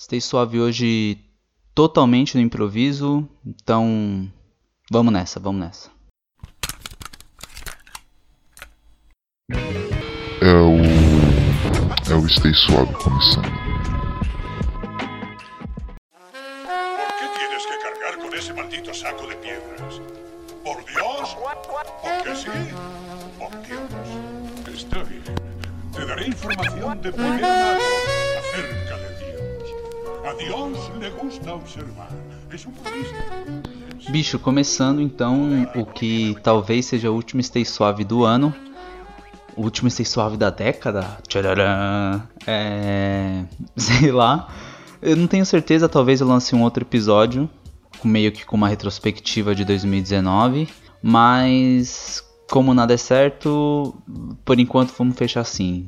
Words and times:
Stay 0.00 0.20
Suave 0.20 0.60
hoje 0.60 1.18
totalmente 1.74 2.36
no 2.36 2.40
improviso, 2.40 3.28
então 3.44 4.30
vamos 4.90 5.12
nessa, 5.12 5.40
vamos 5.40 5.60
nessa. 5.60 5.90
É 10.40 10.54
o. 10.54 10.78
É 12.10 12.14
o 12.14 12.28
Stay 12.28 12.54
Suave 12.54 12.94
começando. 12.94 13.67
Bicho, 34.10 34.38
começando 34.38 35.02
então 35.02 35.68
o 35.74 35.84
que 35.84 36.36
talvez 36.42 36.86
seja 36.86 37.10
o 37.10 37.14
último 37.14 37.42
Stay 37.42 37.64
Suave 37.64 38.04
do 38.04 38.24
ano. 38.24 38.54
O 39.54 39.62
último 39.62 39.90
Stay 39.90 40.06
Suave 40.06 40.36
da 40.36 40.48
década. 40.50 41.18
Tchararã. 41.26 42.22
É. 42.46 43.44
Sei 43.76 44.10
lá. 44.10 44.48
Eu 45.02 45.16
não 45.16 45.26
tenho 45.26 45.44
certeza, 45.44 45.88
talvez 45.88 46.20
eu 46.20 46.26
lance 46.26 46.54
um 46.54 46.62
outro 46.62 46.84
episódio. 46.84 47.48
Meio 48.02 48.32
que 48.32 48.46
com 48.46 48.56
uma 48.56 48.68
retrospectiva 48.68 49.54
de 49.54 49.64
2019. 49.64 50.68
Mas. 51.02 52.24
Como 52.50 52.72
nada 52.72 52.94
é 52.94 52.96
certo, 52.96 53.94
por 54.42 54.58
enquanto 54.58 54.94
vamos 54.96 55.18
fechar 55.18 55.42
assim. 55.42 55.86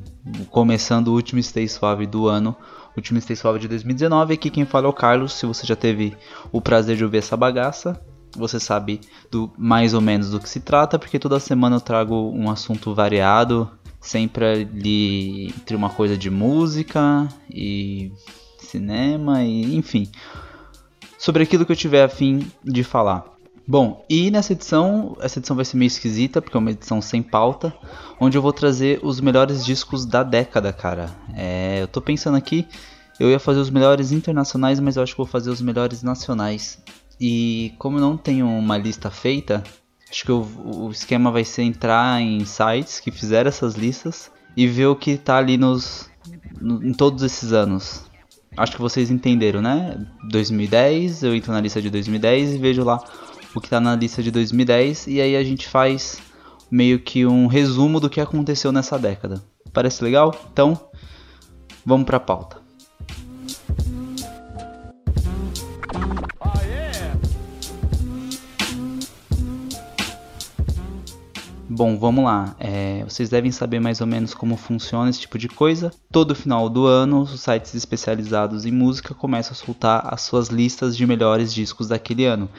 Começando 0.51 1.07
o 1.07 1.13
último 1.13 1.41
Stay 1.41 1.67
Suave 1.67 2.05
do 2.05 2.27
ano. 2.27 2.55
Último 2.95 3.21
Stay 3.21 3.35
Suave 3.35 3.59
de 3.59 3.67
2019. 3.67 4.33
Aqui 4.33 4.49
quem 4.49 4.65
fala 4.65 4.87
é 4.87 4.89
o 4.89 4.93
Carlos. 4.93 5.33
Se 5.33 5.45
você 5.45 5.65
já 5.65 5.75
teve 5.75 6.15
o 6.51 6.61
prazer 6.61 6.97
de 6.97 7.03
ouvir 7.03 7.17
essa 7.17 7.37
bagaça, 7.37 7.99
você 8.35 8.59
sabe 8.59 9.01
do 9.29 9.51
mais 9.57 9.93
ou 9.93 10.01
menos 10.01 10.31
do 10.31 10.39
que 10.39 10.49
se 10.49 10.59
trata, 10.59 10.99
porque 10.99 11.19
toda 11.19 11.39
semana 11.39 11.77
eu 11.77 11.81
trago 11.81 12.15
um 12.31 12.49
assunto 12.49 12.93
variado, 12.93 13.69
sempre 13.99 14.45
ali 14.45 15.47
entre 15.47 15.75
uma 15.75 15.89
coisa 15.89 16.17
de 16.17 16.29
música 16.29 17.27
e 17.49 18.11
cinema 18.59 19.43
e 19.43 19.75
enfim, 19.75 20.09
sobre 21.17 21.43
aquilo 21.43 21.65
que 21.65 21.71
eu 21.71 21.75
tiver 21.75 22.03
a 22.03 22.09
fim 22.09 22.45
de 22.63 22.83
falar. 22.83 23.30
Bom, 23.71 24.03
e 24.09 24.29
nessa 24.29 24.51
edição, 24.51 25.15
essa 25.21 25.39
edição 25.39 25.55
vai 25.55 25.63
ser 25.63 25.77
meio 25.77 25.87
esquisita, 25.87 26.41
porque 26.41 26.57
é 26.57 26.59
uma 26.59 26.71
edição 26.71 27.01
sem 27.01 27.23
pauta, 27.23 27.73
onde 28.19 28.37
eu 28.37 28.41
vou 28.41 28.51
trazer 28.51 28.99
os 29.01 29.21
melhores 29.21 29.63
discos 29.63 30.05
da 30.05 30.23
década, 30.23 30.73
cara. 30.73 31.09
É, 31.33 31.81
eu 31.81 31.87
tô 31.87 32.01
pensando 32.01 32.35
aqui, 32.35 32.67
eu 33.17 33.29
ia 33.29 33.39
fazer 33.39 33.61
os 33.61 33.69
melhores 33.69 34.11
internacionais, 34.11 34.77
mas 34.81 34.97
eu 34.97 35.03
acho 35.03 35.13
que 35.13 35.17
vou 35.19 35.25
fazer 35.25 35.49
os 35.49 35.61
melhores 35.61 36.03
nacionais. 36.03 36.83
E 37.17 37.73
como 37.79 37.95
eu 37.95 38.01
não 38.01 38.17
tenho 38.17 38.45
uma 38.45 38.77
lista 38.77 39.09
feita, 39.09 39.63
acho 40.09 40.25
que 40.25 40.31
o, 40.33 40.45
o 40.65 40.91
esquema 40.91 41.31
vai 41.31 41.45
ser 41.45 41.61
entrar 41.61 42.21
em 42.21 42.43
sites 42.43 42.99
que 42.99 43.09
fizeram 43.09 43.47
essas 43.47 43.75
listas 43.75 44.29
e 44.57 44.67
ver 44.67 44.87
o 44.87 44.97
que 44.97 45.15
tá 45.15 45.37
ali 45.37 45.55
nos 45.57 46.09
no- 46.59 46.85
em 46.85 46.91
todos 46.91 47.23
esses 47.23 47.53
anos. 47.53 48.03
Acho 48.57 48.75
que 48.75 48.81
vocês 48.81 49.09
entenderam, 49.09 49.61
né? 49.61 49.97
2010, 50.29 51.23
eu 51.23 51.33
entro 51.33 51.53
na 51.53 51.61
lista 51.61 51.81
de 51.81 51.89
2010 51.89 52.55
e 52.55 52.57
vejo 52.57 52.83
lá 52.83 53.01
o 53.53 53.61
que 53.61 53.69
tá 53.69 53.79
na 53.79 53.95
lista 53.95 54.23
de 54.23 54.31
2010 54.31 55.07
e 55.07 55.21
aí 55.21 55.35
a 55.35 55.43
gente 55.43 55.67
faz 55.67 56.21
meio 56.69 56.99
que 56.99 57.25
um 57.25 57.47
resumo 57.47 57.99
do 57.99 58.09
que 58.09 58.21
aconteceu 58.21 58.71
nessa 58.71 58.97
década. 58.97 59.43
Parece 59.73 60.03
legal? 60.03 60.33
Então, 60.51 60.79
vamos 61.85 62.05
pra 62.05 62.19
pauta. 62.19 62.61
Bom, 71.73 71.97
vamos 71.97 72.25
lá. 72.25 72.53
É, 72.59 73.03
vocês 73.05 73.29
devem 73.29 73.49
saber 73.49 73.79
mais 73.79 74.01
ou 74.01 74.07
menos 74.07 74.33
como 74.33 74.57
funciona 74.57 75.09
esse 75.09 75.21
tipo 75.21 75.37
de 75.37 75.47
coisa. 75.47 75.89
Todo 76.11 76.35
final 76.35 76.69
do 76.69 76.85
ano, 76.85 77.21
os 77.21 77.39
sites 77.39 77.73
especializados 77.73 78.65
em 78.65 78.71
música 78.71 79.15
começam 79.15 79.53
a 79.53 79.55
soltar 79.55 80.13
as 80.13 80.21
suas 80.21 80.49
listas 80.49 80.97
de 80.97 81.07
melhores 81.07 81.53
discos 81.53 81.87
daquele 81.87 82.25
ano. 82.25 82.49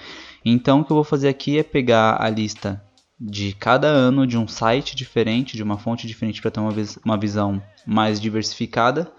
Então, 0.45 0.81
o 0.81 0.85
que 0.85 0.91
eu 0.93 0.97
vou 0.97 1.05
fazer 1.05 1.29
aqui 1.29 1.59
é 1.59 1.63
pegar 1.63 2.17
a 2.21 2.29
lista 2.29 2.83
de 3.21 3.53
cada 3.53 3.87
ano 3.87 4.27
de 4.27 4.37
um 4.37 4.49
site 4.49 4.97
diferente, 4.97 5.57
de 5.57 5.63
uma 5.63 5.79
fonte 5.79 6.07
diferente, 6.07 6.41
para 6.43 6.51
ter 6.51 6.61
uma, 6.61 6.73
vis- 6.73 6.99
uma 7.05 7.17
visão 7.17 7.63
mais 7.87 8.21
diversificada. 8.21 9.13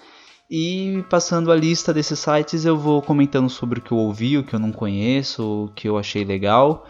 E 0.51 1.03
passando 1.09 1.51
a 1.51 1.55
lista 1.55 1.93
desses 1.93 2.19
sites, 2.19 2.65
eu 2.65 2.77
vou 2.77 3.01
comentando 3.01 3.49
sobre 3.49 3.79
o 3.79 3.81
que 3.81 3.91
eu 3.91 3.97
ouvi, 3.97 4.37
o 4.37 4.43
que 4.43 4.53
eu 4.53 4.59
não 4.59 4.71
conheço, 4.71 5.65
o 5.65 5.67
que 5.73 5.87
eu 5.87 5.97
achei 5.97 6.23
legal 6.25 6.85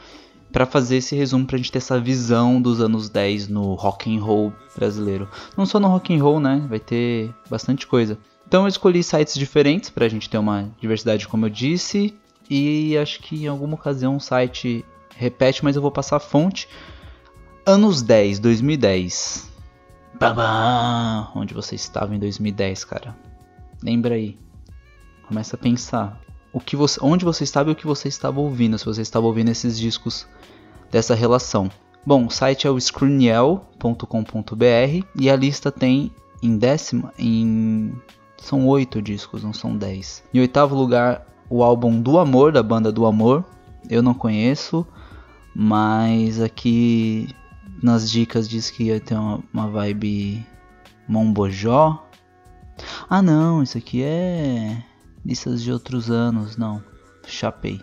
para 0.52 0.66
fazer 0.68 0.98
esse 0.98 1.16
resumo 1.16 1.46
pra 1.48 1.58
gente 1.58 1.72
ter 1.72 1.80
essa 1.80 2.00
visão 2.00 2.62
dos 2.62 2.80
anos 2.80 3.10
10 3.10 3.48
no 3.48 3.74
rock 3.74 4.16
and 4.16 4.22
roll 4.22 4.54
brasileiro. 4.76 5.28
Não 5.58 5.66
só 5.66 5.80
no 5.80 5.88
rock 5.88 6.14
and 6.14 6.22
roll, 6.22 6.40
né? 6.40 6.64
Vai 6.70 6.80
ter 6.80 7.34
bastante 7.50 7.88
coisa. 7.88 8.20
Então 8.48 8.64
eu 8.64 8.68
escolhi 8.68 9.02
sites 9.04 9.34
diferentes 9.36 9.90
pra 9.90 10.08
gente 10.08 10.30
ter 10.30 10.38
uma 10.38 10.70
diversidade, 10.80 11.28
como 11.28 11.46
eu 11.46 11.50
disse, 11.50 12.14
e 12.50 12.98
acho 12.98 13.20
que 13.20 13.44
em 13.44 13.48
alguma 13.48 13.76
ocasião 13.76 14.18
o 14.18 14.22
site 14.22 14.86
repete, 15.16 15.64
mas 15.64 15.76
eu 15.76 15.82
vou 15.82 15.92
passar 15.92 16.18
a 16.18 16.20
fonte. 16.20 16.68
Anos 17.66 18.02
10, 18.02 18.40
2010. 18.40 19.50
Babá! 20.20 21.32
Onde 21.36 21.54
você 21.54 21.76
estava 21.76 22.16
em 22.16 22.20
2010, 22.20 22.86
cara? 22.86 23.16
Lembra 23.82 24.16
aí. 24.16 24.38
Começa 25.28 25.56
a 25.56 25.60
pensar. 25.60 26.20
O 26.52 26.60
que 26.60 26.76
você, 26.76 27.00
onde 27.02 27.26
você 27.26 27.44
estava 27.44 27.70
e 27.70 27.74
o 27.74 27.76
que 27.76 27.88
você 27.88 28.08
estava 28.08 28.40
ouvindo, 28.40 28.78
se 28.78 28.86
você 28.86 29.02
estava 29.02 29.26
ouvindo 29.26 29.50
esses 29.50 29.78
discos 29.78 30.28
dessa 30.92 31.16
relação. 31.16 31.70
Bom, 32.06 32.28
o 32.28 32.30
site 32.30 32.68
é 32.68 32.70
o 32.70 32.80
screenel.com.br 32.80 35.06
e 35.20 35.30
a 35.30 35.36
lista 35.36 35.72
tem 35.72 36.12
em 36.42 36.58
décima, 36.58 37.14
em 37.18 37.94
são 38.38 38.68
oito 38.68 39.02
discos, 39.02 39.42
não 39.42 39.54
são 39.54 39.76
dez. 39.76 40.22
Em 40.34 40.42
oitavo 40.42 40.76
lugar, 40.76 41.26
o 41.50 41.64
álbum 41.64 42.02
Do 42.02 42.18
Amor 42.20 42.52
da 42.52 42.64
banda 42.64 42.92
Do 42.92 43.06
Amor. 43.06 43.44
Eu 43.90 44.02
não 44.02 44.14
conheço, 44.14 44.86
mas 45.56 46.42
aqui 46.42 47.30
nas 47.82 48.10
dicas 48.10 48.48
diz 48.48 48.70
que 48.72 48.84
ia 48.86 49.00
ter 49.00 49.16
uma, 49.16 49.40
uma 49.54 49.68
vibe 49.68 50.46
Mombojó. 51.08 52.08
Ah, 53.10 53.22
não, 53.22 53.62
isso 53.62 53.78
aqui 53.78 54.02
é 54.02 54.82
listas 55.26 55.62
de 55.62 55.72
outros 55.72 56.10
anos, 56.10 56.58
não. 56.58 56.82
Chapei. 57.28 57.82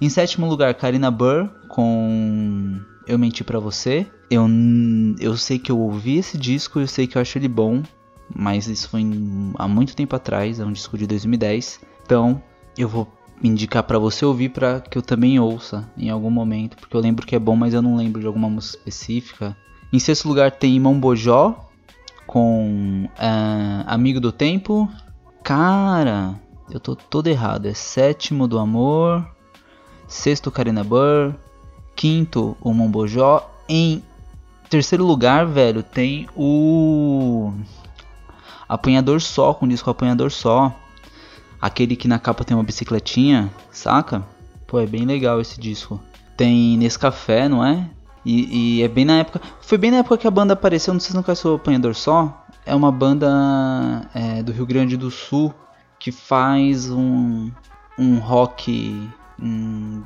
Em 0.00 0.08
sétimo 0.08 0.46
lugar, 0.48 0.72
Karina 0.74 1.10
Burr 1.10 1.48
com 1.68 2.80
Eu 3.06 3.18
Menti 3.18 3.44
Pra 3.44 3.58
Você. 3.60 4.06
Eu, 4.30 4.46
eu 5.18 5.36
sei 5.36 5.58
que 5.58 5.70
eu 5.72 5.78
ouvi 5.78 6.16
esse 6.18 6.38
disco 6.38 6.78
eu 6.78 6.86
sei 6.86 7.06
que 7.08 7.18
eu 7.18 7.22
acho 7.22 7.36
ele 7.36 7.48
bom, 7.48 7.82
mas 8.34 8.68
isso 8.68 8.88
foi 8.88 9.00
em- 9.00 9.52
há 9.58 9.66
muito 9.66 9.94
tempo 9.96 10.14
atrás, 10.14 10.60
é 10.60 10.64
um 10.64 10.72
disco 10.72 10.96
de 10.96 11.06
2010. 11.06 11.80
Então 12.04 12.40
eu 12.76 12.88
vou 12.88 13.08
indicar 13.42 13.82
pra 13.82 13.98
você 13.98 14.24
ouvir 14.24 14.50
pra 14.50 14.80
que 14.80 14.98
eu 14.98 15.02
também 15.02 15.38
ouça 15.40 15.88
em 15.96 16.10
algum 16.10 16.30
momento, 16.30 16.76
porque 16.76 16.96
eu 16.96 17.00
lembro 17.00 17.26
que 17.26 17.34
é 17.34 17.38
bom, 17.38 17.56
mas 17.56 17.74
eu 17.74 17.82
não 17.82 17.96
lembro 17.96 18.20
de 18.20 18.26
alguma 18.26 18.48
música 18.48 18.78
específica. 18.78 19.56
Em 19.92 19.98
sexto 19.98 20.28
lugar 20.28 20.52
tem 20.52 20.78
Mombojó 20.78 21.68
com 22.26 23.08
ah, 23.18 23.84
Amigo 23.86 24.20
do 24.20 24.30
Tempo. 24.30 24.88
Cara, 25.42 26.38
eu 26.70 26.78
tô 26.78 26.94
todo 26.94 27.26
errado. 27.26 27.66
É 27.66 27.74
sétimo 27.74 28.46
do 28.46 28.58
Amor, 28.58 29.26
sexto 30.06 30.50
Karina 30.50 30.84
Burr, 30.84 31.34
quinto 31.96 32.56
o 32.60 32.72
Mombojó. 32.72 33.50
Em 33.68 34.02
terceiro 34.68 35.04
lugar, 35.04 35.46
velho, 35.46 35.82
tem 35.82 36.28
o 36.36 37.52
Apanhador 38.68 39.20
Só, 39.20 39.52
com 39.52 39.66
o 39.66 39.68
disco 39.68 39.90
Apanhador 39.90 40.30
Só. 40.30 40.72
Aquele 41.60 41.94
que 41.96 42.08
na 42.08 42.18
capa 42.18 42.44
tem 42.44 42.56
uma 42.56 42.62
bicicletinha, 42.64 43.50
saca? 43.70 44.24
Pô, 44.66 44.80
é 44.80 44.86
bem 44.86 45.04
legal 45.04 45.40
esse 45.40 45.60
disco. 45.60 46.00
Tem 46.36 46.76
Nescafé, 46.78 47.48
não 47.48 47.64
é? 47.64 47.88
E, 48.24 48.78
e 48.78 48.82
é 48.82 48.88
bem 48.88 49.04
na 49.04 49.18
época. 49.18 49.40
Foi 49.60 49.76
bem 49.76 49.90
na 49.90 49.98
época 49.98 50.16
que 50.18 50.26
a 50.26 50.30
banda 50.30 50.54
apareceu. 50.54 50.92
Não 50.94 51.00
sei 51.00 51.10
se 51.10 51.16
não 51.16 51.22
conhece 51.22 51.46
o 51.46 51.54
Apanhador 51.54 51.94
Só. 51.94 52.44
É 52.64 52.74
uma 52.74 52.92
banda 52.92 53.28
é, 54.14 54.42
do 54.42 54.52
Rio 54.52 54.66
Grande 54.66 54.96
do 54.96 55.10
Sul 55.10 55.52
que 55.98 56.10
faz 56.12 56.90
um, 56.90 57.50
um 57.98 58.18
rock. 58.18 59.08
um- 59.40 60.02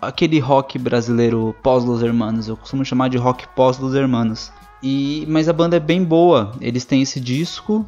aquele 0.00 0.38
rock 0.40 0.78
brasileiro 0.78 1.54
pós 1.62 1.84
Los 1.84 2.02
Hermanos. 2.02 2.48
Eu 2.48 2.56
costumo 2.56 2.84
chamar 2.84 3.08
de 3.08 3.16
rock 3.16 3.46
pós 3.54 3.78
Los 3.78 3.94
Hermanos. 3.94 4.52
E, 4.82 5.24
mas 5.28 5.48
a 5.48 5.52
banda 5.52 5.76
é 5.76 5.80
bem 5.80 6.02
boa. 6.04 6.52
Eles 6.60 6.84
têm 6.84 7.02
esse 7.02 7.20
disco. 7.20 7.86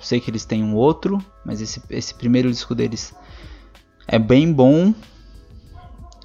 Sei 0.00 0.20
que 0.20 0.30
eles 0.30 0.44
têm 0.44 0.62
um 0.62 0.74
outro, 0.74 1.18
mas 1.44 1.60
esse, 1.60 1.82
esse 1.90 2.14
primeiro 2.14 2.50
disco 2.50 2.74
deles 2.74 3.14
é 4.06 4.18
bem 4.18 4.52
bom. 4.52 4.94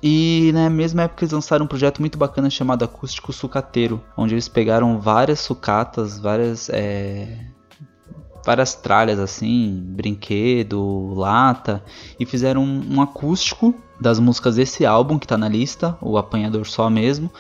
E 0.04 0.52
na 0.54 0.70
mesma 0.70 1.04
época 1.04 1.24
eles 1.24 1.32
lançaram 1.32 1.66
um 1.66 1.68
projeto 1.68 2.00
muito 2.00 2.18
bacana 2.18 2.50
chamado 2.50 2.84
Acústico 2.84 3.34
Sucateiro, 3.34 4.02
onde 4.16 4.34
eles 4.36 4.48
pegaram 4.48 5.00
várias 5.00 5.40
sucatas, 5.40 6.20
várias 6.20 6.70
é, 6.70 7.40
várias 8.46 8.76
tralhas 8.76 9.20
assim, 9.20 9.82
brinquedo, 9.84 11.14
lata, 11.16 11.84
e 12.20 12.26
fizeram 12.26 12.64
um, 12.64 12.98
um 12.98 13.02
acústico 13.02 13.74
das 14.00 14.20
músicas 14.20 14.58
desse 14.58 14.86
álbum 14.86 15.18
que 15.18 15.26
tá 15.26 15.38
na 15.38 15.50
lista, 15.50 15.98
o 16.00 16.18
Apanhador 16.18 16.68
Só 16.68 16.90
mesmo. 16.90 17.32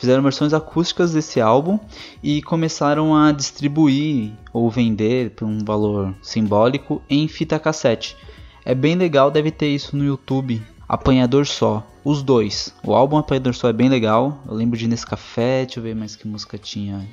Fizeram 0.00 0.22
versões 0.22 0.54
acústicas 0.54 1.12
desse 1.12 1.42
álbum 1.42 1.78
e 2.22 2.40
começaram 2.40 3.14
a 3.14 3.32
distribuir 3.32 4.32
ou 4.50 4.70
vender 4.70 5.32
por 5.32 5.44
um 5.44 5.62
valor 5.62 6.14
simbólico 6.22 7.02
em 7.06 7.28
fita 7.28 7.58
cassete. 7.58 8.16
É 8.64 8.74
bem 8.74 8.94
legal, 8.94 9.30
deve 9.30 9.50
ter 9.50 9.68
isso 9.68 9.94
no 9.94 10.02
YouTube. 10.02 10.62
Apanhador 10.88 11.46
Só, 11.46 11.86
os 12.02 12.22
dois. 12.22 12.74
O 12.82 12.94
álbum 12.94 13.18
Apanhador 13.18 13.54
Só 13.54 13.68
é 13.68 13.74
bem 13.74 13.90
legal. 13.90 14.42
Eu 14.48 14.54
lembro 14.54 14.78
de 14.78 14.88
Nescafé, 14.88 15.66
deixa 15.66 15.80
eu 15.80 15.84
ver 15.84 15.94
mais 15.94 16.16
que 16.16 16.26
música 16.26 16.56
tinha. 16.56 17.06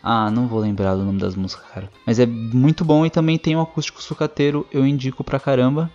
Ah, 0.00 0.30
não 0.30 0.46
vou 0.46 0.60
lembrar 0.60 0.94
do 0.94 1.02
nome 1.02 1.18
das 1.18 1.34
músicas, 1.34 1.66
cara. 1.74 1.90
Mas 2.06 2.20
é 2.20 2.26
muito 2.26 2.84
bom 2.84 3.04
e 3.04 3.10
também 3.10 3.36
tem 3.36 3.56
um 3.56 3.60
acústico 3.60 4.00
sucateiro, 4.00 4.64
eu 4.70 4.86
indico 4.86 5.24
pra 5.24 5.40
caramba. 5.40 5.90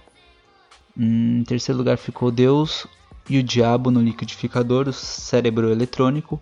Hum, 0.98 1.40
em 1.40 1.44
terceiro 1.46 1.78
lugar 1.78 1.98
ficou 1.98 2.30
Deus 2.30 2.86
e 3.30 3.38
o 3.38 3.44
Diabo 3.44 3.90
no 3.90 4.02
Liquidificador, 4.02 4.88
o 4.88 4.94
Cérebro 4.94 5.72
Eletrônico. 5.72 6.42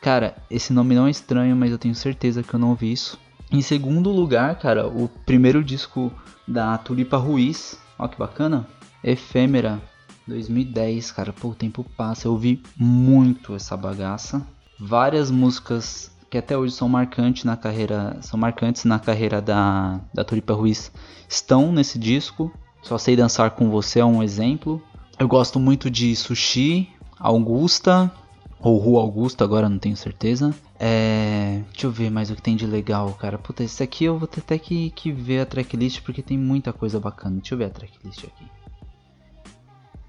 Cara, 0.00 0.36
esse 0.50 0.72
nome 0.72 0.94
não 0.94 1.06
é 1.06 1.10
estranho, 1.10 1.54
mas 1.54 1.70
eu 1.70 1.78
tenho 1.78 1.94
certeza 1.94 2.42
que 2.42 2.52
eu 2.52 2.58
não 2.58 2.70
ouvi 2.70 2.92
isso. 2.92 3.18
Em 3.50 3.62
segundo 3.62 4.10
lugar, 4.10 4.58
cara, 4.58 4.88
o 4.88 5.08
primeiro 5.26 5.62
disco 5.62 6.10
da 6.46 6.76
Tulipa 6.78 7.16
Ruiz. 7.16 7.78
Ó 7.98 8.08
que 8.08 8.18
bacana. 8.18 8.66
Efêmera 9.04 9.80
2010, 10.26 11.12
cara. 11.12 11.32
Pô, 11.32 11.48
o 11.48 11.54
tempo 11.54 11.84
passa. 11.96 12.26
Eu 12.26 12.32
ouvi 12.32 12.62
muito 12.76 13.54
essa 13.54 13.76
bagaça. 13.76 14.44
Várias 14.80 15.30
músicas 15.30 16.10
que 16.30 16.38
até 16.38 16.56
hoje 16.56 16.74
são 16.74 16.88
marcantes 16.88 17.44
na 17.44 17.58
carreira, 17.58 18.16
são 18.22 18.40
marcantes 18.40 18.84
na 18.84 18.98
carreira 18.98 19.40
da, 19.42 20.00
da 20.14 20.24
Tulipa 20.24 20.54
Ruiz 20.54 20.90
estão 21.28 21.70
nesse 21.70 21.98
disco. 21.98 22.50
Só 22.80 22.96
sei 22.96 23.14
dançar 23.14 23.50
com 23.50 23.70
você 23.70 24.00
é 24.00 24.04
um 24.04 24.22
exemplo. 24.22 24.82
Eu 25.22 25.28
gosto 25.28 25.60
muito 25.60 25.88
de 25.88 26.16
Sushi, 26.16 26.88
Augusta, 27.16 28.10
ou 28.58 28.76
Rua 28.76 29.02
Augusta, 29.02 29.44
agora 29.44 29.68
não 29.68 29.78
tenho 29.78 29.96
certeza. 29.96 30.52
É, 30.80 31.62
deixa 31.70 31.86
eu 31.86 31.92
ver 31.92 32.10
mais 32.10 32.28
o 32.28 32.34
que 32.34 32.42
tem 32.42 32.56
de 32.56 32.66
legal, 32.66 33.12
cara. 33.12 33.38
Puta, 33.38 33.62
esse 33.62 33.84
aqui 33.84 34.04
eu 34.04 34.18
vou 34.18 34.26
ter 34.26 34.40
até 34.40 34.58
que, 34.58 34.90
que 34.90 35.12
ver 35.12 35.38
a 35.38 35.46
tracklist 35.46 36.02
porque 36.02 36.22
tem 36.22 36.36
muita 36.36 36.72
coisa 36.72 36.98
bacana. 36.98 37.36
Deixa 37.36 37.54
eu 37.54 37.58
ver 37.58 37.66
a 37.66 37.70
tracklist 37.70 38.24
aqui. 38.24 38.44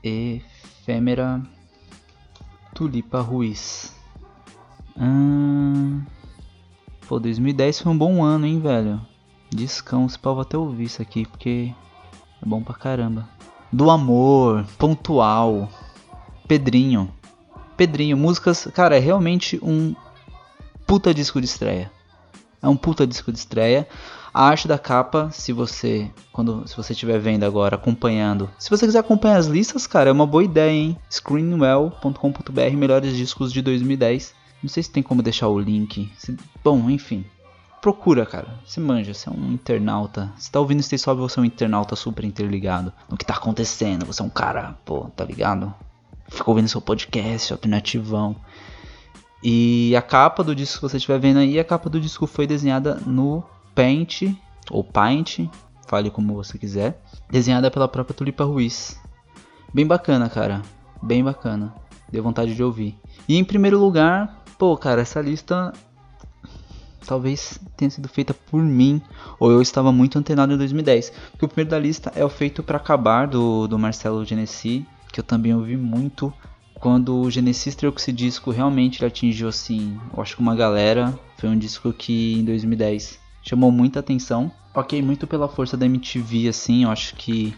Efêmera 0.03 1.43
Tulipa 2.73 3.21
Ruiz. 3.21 3.95
Hum... 4.97 6.01
Pô, 7.07 7.19
2010 7.19 7.81
foi 7.81 7.91
um 7.91 7.97
bom 7.99 8.23
ano, 8.23 8.47
hein, 8.47 8.59
velho. 8.59 8.99
Discão, 9.51 10.09
se 10.09 10.17
pau, 10.17 10.33
vou 10.33 10.41
até 10.41 10.57
ouvir 10.57 10.85
isso 10.85 11.03
aqui, 11.03 11.23
porque 11.23 11.71
é 12.41 12.45
bom 12.47 12.63
pra 12.63 12.73
caramba. 12.73 13.29
Do 13.73 13.89
Amor, 13.89 14.63
Pontual, 14.77 15.67
Pedrinho. 16.47 17.11
Pedrinho, 17.75 18.15
músicas, 18.15 18.67
cara, 18.71 18.95
é 18.95 18.99
realmente 18.99 19.59
um 19.63 19.95
puta 20.85 21.11
disco 21.11 21.41
de 21.41 21.47
estreia. 21.47 21.91
É 22.61 22.67
um 22.67 22.77
puta 22.77 23.07
disco 23.07 23.31
de 23.31 23.39
estreia. 23.39 23.87
A 24.31 24.45
arte 24.45 24.67
da 24.67 24.77
capa, 24.77 25.31
se 25.31 25.51
você, 25.51 26.11
quando, 26.31 26.67
se 26.67 26.77
você 26.77 26.93
estiver 26.93 27.17
vendo 27.17 27.45
agora, 27.45 27.75
acompanhando. 27.75 28.47
Se 28.59 28.69
você 28.69 28.85
quiser 28.85 28.99
acompanhar 28.99 29.37
as 29.37 29.47
listas, 29.47 29.87
cara, 29.87 30.11
é 30.11 30.13
uma 30.13 30.27
boa 30.27 30.43
ideia, 30.43 30.71
hein? 30.71 30.97
Screenwell.com.br, 31.09 32.77
melhores 32.77 33.17
discos 33.17 33.51
de 33.51 33.63
2010. 33.63 34.35
Não 34.61 34.69
sei 34.69 34.83
se 34.83 34.91
tem 34.91 35.01
como 35.01 35.23
deixar 35.23 35.47
o 35.47 35.59
link. 35.59 36.11
Se... 36.15 36.37
Bom, 36.63 36.91
enfim. 36.91 37.25
Procura, 37.83 38.25
cara. 38.25 38.47
Se 38.65 38.79
manja, 38.79 39.13
você 39.13 39.27
é 39.27 39.31
um 39.33 39.51
internauta. 39.51 40.31
Se 40.37 40.49
tá 40.49 40.57
ouvindo 40.57 40.81
Stay 40.81 40.97
Sobe, 40.97 41.19
você 41.19 41.37
é 41.37 41.41
um 41.41 41.45
internauta 41.45 41.97
super 41.97 42.23
interligado 42.23 42.93
no 43.09 43.17
que 43.17 43.25
tá 43.25 43.33
acontecendo. 43.33 44.05
Você 44.05 44.21
é 44.21 44.25
um 44.25 44.29
cara, 44.29 44.77
pô, 44.85 45.11
tá 45.13 45.25
ligado? 45.25 45.73
Fica 46.29 46.49
ouvindo 46.49 46.69
seu 46.69 46.79
podcast, 46.79 47.51
alternativão. 47.51 48.37
E 49.43 49.93
a 49.97 50.01
capa 50.01 50.45
do 50.45 50.55
disco 50.55 50.77
que 50.77 50.89
você 50.89 50.95
estiver 50.95 51.19
vendo 51.19 51.39
aí, 51.39 51.59
a 51.59 51.63
capa 51.65 51.89
do 51.89 51.99
disco 51.99 52.25
foi 52.25 52.47
desenhada 52.47 53.01
no 53.05 53.43
Paint, 53.75 54.33
ou 54.71 54.81
Paint, 54.81 55.49
fale 55.85 56.09
como 56.09 56.35
você 56.35 56.57
quiser. 56.57 57.03
Desenhada 57.29 57.69
pela 57.69 57.89
própria 57.89 58.15
Tulipa 58.15 58.45
Ruiz. 58.45 58.97
Bem 59.73 59.85
bacana, 59.85 60.29
cara. 60.29 60.61
Bem 61.01 61.21
bacana. 61.21 61.73
Deu 62.09 62.23
vontade 62.23 62.55
de 62.55 62.63
ouvir. 62.63 62.97
E 63.27 63.35
em 63.35 63.43
primeiro 63.43 63.77
lugar, 63.77 64.41
Pô, 64.63 64.77
cara, 64.77 65.01
essa 65.01 65.19
lista 65.19 65.73
talvez 67.05 67.59
tenha 67.77 67.89
sido 67.89 68.07
feita 68.07 68.33
por 68.33 68.61
mim, 68.61 69.01
ou 69.39 69.51
eu 69.51 69.61
estava 69.61 69.91
muito 69.91 70.17
antenado 70.17 70.53
em 70.53 70.57
2010. 70.57 71.11
Porque 71.31 71.45
o 71.45 71.47
primeiro 71.47 71.69
da 71.69 71.79
lista 71.79 72.11
é 72.15 72.23
o 72.23 72.29
Feito 72.29 72.63
para 72.63 72.77
Acabar, 72.77 73.27
do, 73.27 73.67
do 73.67 73.77
Marcelo 73.77 74.25
Genesi, 74.25 74.85
que 75.11 75.19
eu 75.19 75.23
também 75.23 75.53
ouvi 75.53 75.77
muito. 75.77 76.33
Quando 76.75 77.21
o 77.21 77.31
Genesis 77.31 77.67
estreou 77.67 77.93
com 77.93 77.99
esse 77.99 78.11
disco, 78.11 78.51
realmente 78.51 78.99
ele 78.99 79.07
atingiu, 79.07 79.47
assim, 79.47 79.99
eu 80.15 80.21
acho 80.21 80.35
que 80.35 80.41
uma 80.41 80.55
galera. 80.55 81.17
Foi 81.37 81.49
um 81.49 81.57
disco 81.57 81.93
que 81.93 82.33
em 82.33 82.43
2010 82.43 83.19
chamou 83.41 83.71
muita 83.71 83.99
atenção. 83.99 84.51
Ok, 84.73 85.01
muito 85.01 85.27
pela 85.27 85.47
força 85.47 85.77
da 85.77 85.85
MTV, 85.85 86.47
assim, 86.47 86.83
eu 86.83 86.89
acho 86.89 87.15
que 87.15 87.55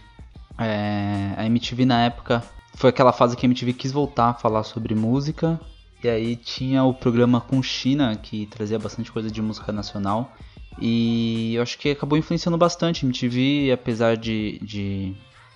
é, 0.58 1.34
a 1.38 1.46
MTV 1.46 1.86
na 1.86 2.04
época 2.04 2.44
foi 2.76 2.90
aquela 2.90 3.14
fase 3.14 3.36
que 3.36 3.46
a 3.46 3.48
MTV 3.48 3.74
quis 3.74 3.92
voltar 3.92 4.30
a 4.30 4.34
falar 4.34 4.64
sobre 4.64 4.94
música 4.94 5.60
e 6.06 6.10
aí 6.10 6.36
tinha 6.36 6.84
o 6.84 6.94
programa 6.94 7.42
com 7.42 7.64
China, 7.64 8.16
que 8.16 8.46
trazia 8.46 8.78
bastante 8.78 9.12
coisa 9.12 9.32
de 9.32 9.42
música 9.42 9.72
nacional. 9.72 10.32
E 10.80 11.56
eu 11.56 11.64
acho 11.64 11.80
que 11.80 11.90
acabou 11.90 12.16
influenciando 12.16 12.56
bastante. 12.60 13.08
MTV, 13.08 13.72
apesar 13.72 14.16
de 14.16 14.60
estar 14.62 14.68
de 14.68 15.16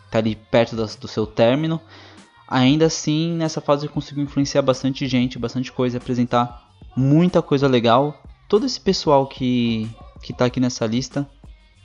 tá 0.10 0.18
ali 0.18 0.36
perto 0.36 0.76
do, 0.76 1.08
seu 1.08 1.28
término, 1.28 1.80
ainda 2.48 2.88
assim 2.88 3.34
nessa 3.34 3.62
fase 3.62 3.88
conseguiu 3.88 4.24
influenciar 4.24 4.64
bastante 4.64 5.08
gente, 5.08 5.38
bastante 5.38 5.72
coisa, 5.72 6.00
apresentar 6.00 6.68
muita 6.96 7.44
coisa 7.44 7.68
legal. 7.68 8.20
Todo 8.48 8.66
esse 8.66 8.82
pessoal 8.82 9.28
que, 9.28 9.88
que 10.24 10.34
tá 10.34 10.46
aqui 10.46 10.60
nessa 10.60 10.88
lista 10.88 11.30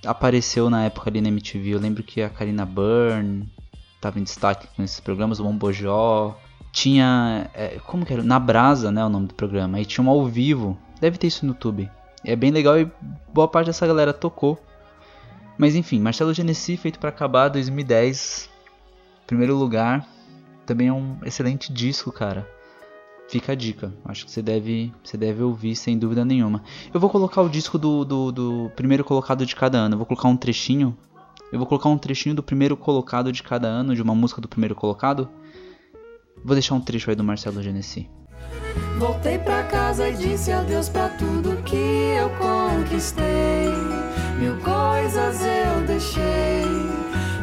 apareceu 0.06 0.70
na 0.70 0.87
época 0.87 1.11
ali 1.11 1.20
na 1.20 1.28
MTV. 1.28 1.69
Eu 1.75 1.81
lembro 1.81 2.02
que 2.02 2.22
a 2.22 2.31
Karina 2.31 2.64
Byrne 2.64 3.46
estava 3.94 4.19
em 4.19 4.22
destaque 4.22 4.66
nesses 4.78 5.00
programas, 5.00 5.38
o 5.38 5.44
Bombojó, 5.44 6.34
tinha. 6.75 7.49
É, 7.55 7.79
como 7.87 8.05
que 8.05 8.12
era? 8.12 8.23
Na 8.23 8.38
Brasa, 8.38 8.91
né? 8.91 9.03
O 9.05 9.09
nome 9.09 9.29
do 9.29 9.35
programa. 9.35 9.81
E 9.81 9.87
tinha 9.87 10.05
um 10.05 10.11
ao 10.11 10.26
vivo. 10.26 10.76
Deve 11.00 11.17
ter 11.17 11.29
isso 11.29 11.47
no 11.47 11.53
YouTube. 11.53 11.88
É 12.25 12.35
bem 12.35 12.50
legal 12.50 12.79
e 12.79 12.91
boa 13.32 13.47
parte 13.47 13.69
dessa 13.69 13.87
galera 13.87 14.12
tocou. 14.12 14.59
Mas 15.56 15.76
enfim, 15.76 16.00
Marcelo 16.00 16.35
Genesi, 16.35 16.76
feito 16.76 16.99
para 16.99 17.11
acabar 17.11 17.49
2010. 17.49 18.50
Primeiro 19.26 19.54
lugar. 19.54 20.07
Também 20.66 20.88
é 20.88 20.93
um 20.93 21.16
excelente 21.25 21.73
disco, 21.73 22.11
cara. 22.11 22.49
Fica 23.28 23.52
a 23.52 23.54
dica. 23.54 23.93
Acho 24.04 24.25
que 24.25 24.33
você 24.33 24.43
deve, 24.43 24.93
você 25.02 25.16
deve 25.16 25.43
ouvir 25.43 25.76
sem 25.76 25.97
dúvida 25.97 26.25
nenhuma. 26.25 26.62
Eu 26.93 26.99
vou 26.99 27.09
colocar 27.09 27.40
o 27.43 27.49
disco 27.49 27.78
do, 27.78 28.04
do, 28.04 28.33
do 28.33 28.73
primeiro 28.75 29.04
colocado 29.04 29.47
de 29.47 29.54
cada 29.54 29.78
ano. 29.78 29.95
Eu 29.95 29.99
vou 29.99 30.07
colocar 30.07 30.28
um 30.28 30.37
trechinho. 30.37 30.97
Eu 31.52 31.59
vou 31.59 31.69
colocar 31.69 31.88
um 31.88 31.99
trechinho 31.99 32.35
do 32.35 32.43
primeiro 32.43 32.76
colocado 32.76 33.31
de 33.31 33.43
cada 33.43 33.69
ano, 33.69 33.95
de 33.95 34.02
uma 34.02 34.14
música 34.14 34.40
do 34.40 34.49
primeiro 34.49 34.75
colocado. 34.75 35.28
Vou 36.45 36.55
deixar 36.55 36.75
um 36.75 36.81
trecho 36.81 37.09
aí 37.09 37.17
do 37.17 37.25
Marcelo 37.25 37.63
Genesi. 37.63 38.07
Voltei 38.99 39.39
pra 39.39 39.63
casa 39.63 40.09
e 40.11 40.13
disse 40.15 40.53
adeus 40.53 40.91
pra 40.91 41.09
tudo 41.09 41.63
que 41.63 41.75
eu 41.75 42.29
conquistei. 42.37 43.73
Mil 44.39 44.57
coisas 44.59 45.41
eu 45.41 45.87
deixei 45.87 46.65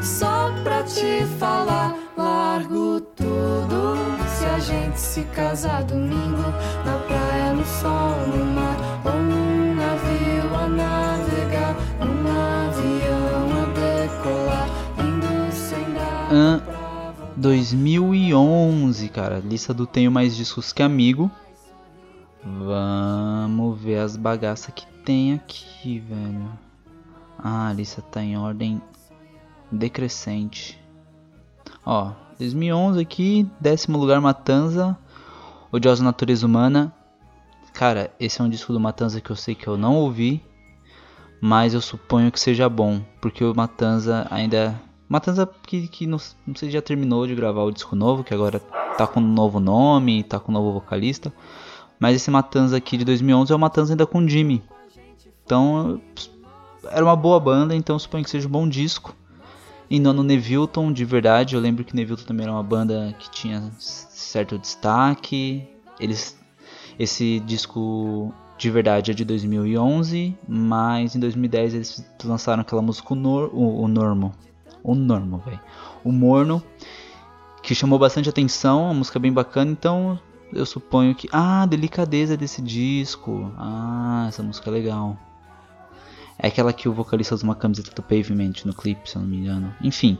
só 0.03 0.51
pra 0.63 0.84
te 0.84 1.25
falar. 1.39 1.96
Largo 2.15 3.01
tudo 3.15 3.96
se 4.27 4.46
a 4.46 4.60
gente 4.60 5.00
se 5.00 5.24
casar 5.34 5.84
domingo 5.84 6.43
na 6.86 6.98
praia, 7.08 7.53
no 7.53 7.65
sol, 7.65 8.15
no 8.27 8.46
mar 8.46 8.77
ou 9.03 9.20
num 9.20 9.74
navio 9.74 10.55
a 10.55 10.67
navegar, 10.67 11.75
num 12.00 12.29
avião 12.67 13.63
a 13.63 13.65
decolar, 13.74 14.70
indo 15.00 15.51
sem 15.51 15.93
dar. 15.96 16.70
2011, 17.41 19.10
cara. 19.10 19.39
Lista 19.39 19.74
do 19.74 19.88
Tenho 19.88 20.12
Mais 20.12 20.36
Discos 20.36 20.71
Que 20.71 20.83
Amigo. 20.83 21.31
Vamos 22.43 23.81
ver 23.81 23.98
as 23.98 24.15
bagaças 24.15 24.71
que 24.75 24.86
tem 25.03 25.33
aqui, 25.33 25.98
velho. 25.98 26.48
Ah, 27.39 27.69
a 27.69 27.74
lista 27.74 28.00
tá 28.00 28.21
em 28.21 28.38
ordem 28.38 28.79
decrescente. 29.71 30.79
Ó, 31.83 32.12
2011 32.38 33.01
aqui, 33.01 33.50
décimo 33.60 33.98
lugar 33.98 34.21
Matanza, 34.21 34.95
Odiosa 35.71 36.03
Natureza 36.03 36.45
Humana. 36.45 36.93
Cara, 37.74 38.13
esse 38.19 38.39
é 38.39 38.43
um 38.43 38.50
disco 38.50 38.71
do 38.71 38.79
Matanza 38.79 39.19
que 39.19 39.31
eu 39.31 39.36
sei 39.36 39.55
que 39.55 39.67
eu 39.67 39.77
não 39.77 39.95
ouvi, 39.95 40.45
mas 41.41 41.74
eu 41.74 41.81
suponho 41.81 42.31
que 42.31 42.39
seja 42.39 42.69
bom, 42.69 43.01
porque 43.19 43.43
o 43.43 43.55
Matanza 43.55 44.27
ainda 44.29 44.79
Matanza 45.11 45.45
que, 45.63 45.89
que 45.89 46.07
não, 46.07 46.17
não 46.47 46.55
sei 46.55 46.69
se 46.69 46.71
já 46.71 46.81
terminou 46.81 47.27
de 47.27 47.35
gravar 47.35 47.63
o 47.63 47.71
disco 47.71 47.97
novo, 47.97 48.23
que 48.23 48.33
agora 48.33 48.61
tá 48.97 49.05
com 49.05 49.19
um 49.19 49.27
novo 49.27 49.59
nome, 49.59 50.23
tá 50.23 50.39
com 50.39 50.53
um 50.53 50.55
novo 50.55 50.71
vocalista. 50.71 51.33
Mas 51.99 52.15
esse 52.15 52.31
Matanza 52.31 52.77
aqui 52.77 52.95
de 52.95 53.03
2011 53.03 53.51
é 53.51 53.55
o 53.57 53.59
Matanza 53.59 53.91
ainda 53.91 54.05
com 54.05 54.25
Jimmy. 54.25 54.63
Então, 55.43 55.99
era 56.89 57.03
uma 57.03 57.17
boa 57.17 57.41
banda, 57.41 57.75
então 57.75 57.99
suponho 57.99 58.23
que 58.23 58.29
seja 58.29 58.47
um 58.47 58.51
bom 58.51 58.65
disco. 58.65 59.13
Em 59.89 59.99
nono, 59.99 60.23
Nevilton, 60.23 60.93
de 60.93 61.03
verdade. 61.03 61.55
Eu 61.55 61.61
lembro 61.61 61.83
que 61.83 61.93
Nevilton 61.93 62.23
também 62.23 62.45
era 62.45 62.53
uma 62.53 62.63
banda 62.63 63.13
que 63.19 63.29
tinha 63.31 63.69
certo 63.79 64.57
destaque. 64.57 65.67
Eles, 65.99 66.39
esse 66.97 67.41
disco 67.41 68.33
de 68.57 68.71
verdade 68.71 69.11
é 69.11 69.13
de 69.13 69.25
2011, 69.25 70.37
mas 70.47 71.17
em 71.17 71.19
2010 71.19 71.73
eles 71.73 72.05
lançaram 72.23 72.61
aquela 72.61 72.81
música 72.81 73.11
o, 73.11 73.15
Nor, 73.17 73.49
o, 73.53 73.81
o 73.81 73.87
Normo, 73.89 74.33
o 74.83 74.95
Normo, 74.95 75.38
velho, 75.39 75.59
o 76.03 76.11
Morno, 76.11 76.61
que 77.61 77.75
chamou 77.75 78.00
bastante 78.00 78.29
atenção, 78.29 78.85
uma 78.85 78.93
música 78.93 79.19
bem 79.19 79.31
bacana, 79.31 79.71
então 79.71 80.19
eu 80.53 80.65
suponho 80.65 81.15
que 81.15 81.29
ah, 81.31 81.63
a 81.63 81.65
delicadeza 81.65 82.35
desse 82.35 82.61
disco, 82.61 83.51
ah, 83.57 84.25
essa 84.27 84.43
música 84.43 84.69
é 84.69 84.73
legal. 84.73 85.17
É 86.38 86.47
aquela 86.47 86.73
que 86.73 86.89
o 86.89 86.93
vocalista 86.93 87.35
usa 87.35 87.43
uma 87.43 87.55
camiseta 87.55 87.91
do 87.93 88.01
Pavement 88.01 88.53
no 88.65 88.73
clipe, 88.73 89.09
se 89.09 89.15
eu 89.15 89.21
não 89.21 89.29
me 89.29 89.38
engano. 89.38 89.73
Enfim. 89.81 90.17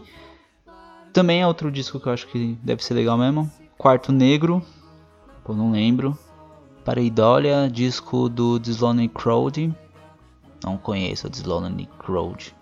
Também 1.12 1.41
é 1.41 1.48
outro 1.48 1.72
disco 1.72 2.00
que 2.00 2.08
eu 2.08 2.13
acho 2.13 2.27
que 2.27 2.58
deve 2.62 2.84
ser 2.84 2.94
legal 2.94 3.18
mesmo. 3.18 3.51
Quarto 3.77 4.12
Negro. 4.12 4.63
Pô, 5.44 5.53
não 5.53 5.72
lembro. 5.72 6.18
Pareidolia, 6.86 7.68
disco 7.70 8.30
do 8.30 8.60
Disloney 8.60 9.10
Crowd. 9.10 9.74
Não 10.63 10.77
conheço 10.77 11.25
o 11.25 11.30
Disloney 11.30 11.89
Crowd. 11.98 12.56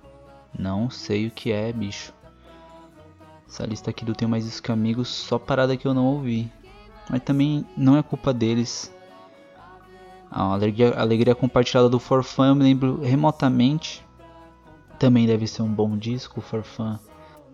Não 0.58 0.90
sei 0.90 1.28
o 1.28 1.32
que 1.32 1.52
é, 1.52 1.72
bicho. 1.72 2.14
Essa 3.48 3.66
lista 3.66 3.90
aqui 3.90 4.06
do 4.06 4.14
Tenho 4.14 4.30
Mais 4.30 4.46
Disco 4.46 4.66
que 4.66 4.72
Amigos, 4.72 5.08
só 5.08 5.40
parada 5.40 5.76
que 5.76 5.88
eu 5.88 5.94
não 5.94 6.06
ouvi. 6.06 6.52
Mas 7.10 7.24
também 7.24 7.66
não 7.76 7.98
é 7.98 8.04
culpa 8.04 8.32
deles. 8.32 8.94
A 10.30 10.54
alegria, 10.54 10.94
alegria 10.94 11.34
compartilhada 11.34 11.90
do 11.90 12.00
Forfan 12.00 12.50
eu 12.50 12.56
me 12.56 12.64
lembro 12.64 13.02
remotamente. 13.02 14.06
Também 15.00 15.26
deve 15.26 15.48
ser 15.48 15.64
um 15.64 15.74
bom 15.74 15.98
disco. 15.98 16.40
O 16.40 16.44
Forfan 16.44 17.00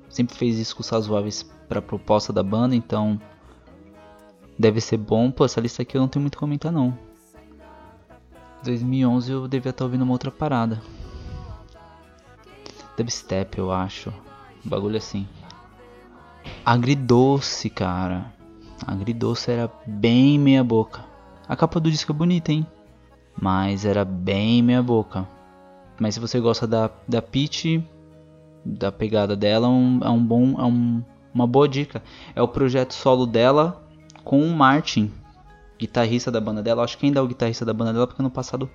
sempre 0.09 0.35
fez 0.35 0.57
discos 0.57 0.89
razoáveis 0.89 1.43
para 1.69 1.79
a 1.79 1.81
proposta 1.81 2.33
da 2.33 2.43
banda, 2.43 2.75
então 2.75 3.19
deve 4.59 4.81
ser 4.81 4.97
bom. 4.97 5.31
Pô, 5.31 5.45
essa 5.45 5.61
lista 5.61 5.81
aqui 5.81 5.95
eu 5.95 6.01
não 6.01 6.09
tenho 6.09 6.21
muito 6.21 6.35
a 6.37 6.39
comentar 6.39 6.71
não. 6.71 6.97
2011 8.63 9.31
eu 9.31 9.47
devia 9.47 9.69
estar 9.69 9.85
ouvindo 9.85 10.03
uma 10.03 10.13
outra 10.13 10.31
parada. 10.31 10.81
Dubstep, 12.97 13.57
eu 13.57 13.71
acho. 13.71 14.13
Um 14.65 14.69
bagulho 14.69 14.97
assim. 14.97 15.27
Agridoce, 16.65 17.69
cara. 17.69 18.33
Agridoce 18.85 19.51
era 19.51 19.71
bem 19.85 20.39
meia 20.39 20.63
boca. 20.63 21.03
A 21.47 21.55
capa 21.55 21.79
do 21.79 21.91
disco 21.91 22.11
é 22.11 22.15
bonita, 22.15 22.51
hein? 22.51 22.65
Mas 23.39 23.85
era 23.85 24.03
bem 24.03 24.61
meia 24.61 24.81
boca. 24.81 25.27
Mas 25.99 26.15
se 26.15 26.19
você 26.19 26.39
gosta 26.39 26.65
da, 26.65 26.89
da 27.07 27.21
Peach, 27.21 27.83
da 28.65 28.91
pegada 28.91 29.35
dela, 29.35 29.67
é 29.67 29.69
um, 29.69 29.99
é 30.03 30.09
um 30.09 30.25
bom, 30.25 30.59
é 30.59 30.65
um, 30.65 31.03
uma 31.33 31.45
boa 31.45 31.67
dica. 31.67 32.01
É 32.35 32.41
o 32.41 32.47
projeto 32.47 32.93
solo 32.93 33.25
dela 33.25 33.83
com 34.23 34.41
o 34.41 34.55
Martin, 34.55 35.11
guitarrista 35.77 36.31
da 36.31 36.41
banda 36.41 36.63
dela. 36.63 36.83
Acho 36.83 36.97
que 36.97 37.05
ainda 37.05 37.19
é 37.19 37.23
o 37.23 37.27
guitarrista 37.27 37.63
da 37.63 37.73
banda 37.73 37.93
dela, 37.93 38.07
porque 38.07 38.23
no 38.23 38.31
passado. 38.31 38.69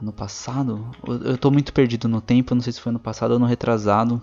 Ano 0.00 0.12
passado? 0.12 0.90
Eu 1.24 1.36
tô 1.36 1.50
muito 1.50 1.72
perdido 1.72 2.08
no 2.08 2.20
tempo, 2.20 2.54
não 2.54 2.62
sei 2.62 2.72
se 2.72 2.80
foi 2.80 2.90
ano 2.90 3.00
passado 3.00 3.32
ou 3.32 3.36
ano 3.36 3.46
retrasado. 3.46 4.22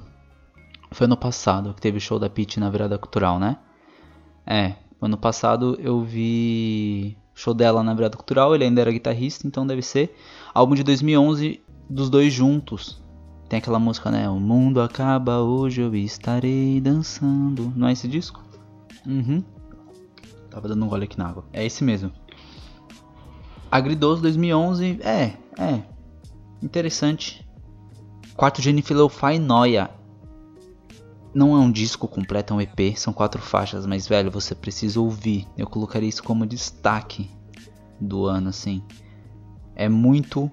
Foi 0.92 1.06
ano 1.06 1.18
passado 1.18 1.74
que 1.74 1.82
teve 1.82 1.98
o 1.98 2.02
show 2.02 2.18
da 2.18 2.30
Peach 2.30 2.60
na 2.60 2.70
virada 2.70 2.98
cultural, 2.98 3.40
né? 3.40 3.58
É, 4.46 4.76
ano 5.02 5.18
passado 5.18 5.78
eu 5.80 6.02
vi 6.02 7.18
show 7.34 7.54
dela 7.54 7.84
na 7.84 7.94
Virada 7.94 8.16
Cultural, 8.16 8.56
ele 8.56 8.64
ainda 8.64 8.80
era 8.80 8.92
guitarrista, 8.92 9.46
então 9.46 9.68
deve 9.68 9.82
ser 9.82 10.16
álbum 10.54 10.74
de 10.74 10.84
2011 10.84 11.62
dos 11.90 12.10
dois 12.10 12.32
juntos. 12.32 13.04
Tem 13.50 13.60
aquela 13.60 13.78
música, 13.78 14.10
né? 14.10 14.30
O 14.30 14.40
mundo 14.40 14.82
acaba 14.82 15.40
hoje, 15.40 15.82
eu 15.82 15.94
estarei 15.96 16.80
dançando. 16.80 17.72
Não 17.76 17.88
é 17.88 17.92
esse 17.92 18.08
disco? 18.08 18.44
Uhum. 19.06 19.44
Tava 20.50 20.68
dando 20.68 20.86
um 20.86 20.88
gole 20.88 21.04
aqui 21.04 21.18
na 21.18 21.28
água. 21.28 21.44
É 21.52 21.64
esse 21.66 21.84
mesmo. 21.84 22.12
Agridoso 23.76 24.22
2011, 24.22 25.02
é, 25.04 25.34
é. 25.60 25.84
Interessante. 26.64 27.46
Quarto 28.34 28.62
Jennifer 28.62 28.96
Lo-Fi 28.96 29.38
Noia 29.38 29.90
não 31.34 31.54
é 31.54 31.60
um 31.60 31.70
disco 31.70 32.08
completo, 32.08 32.54
é 32.54 32.56
um 32.56 32.62
EP, 32.62 32.96
são 32.96 33.12
quatro 33.12 33.42
faixas, 33.42 33.86
mas 33.86 34.08
velho, 34.08 34.32
você 34.32 34.56
precisa 34.56 35.02
ouvir. 35.02 35.46
Eu 35.58 35.68
colocaria 35.68 36.08
isso 36.08 36.24
como 36.24 36.46
destaque 36.46 37.30
do 38.00 38.24
ano, 38.24 38.48
assim. 38.48 38.82
É 39.76 39.90
muito 39.90 40.50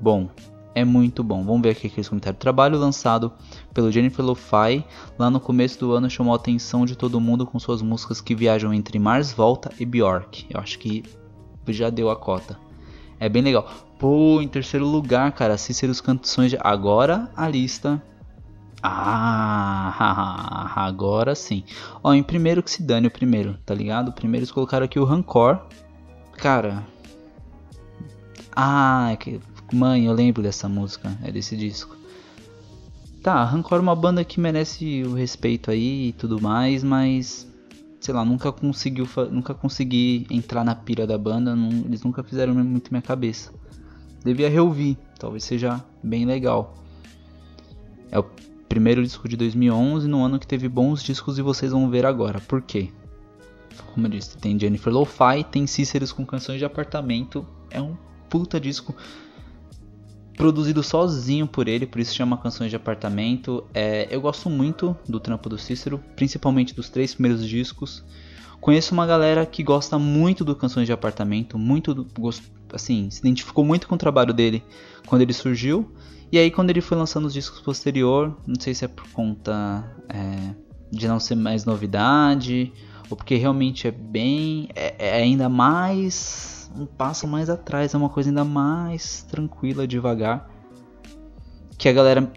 bom. 0.00 0.30
É 0.74 0.82
muito 0.82 1.22
bom. 1.22 1.44
Vamos 1.44 1.60
ver 1.60 1.72
aqui 1.72 1.88
aqueles 1.88 2.08
comentários. 2.08 2.40
Trabalho 2.40 2.78
lançado 2.78 3.34
pelo 3.74 3.92
Jennifer 3.92 4.24
Lo-Fi 4.24 4.82
lá 5.18 5.28
no 5.28 5.40
começo 5.40 5.78
do 5.78 5.92
ano 5.92 6.08
chamou 6.08 6.32
a 6.32 6.36
atenção 6.36 6.86
de 6.86 6.96
todo 6.96 7.20
mundo 7.20 7.44
com 7.44 7.58
suas 7.58 7.82
músicas 7.82 8.22
que 8.22 8.34
viajam 8.34 8.72
entre 8.72 8.98
Mars 8.98 9.30
Volta 9.30 9.70
e 9.78 9.84
Bjork. 9.84 10.46
Eu 10.48 10.58
acho 10.58 10.78
que 10.78 11.02
já 11.72 11.90
deu 11.90 12.10
a 12.10 12.16
cota. 12.16 12.58
É 13.18 13.28
bem 13.28 13.42
legal. 13.42 13.68
Pô, 13.98 14.40
em 14.42 14.48
terceiro 14.48 14.86
lugar, 14.86 15.32
cara, 15.32 15.56
Cícero's 15.56 16.00
Canções 16.00 16.50
de... 16.50 16.58
Agora 16.60 17.30
a 17.34 17.48
lista 17.48 18.02
ah, 18.82 20.72
agora 20.86 21.34
sim. 21.34 21.64
Ó, 22.02 22.12
em 22.12 22.22
primeiro 22.22 22.62
que 22.62 22.70
se 22.70 22.82
dane 22.82 23.06
o 23.06 23.10
primeiro, 23.10 23.58
tá 23.64 23.74
ligado? 23.74 24.12
Primeiro 24.12 24.42
eles 24.44 24.52
colocaram 24.52 24.84
aqui 24.84 24.98
o 24.98 25.04
Rancor. 25.04 25.60
Cara. 26.36 26.86
Ah, 28.54 29.08
é 29.12 29.16
que... 29.16 29.40
mãe, 29.72 30.06
eu 30.06 30.12
lembro 30.12 30.42
dessa 30.42 30.68
música, 30.68 31.16
é 31.22 31.32
desse 31.32 31.56
disco. 31.56 31.96
Tá, 33.22 33.44
Rancor 33.44 33.78
é 33.78 33.80
uma 33.80 33.96
banda 33.96 34.24
que 34.24 34.38
merece 34.38 35.02
o 35.02 35.14
respeito 35.14 35.70
aí 35.70 36.08
e 36.08 36.12
tudo 36.12 36.40
mais, 36.40 36.84
mas 36.84 37.50
sei 38.06 38.14
lá, 38.14 38.24
nunca 38.24 38.52
conseguiu, 38.52 39.08
nunca 39.32 39.52
consegui 39.52 40.28
entrar 40.30 40.64
na 40.64 40.76
pira 40.76 41.04
da 41.04 41.18
banda, 41.18 41.56
não, 41.56 41.70
eles 41.70 42.04
nunca 42.04 42.22
fizeram 42.22 42.54
muito 42.54 42.92
minha 42.92 43.02
cabeça. 43.02 43.52
Devia 44.24 44.48
reouvir, 44.48 44.96
talvez 45.18 45.42
seja 45.42 45.84
bem 46.00 46.24
legal. 46.24 46.76
É 48.08 48.16
o 48.16 48.24
primeiro 48.68 49.02
disco 49.02 49.28
de 49.28 49.36
2011, 49.36 50.06
no 50.06 50.24
ano 50.24 50.38
que 50.38 50.46
teve 50.46 50.68
bons 50.68 51.02
discos 51.02 51.36
e 51.36 51.42
vocês 51.42 51.72
vão 51.72 51.90
ver 51.90 52.06
agora. 52.06 52.40
Por 52.40 52.62
quê? 52.62 52.90
Como 53.92 54.06
eu 54.06 54.10
disse, 54.10 54.38
tem 54.38 54.56
Jennifer 54.58 54.92
Lo-Fi, 54.92 55.42
tem 55.50 55.66
Cíceros 55.66 56.12
com 56.12 56.24
canções 56.24 56.60
de 56.60 56.64
apartamento. 56.64 57.44
É 57.70 57.82
um 57.82 57.96
puta 58.30 58.60
disco 58.60 58.94
produzido 60.36 60.82
sozinho 60.82 61.46
por 61.46 61.66
ele, 61.66 61.86
por 61.86 62.00
isso 62.00 62.14
chama 62.14 62.36
Canções 62.36 62.70
de 62.70 62.76
Apartamento. 62.76 63.64
É, 63.72 64.06
eu 64.10 64.20
gosto 64.20 64.50
muito 64.50 64.96
do 65.08 65.18
trampo 65.18 65.48
do 65.48 65.58
Cícero, 65.58 66.00
principalmente 66.14 66.74
dos 66.74 66.88
três 66.88 67.14
primeiros 67.14 67.46
discos. 67.46 68.04
Conheço 68.60 68.92
uma 68.92 69.06
galera 69.06 69.46
que 69.46 69.62
gosta 69.62 69.98
muito 69.98 70.44
do 70.44 70.54
Canções 70.54 70.86
de 70.86 70.92
Apartamento, 70.92 71.58
muito 71.58 71.94
do, 71.94 72.06
assim, 72.72 73.10
se 73.10 73.20
identificou 73.20 73.64
muito 73.64 73.88
com 73.88 73.94
o 73.94 73.98
trabalho 73.98 74.34
dele 74.34 74.62
quando 75.06 75.22
ele 75.22 75.32
surgiu. 75.32 75.90
E 76.30 76.38
aí 76.38 76.50
quando 76.50 76.70
ele 76.70 76.80
foi 76.80 76.98
lançando 76.98 77.26
os 77.26 77.32
discos 77.32 77.60
posterior, 77.60 78.36
não 78.46 78.60
sei 78.60 78.74
se 78.74 78.84
é 78.84 78.88
por 78.88 79.08
conta 79.10 79.84
é, 80.08 80.54
de 80.90 81.06
não 81.06 81.20
ser 81.20 81.36
mais 81.36 81.64
novidade, 81.64 82.72
ou 83.08 83.16
porque 83.16 83.36
realmente 83.36 83.86
é 83.86 83.90
bem. 83.90 84.68
É, 84.74 84.94
é, 84.98 85.22
ainda 85.22 85.48
mais. 85.48 86.65
Um 86.76 86.86
passo 86.86 87.26
mais 87.26 87.48
atrás, 87.48 87.94
é 87.94 87.96
uma 87.96 88.08
coisa 88.08 88.30
ainda 88.30 88.44
mais 88.44 89.22
tranquila, 89.22 89.86
devagar. 89.86 90.48
Que 91.78 91.88
a 91.88 91.92
galera 91.92 92.32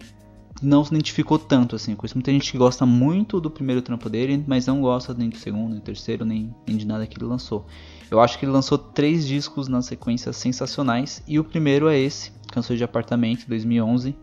não 0.61 0.83
se 0.83 0.93
identificou 0.93 1.39
tanto 1.39 1.75
assim 1.75 1.95
com 1.95 2.05
isso. 2.05 2.15
Muita 2.15 2.31
gente 2.31 2.51
que 2.51 2.57
gosta 2.57 2.85
muito 2.85 3.39
do 3.39 3.49
primeiro 3.49 3.81
trampo 3.81 4.09
dele, 4.09 4.43
mas 4.47 4.65
não 4.65 4.81
gosta 4.81 5.13
nem 5.13 5.29
do 5.29 5.37
segundo, 5.37 5.69
nem 5.69 5.79
do 5.79 5.83
terceiro, 5.83 6.25
nem, 6.25 6.53
nem 6.67 6.77
de 6.77 6.85
nada 6.85 7.07
que 7.07 7.17
ele 7.17 7.25
lançou. 7.25 7.65
Eu 8.11 8.19
acho 8.19 8.37
que 8.37 8.45
ele 8.45 8.51
lançou 8.51 8.77
três 8.77 9.27
discos 9.27 9.67
na 9.67 9.81
sequência 9.81 10.33
sensacionais, 10.33 11.23
e 11.27 11.39
o 11.39 11.43
primeiro 11.43 11.87
é 11.87 11.97
esse, 11.97 12.31
Canções 12.51 12.77
de 12.77 12.83
Apartamento, 12.83 13.47
2011. 13.47 14.15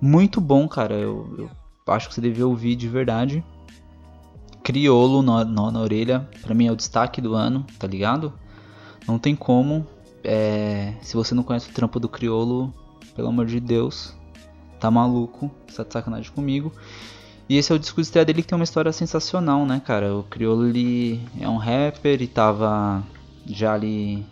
Muito 0.00 0.40
bom, 0.40 0.66
cara. 0.66 0.94
Eu, 0.94 1.50
eu 1.86 1.92
acho 1.92 2.08
que 2.08 2.14
você 2.14 2.20
devia 2.20 2.46
ouvir 2.46 2.76
de 2.76 2.88
verdade. 2.88 3.44
Criolo 4.62 5.22
na, 5.22 5.44
na, 5.44 5.70
na, 5.70 5.80
orelha, 5.80 6.28
pra 6.42 6.54
mim 6.54 6.66
é 6.66 6.72
o 6.72 6.76
destaque 6.76 7.20
do 7.20 7.34
ano, 7.34 7.66
tá 7.78 7.86
ligado? 7.86 8.32
Não 9.06 9.18
tem 9.18 9.34
como. 9.34 9.86
É, 10.22 10.94
se 11.00 11.16
você 11.16 11.34
não 11.34 11.42
conhece 11.42 11.70
o 11.70 11.72
trampo 11.72 11.98
do 11.98 12.08
Criolo, 12.08 12.72
pelo 13.14 13.28
amor 13.28 13.46
de 13.46 13.58
Deus, 13.58 14.14
tá 14.78 14.90
maluco, 14.90 15.50
tá 15.74 15.82
de 15.82 15.92
sacanagem 15.92 16.32
comigo. 16.32 16.72
E 17.48 17.56
esse 17.56 17.72
é 17.72 17.74
o 17.74 17.78
disco 17.78 18.00
de 18.00 18.06
estreia 18.06 18.24
dele 18.24 18.42
que 18.42 18.48
tem 18.48 18.56
uma 18.56 18.64
história 18.64 18.92
sensacional, 18.92 19.66
né, 19.66 19.82
cara? 19.84 20.14
O 20.14 20.22
Criolo 20.22 20.68
ele 20.68 21.20
é 21.40 21.48
um 21.48 21.56
rapper 21.56 22.22
e 22.22 22.26
tava 22.26 23.02
já 23.46 23.74
ali 23.74 24.24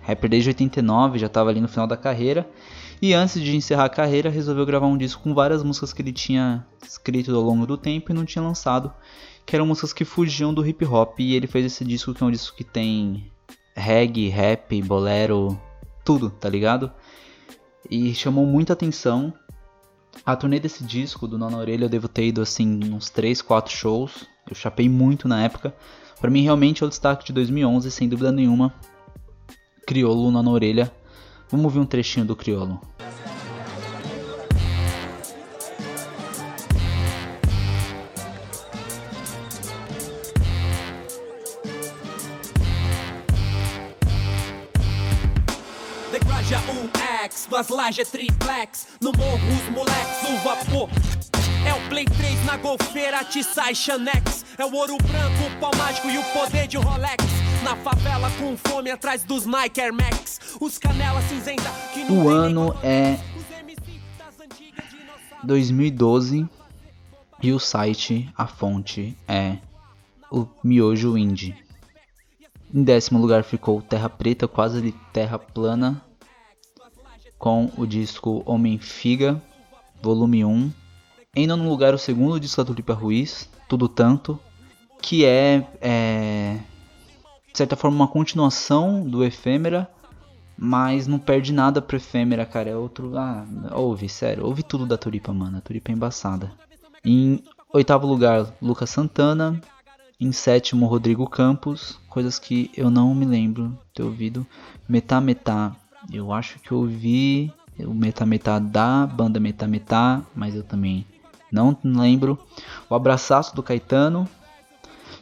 rapper 0.00 0.30
desde 0.30 0.50
89, 0.50 1.18
já 1.18 1.26
estava 1.26 1.50
ali 1.50 1.60
no 1.60 1.68
final 1.68 1.86
da 1.86 1.96
carreira. 1.96 2.48
E 3.02 3.12
antes 3.12 3.40
de 3.42 3.54
encerrar 3.54 3.84
a 3.84 3.90
carreira, 3.90 4.30
resolveu 4.30 4.64
gravar 4.64 4.86
um 4.86 4.96
disco 4.96 5.22
com 5.22 5.34
várias 5.34 5.62
músicas 5.62 5.92
que 5.92 6.00
ele 6.00 6.12
tinha 6.12 6.64
escrito 6.82 7.34
ao 7.34 7.42
longo 7.42 7.66
do 7.66 7.76
tempo 7.76 8.10
e 8.10 8.14
não 8.14 8.24
tinha 8.24 8.42
lançado, 8.42 8.90
que 9.44 9.54
eram 9.54 9.66
músicas 9.66 9.92
que 9.92 10.04
fugiam 10.04 10.54
do 10.54 10.66
hip 10.66 10.84
hop. 10.86 11.20
E 11.20 11.34
ele 11.34 11.46
fez 11.46 11.66
esse 11.66 11.84
disco 11.84 12.14
que 12.14 12.22
é 12.22 12.26
um 12.26 12.30
disco 12.30 12.56
que 12.56 12.64
tem 12.64 13.30
reggae, 13.74 14.28
rap, 14.28 14.80
bolero, 14.82 15.60
tudo, 16.04 16.30
tá 16.30 16.48
ligado? 16.48 16.92
e 17.90 18.14
chamou 18.14 18.46
muita 18.46 18.72
atenção. 18.72 19.32
A 20.24 20.36
turnê 20.36 20.60
desse 20.60 20.84
disco 20.84 21.26
do 21.26 21.36
Nona 21.36 21.58
Orelha 21.58 21.84
eu 21.84 21.88
devo 21.88 22.08
ter 22.08 22.26
ido 22.26 22.40
assim 22.40 22.80
uns 22.92 23.10
3, 23.10 23.42
4 23.42 23.72
shows. 23.72 24.26
Eu 24.48 24.54
chapei 24.54 24.88
muito 24.88 25.28
na 25.28 25.42
época. 25.42 25.74
Para 26.20 26.30
mim 26.30 26.42
realmente 26.42 26.82
é 26.82 26.86
o 26.86 26.88
destaque 26.88 27.26
de 27.26 27.32
2011, 27.32 27.90
sem 27.90 28.08
dúvida 28.08 28.32
nenhuma. 28.32 28.72
Criolo 29.86 30.30
Nona 30.30 30.50
Orelha. 30.50 30.92
Vamos 31.50 31.64
ouvir 31.66 31.80
um 31.80 31.86
trechinho 31.86 32.24
do 32.24 32.36
Criolo. 32.36 32.80
Duas 47.54 47.68
lajes 47.68 48.10
triplex. 48.10 48.88
No 49.00 49.12
morro, 49.12 49.38
os 49.38 49.72
moleques, 49.72 50.28
o 50.28 50.36
vapor. 50.42 50.88
É 51.64 51.72
o 51.72 51.88
Play 51.88 52.04
3 52.04 52.44
na 52.46 52.56
golfeira, 52.56 53.22
Tissai 53.22 53.72
Xanex. 53.72 54.44
É 54.58 54.64
o 54.64 54.74
ouro 54.74 54.96
branco, 54.96 55.44
o 55.46 55.60
pau 55.60 55.70
mágico 55.78 56.08
e 56.10 56.18
o 56.18 56.24
poder 56.32 56.66
de 56.66 56.76
Rolex. 56.76 57.24
Na 57.62 57.76
favela 57.76 58.28
com 58.40 58.56
fome 58.56 58.90
atrás 58.90 59.22
dos 59.22 59.46
Nike 59.46 59.80
Air 59.80 59.94
Max. 59.94 60.40
Os 60.60 60.78
canela 60.78 61.22
cinzenta 61.22 61.70
que 61.92 62.02
não 62.02 62.24
O 62.24 62.28
ano 62.28 62.74
é 62.82 63.20
Os 63.36 63.48
MC 63.56 64.00
das 64.18 64.40
antigas 64.40 64.90
dinossauros. 64.90 65.44
2012 65.44 66.48
e 67.40 67.52
o 67.52 67.60
site, 67.60 68.28
a 68.36 68.48
fonte 68.48 69.16
é 69.28 69.58
o 70.28 70.48
Miojo 70.64 71.16
Indie. 71.16 71.54
Em 72.74 72.82
décimo 72.82 73.20
lugar 73.20 73.44
ficou 73.44 73.80
Terra 73.80 74.08
Preta, 74.08 74.48
quase 74.48 74.90
Terra 75.12 75.38
Plana, 75.38 76.03
com 77.44 77.70
o 77.76 77.86
disco 77.86 78.42
Homem 78.46 78.78
Figa, 78.78 79.38
volume 80.00 80.46
1. 80.46 80.72
Em 81.36 81.46
nono 81.46 81.68
lugar, 81.68 81.92
o 81.92 81.98
segundo 81.98 82.40
disco 82.40 82.56
da 82.56 82.64
Tulipa 82.64 82.94
Ruiz, 82.94 83.50
Tudo 83.68 83.86
Tanto, 83.86 84.40
que 85.02 85.26
é, 85.26 85.68
é 85.78 86.58
de 87.52 87.58
certa 87.58 87.76
forma 87.76 87.96
uma 87.98 88.08
continuação 88.08 89.06
do 89.06 89.22
Efêmera, 89.22 89.86
mas 90.56 91.06
não 91.06 91.18
perde 91.18 91.52
nada 91.52 91.82
pro 91.82 91.98
Efêmera, 91.98 92.46
cara. 92.46 92.70
É 92.70 92.76
outro. 92.76 93.14
Ah, 93.14 93.44
ouve, 93.72 94.08
sério. 94.08 94.46
Ouve 94.46 94.62
tudo 94.62 94.86
da 94.86 94.96
Turipa, 94.96 95.30
mano. 95.30 95.58
A 95.58 95.60
Turipa 95.60 95.92
é 95.92 95.94
embaçada. 95.94 96.50
Em 97.04 97.44
oitavo 97.74 98.06
lugar, 98.06 98.54
Lucas 98.62 98.88
Santana. 98.88 99.60
Em 100.18 100.32
sétimo, 100.32 100.86
Rodrigo 100.86 101.28
Campos. 101.28 102.00
Coisas 102.08 102.38
que 102.38 102.70
eu 102.74 102.88
não 102.88 103.14
me 103.14 103.26
lembro 103.26 103.78
ter 103.92 104.02
ouvido. 104.02 104.46
Metá 104.88 105.20
Metá. 105.20 105.76
Eu 106.12 106.32
acho 106.32 106.58
que 106.60 106.72
eu 106.72 106.78
ouvi 106.78 107.52
o 107.78 107.92
Metá 107.94 108.24
Metá 108.24 108.58
da 108.58 109.06
banda 109.06 109.40
Metá 109.40 109.66
Metá, 109.66 110.22
mas 110.34 110.54
eu 110.54 110.62
também 110.62 111.04
não 111.50 111.76
lembro. 111.84 112.38
O 112.88 112.94
Abraçaço 112.94 113.54
do 113.54 113.62
Caetano. 113.62 114.28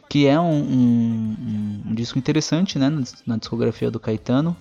Que 0.09 0.27
é 0.27 0.39
um, 0.39 0.51
um- 0.53 1.83
um- 1.87 1.95
disco 1.95 2.19
interessante, 2.19 2.77
né? 2.77 2.87
na 2.89 3.01
dis- 3.01 3.23
Na 3.25 3.37
discografia 3.37 3.89
do 3.89 3.99
Caetano. 3.99 4.55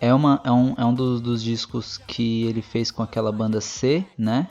É, 0.00 0.14
uma, 0.14 0.40
é 0.44 0.50
um, 0.50 0.74
é 0.78 0.84
um 0.84 0.94
dos, 0.94 1.20
dos 1.20 1.42
discos 1.42 1.98
que 1.98 2.44
ele 2.44 2.62
fez 2.62 2.90
com 2.90 3.02
aquela 3.02 3.30
banda 3.30 3.60
C, 3.60 4.04
né? 4.16 4.48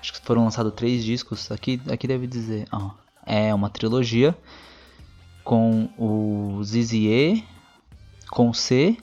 Acho 0.00 0.12
que 0.12 0.20
foram 0.26 0.44
lançados 0.44 0.72
três 0.74 1.02
discos. 1.02 1.50
Aqui, 1.50 1.80
aqui 1.90 2.06
deve 2.06 2.26
dizer. 2.26 2.66
ó, 2.70 2.90
é 3.24 3.54
uma 3.54 3.70
trilogia 3.70 4.36
com 5.42 5.88
o 5.96 6.62
Zizie, 6.62 7.44
com 8.30 8.52
C. 8.52 8.96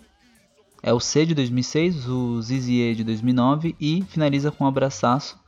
É 0.83 0.91
o 0.91 0.99
C 0.99 1.25
de 1.25 1.35
2006, 1.35 2.07
o 2.07 2.41
Zizie 2.41 2.95
de 2.95 3.03
2009 3.03 3.75
e 3.79 4.03
finaliza 4.09 4.51
com 4.51 4.63
o 4.63 4.67
Abraçaço. 4.67 5.39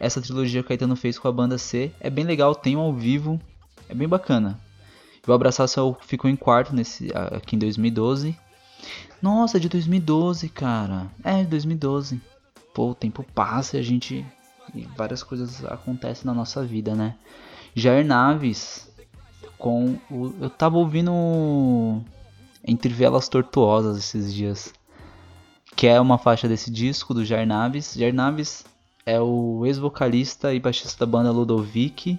Essa 0.00 0.20
trilogia 0.20 0.62
que 0.62 0.66
o 0.66 0.68
Caetano 0.68 0.96
fez 0.96 1.18
com 1.18 1.28
a 1.28 1.32
banda 1.32 1.58
C 1.58 1.92
é 2.00 2.08
bem 2.08 2.24
legal, 2.24 2.54
tem 2.54 2.76
um 2.76 2.80
ao 2.80 2.92
vivo, 2.92 3.40
é 3.88 3.94
bem 3.94 4.08
bacana. 4.08 4.58
O 5.26 5.32
Abraçaço 5.32 5.78
é 5.78 6.04
ficou 6.06 6.28
em 6.28 6.34
quarto 6.34 6.74
nesse, 6.74 7.10
aqui 7.14 7.54
em 7.54 7.58
2012. 7.58 8.36
Nossa, 9.20 9.58
é 9.58 9.60
de 9.60 9.68
2012, 9.68 10.48
cara. 10.48 11.06
É, 11.22 11.44
2012. 11.44 12.20
Pô, 12.74 12.90
o 12.90 12.94
tempo 12.94 13.24
passa 13.34 13.76
e 13.76 13.80
a 13.80 13.82
gente. 13.82 14.26
E 14.74 14.82
várias 14.96 15.22
coisas 15.22 15.64
acontecem 15.66 16.26
na 16.26 16.34
nossa 16.34 16.64
vida, 16.64 16.94
né? 16.94 17.14
Jair 17.74 18.04
Naves. 18.04 18.90
Com 19.56 19.96
o. 20.10 20.34
Eu 20.40 20.50
tava 20.50 20.78
ouvindo. 20.78 21.12
Entre 22.66 22.92
Velas 22.92 23.28
Tortuosas 23.28 23.96
esses 23.96 24.32
dias. 24.32 24.72
Que 25.74 25.86
é 25.86 26.00
uma 26.00 26.18
faixa 26.18 26.48
desse 26.48 26.70
disco 26.70 27.14
do 27.14 27.24
Jair 27.24 27.46
Naves. 27.46 27.94
Jair 27.94 28.14
Naves 28.14 28.64
é 29.04 29.20
o 29.20 29.64
ex-vocalista 29.66 30.54
e 30.54 30.60
baixista 30.60 31.04
da 31.04 31.10
banda 31.10 31.30
Ludovic. 31.30 32.18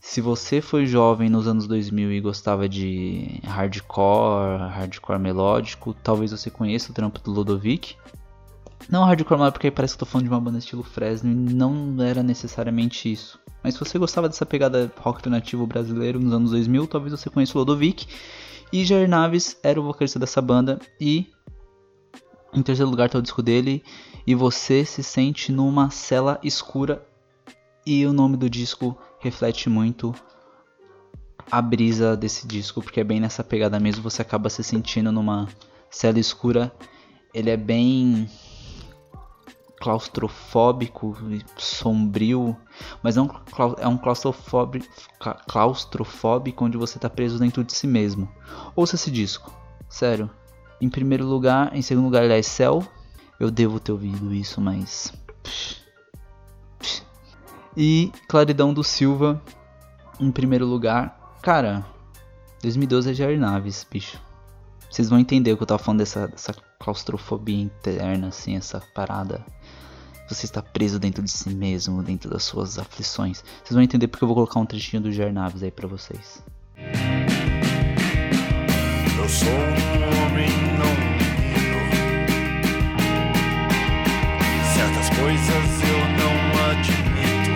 Se 0.00 0.20
você 0.20 0.60
foi 0.60 0.86
jovem 0.86 1.28
nos 1.28 1.46
anos 1.46 1.66
2000 1.66 2.12
e 2.12 2.20
gostava 2.20 2.68
de 2.68 3.38
hardcore, 3.44 4.70
hardcore 4.70 5.18
melódico, 5.18 5.94
talvez 6.02 6.30
você 6.30 6.50
conheça 6.50 6.90
o 6.90 6.94
trampo 6.94 7.20
do 7.20 7.30
Ludovic. 7.30 7.96
Não 8.88 9.04
hardcore 9.04 9.38
melódico 9.38 9.58
porque 9.58 9.70
parece 9.70 9.94
que 9.94 10.02
eu 10.02 10.06
tô 10.06 10.10
falando 10.10 10.26
de 10.26 10.32
uma 10.32 10.40
banda 10.40 10.58
estilo 10.58 10.82
Fresno 10.82 11.30
e 11.30 11.34
não 11.34 12.02
era 12.02 12.22
necessariamente 12.22 13.12
isso. 13.12 13.38
Mas 13.62 13.74
se 13.74 13.80
você 13.80 13.98
gostava 13.98 14.26
dessa 14.26 14.46
pegada 14.46 14.90
rock 14.96 15.18
alternativo 15.18 15.66
brasileiro 15.66 16.18
nos 16.18 16.32
anos 16.32 16.50
2000, 16.50 16.86
talvez 16.86 17.12
você 17.12 17.28
conheça 17.28 17.56
o 17.56 17.60
Ludovic. 17.60 18.08
E 18.72 18.84
Jair 18.84 19.08
Naves 19.08 19.56
era 19.62 19.80
o 19.80 19.84
vocalista 19.84 20.18
dessa 20.18 20.40
banda. 20.40 20.78
E 21.00 21.30
em 22.52 22.62
terceiro 22.62 22.90
lugar 22.90 23.08
tá 23.10 23.18
o 23.18 23.22
disco 23.22 23.42
dele. 23.42 23.82
E 24.26 24.34
você 24.34 24.84
se 24.84 25.02
sente 25.02 25.50
numa 25.50 25.90
cela 25.90 26.38
escura. 26.42 27.04
E 27.84 28.06
o 28.06 28.12
nome 28.12 28.36
do 28.36 28.48
disco 28.48 28.96
reflete 29.18 29.68
muito 29.68 30.14
a 31.50 31.60
brisa 31.60 32.16
desse 32.16 32.46
disco, 32.46 32.80
porque 32.80 33.00
é 33.00 33.04
bem 33.04 33.18
nessa 33.18 33.42
pegada 33.42 33.80
mesmo, 33.80 34.02
você 34.02 34.22
acaba 34.22 34.48
se 34.48 34.62
sentindo 34.62 35.10
numa 35.10 35.48
cela 35.90 36.18
escura. 36.18 36.72
Ele 37.34 37.50
é 37.50 37.56
bem 37.56 38.28
claustrofóbico 39.80 41.16
sombrio, 41.56 42.56
mas 43.02 43.16
é 43.16 43.22
um, 43.22 43.28
é 43.78 43.88
um 43.88 43.98
claustrofóbico, 43.98 46.64
onde 46.64 46.76
você 46.76 46.98
tá 46.98 47.08
preso 47.08 47.38
dentro 47.38 47.64
de 47.64 47.72
si 47.72 47.86
mesmo. 47.86 48.28
Ouça 48.74 48.94
esse 48.94 49.10
disco, 49.10 49.52
sério. 49.88 50.30
Em 50.80 50.88
primeiro 50.88 51.26
lugar, 51.26 51.76
em 51.76 51.82
segundo 51.82 52.04
lugar, 52.04 52.24
ele 52.24 52.38
é 52.38 52.42
Cell. 52.42 52.82
Eu 53.38 53.50
devo 53.50 53.80
ter 53.80 53.92
ouvido 53.92 54.34
isso, 54.34 54.60
mas. 54.60 55.12
E 57.76 58.12
Claridão 58.28 58.72
do 58.72 58.82
Silva, 58.82 59.40
em 60.18 60.30
primeiro 60.30 60.66
lugar. 60.66 61.36
Cara, 61.42 61.84
2012 62.62 63.10
é 63.10 63.14
Jair 63.14 63.38
Naves, 63.38 63.86
bicho. 63.90 64.20
Vocês 64.90 65.08
vão 65.08 65.18
entender 65.18 65.52
o 65.52 65.56
que 65.56 65.62
eu 65.62 65.66
tava 65.66 65.82
falando 65.82 66.00
dessa, 66.00 66.26
dessa 66.26 66.54
claustrofobia 66.78 67.62
interna, 67.62 68.28
assim, 68.28 68.56
essa 68.56 68.82
parada. 68.94 69.44
Você 70.30 70.46
está 70.46 70.62
preso 70.62 71.00
dentro 71.00 71.24
de 71.24 71.30
si 71.30 71.50
mesmo, 71.50 72.04
dentro 72.04 72.30
das 72.30 72.44
suas 72.44 72.78
aflições. 72.78 73.42
Vocês 73.64 73.72
vão 73.72 73.82
entender 73.82 74.06
porque 74.06 74.22
eu 74.22 74.28
vou 74.28 74.36
colocar 74.36 74.60
um 74.60 74.64
trechinho 74.64 75.02
do 75.02 75.10
Jair 75.12 75.32
Naves 75.32 75.60
aí 75.60 75.72
pra 75.72 75.88
vocês. 75.88 76.40
Eu 79.18 79.28
sou 79.28 79.48
um 79.48 80.24
homem, 80.24 80.48
não 80.78 80.94
menino. 81.00 81.80
Certas 84.72 85.10
coisas 85.18 85.82
eu 85.82 85.98
não 86.20 86.34
admito. 86.70 87.50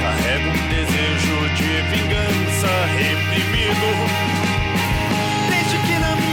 Carrego 0.00 0.48
um 0.48 0.62
desejo 0.70 1.36
de 1.56 1.70
vingança 1.92 2.72
reprimido. 2.96 3.88
Desde 5.50 5.76
que 5.86 5.94
na 6.00 6.16
minha 6.16 6.27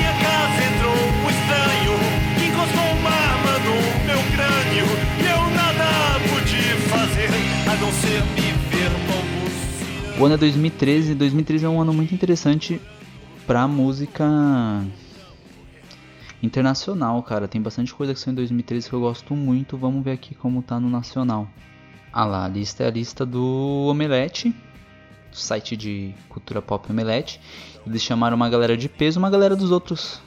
O 10.18 10.26
ano 10.26 10.36
é 10.36 10.38
2013, 10.38 11.14
2013 11.14 11.66
é 11.66 11.70
um 11.70 11.82
ano 11.82 11.94
muito 11.94 12.16
interessante 12.16 12.82
pra 13.46 13.68
música 13.68 14.26
internacional, 16.42 17.22
cara. 17.22 17.48
Tem 17.48 17.62
bastante 17.62 17.94
coisa 17.94 18.14
que 18.14 18.20
saiu 18.20 18.32
em 18.32 18.36
2013 18.36 18.90
que 18.90 18.96
eu 18.96 19.02
gosto 19.02 19.36
muito. 19.36 19.78
Vamos 19.78 20.04
ver 20.04 20.12
aqui 20.12 20.34
como 20.34 20.62
tá 20.62 20.80
no 20.80 20.90
nacional. 20.90 21.50
Ah 22.14 22.26
lá, 22.26 22.46
a 22.46 22.48
lista 22.48 22.84
é 22.84 22.88
a 22.88 22.92
lista 22.92 23.26
do 23.26 23.88
Omelete, 23.90 24.56
site 25.34 25.76
de 25.76 26.16
cultura 26.30 26.62
pop 26.62 26.90
Omelete. 26.90 27.42
Eles 27.86 28.02
chamaram 28.02 28.38
uma 28.38 28.50
galera 28.50 28.78
de 28.78 28.88
peso, 28.88 29.20
uma 29.20 29.30
galera 29.30 29.56
dos 29.56 29.72
outros 29.72 30.22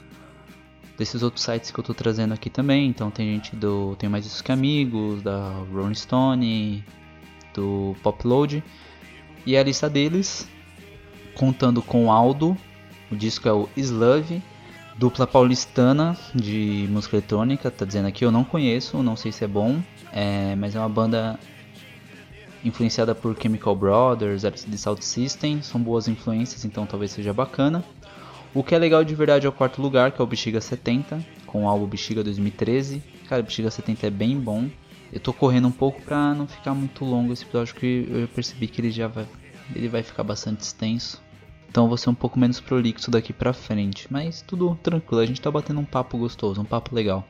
desses 0.98 1.22
outros 1.22 1.44
sites 1.44 1.70
que 1.70 1.78
eu 1.78 1.84
tô 1.84 1.94
trazendo 1.94 2.34
aqui 2.34 2.50
também. 2.50 2.88
Então 2.88 3.10
tem 3.10 3.34
gente 3.34 3.56
do 3.56 3.96
tem 3.96 4.08
mais 4.08 4.26
isso 4.26 4.44
que 4.44 4.52
amigos, 4.52 5.22
da 5.22 5.48
Rolling 5.72 5.94
Stone, 5.94 6.84
do 7.54 7.96
Popload. 8.02 8.62
E 9.46 9.56
a 9.56 9.62
lista 9.62 9.88
deles, 9.88 10.48
contando 11.34 11.80
com 11.80 12.12
Aldo, 12.12 12.56
o 13.10 13.16
disco 13.16 13.48
é 13.48 13.52
o 13.52 13.68
Slove, 13.76 14.42
Dupla 14.98 15.28
paulistana 15.28 16.18
de 16.34 16.88
música 16.90 17.16
eletrônica, 17.16 17.70
tá 17.70 17.84
dizendo 17.84 18.08
aqui, 18.08 18.24
eu 18.24 18.32
não 18.32 18.42
conheço, 18.42 19.00
não 19.00 19.14
sei 19.14 19.30
se 19.30 19.44
é 19.44 19.46
bom, 19.46 19.80
é, 20.12 20.56
mas 20.56 20.74
é 20.74 20.80
uma 20.80 20.88
banda 20.88 21.38
influenciada 22.64 23.14
por 23.14 23.36
Chemical 23.40 23.76
Brothers, 23.76 24.42
LCD 24.42 24.76
Sound 24.76 25.04
System, 25.04 25.62
são 25.62 25.80
boas 25.80 26.08
influências, 26.08 26.64
então 26.64 26.84
talvez 26.84 27.12
seja 27.12 27.32
bacana. 27.32 27.84
O 28.52 28.64
que 28.64 28.74
é 28.74 28.78
legal 28.78 29.04
de 29.04 29.14
verdade 29.14 29.46
é 29.46 29.48
o 29.48 29.52
quarto 29.52 29.80
lugar, 29.80 30.10
que 30.10 30.20
é 30.20 30.24
o 30.24 30.26
Bexiga 30.26 30.60
70, 30.60 31.24
com 31.46 31.64
o 31.64 31.68
álbum 31.68 31.86
Bexiga 31.86 32.24
2013. 32.24 33.00
Cara, 33.28 33.40
Bexiga 33.40 33.70
70 33.70 34.06
é 34.06 34.10
bem 34.10 34.36
bom. 34.36 34.68
Eu 35.12 35.20
tô 35.20 35.32
correndo 35.32 35.68
um 35.68 35.72
pouco 35.72 36.02
pra 36.02 36.34
não 36.34 36.46
ficar 36.46 36.74
muito 36.74 37.04
longo 37.04 37.32
esse 37.32 37.44
episódio, 37.44 37.74
que 37.74 38.06
eu 38.10 38.28
percebi 38.28 38.66
que 38.66 38.80
ele 38.80 38.90
já 38.90 39.08
vai, 39.08 39.26
ele 39.74 39.88
vai 39.88 40.02
ficar 40.02 40.22
bastante 40.22 40.60
extenso. 40.60 41.22
Então 41.68 41.88
vou 41.88 41.96
ser 41.96 42.10
um 42.10 42.14
pouco 42.14 42.38
menos 42.38 42.60
prolixo 42.60 43.10
daqui 43.10 43.32
pra 43.32 43.52
frente. 43.52 44.06
Mas 44.10 44.42
tudo 44.42 44.78
tranquilo, 44.82 45.20
a 45.20 45.26
gente 45.26 45.40
tá 45.40 45.50
batendo 45.50 45.80
um 45.80 45.84
papo 45.84 46.18
gostoso, 46.18 46.60
um 46.60 46.64
papo 46.64 46.94
legal. 46.94 47.26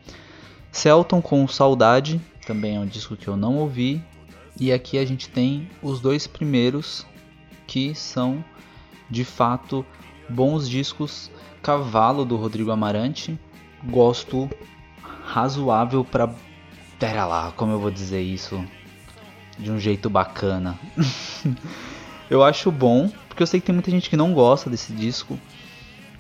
Celton 0.70 1.20
com 1.22 1.46
Saudade, 1.48 2.20
também 2.46 2.76
é 2.76 2.80
um 2.80 2.86
disco 2.86 3.16
que 3.16 3.28
eu 3.28 3.36
não 3.36 3.56
ouvi. 3.56 4.02
E 4.60 4.72
aqui 4.72 4.98
a 4.98 5.04
gente 5.04 5.28
tem 5.28 5.68
os 5.82 6.00
dois 6.00 6.26
primeiros 6.26 7.06
que 7.66 7.94
são 7.94 8.44
de 9.10 9.24
fato 9.24 9.84
bons 10.28 10.68
discos. 10.68 11.30
Cavalo 11.62 12.24
do 12.24 12.36
Rodrigo 12.36 12.70
Amarante, 12.70 13.38
gosto 13.84 14.48
razoável 15.24 16.04
para 16.04 16.32
Pera 16.98 17.24
lá, 17.24 17.52
como 17.56 17.72
eu 17.72 17.78
vou 17.78 17.92
dizer 17.92 18.20
isso 18.20 18.64
de 19.56 19.70
um 19.70 19.78
jeito 19.78 20.10
bacana. 20.10 20.78
eu 22.28 22.42
acho 22.42 22.72
bom, 22.72 23.08
porque 23.28 23.42
eu 23.42 23.46
sei 23.46 23.60
que 23.60 23.66
tem 23.66 23.74
muita 23.74 23.90
gente 23.90 24.10
que 24.10 24.16
não 24.16 24.32
gosta 24.32 24.68
desse 24.68 24.92
disco. 24.92 25.38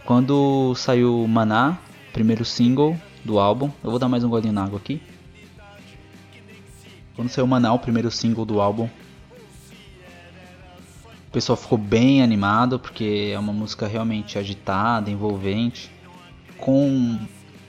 Quando 0.04 0.74
saiu 0.76 1.26
Maná, 1.28 1.78
primeiro 2.12 2.44
single 2.44 2.96
do 3.24 3.40
álbum, 3.40 3.70
eu 3.82 3.90
vou 3.90 3.98
dar 3.98 4.08
mais 4.08 4.22
um 4.22 4.28
golinho 4.28 4.52
na 4.52 4.64
água 4.64 4.78
aqui. 4.78 5.02
Quando 7.16 7.28
saiu 7.28 7.46
Maná, 7.46 7.72
o 7.72 7.78
primeiro 7.80 8.10
single 8.10 8.44
do 8.44 8.60
álbum, 8.60 8.88
o 11.26 11.30
pessoal 11.32 11.56
ficou 11.56 11.76
bem 11.76 12.22
animado 12.22 12.78
porque 12.78 13.32
é 13.34 13.38
uma 13.38 13.52
música 13.52 13.88
realmente 13.88 14.38
agitada, 14.38 15.10
envolvente, 15.10 15.90
com 16.56 17.18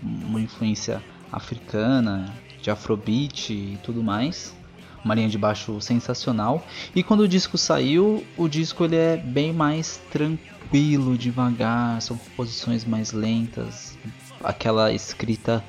uma 0.01 0.39
influência 0.39 1.03
africana, 1.31 2.31
de 2.61 2.69
afrobeat 2.69 3.53
e 3.53 3.77
tudo 3.83 4.03
mais. 4.03 4.55
Uma 5.03 5.15
linha 5.15 5.29
de 5.29 5.37
baixo 5.37 5.79
sensacional. 5.79 6.65
E 6.93 7.01
quando 7.01 7.21
o 7.21 7.27
disco 7.27 7.57
saiu, 7.57 8.23
o 8.37 8.47
disco 8.47 8.83
ele 8.83 8.97
é 8.97 9.17
bem 9.17 9.53
mais 9.53 10.01
tranquilo, 10.11 11.17
devagar, 11.17 12.01
são 12.01 12.17
composições 12.17 12.83
mais 12.83 13.13
lentas, 13.13 13.97
aquela 14.43 14.91
escrita 14.91 15.63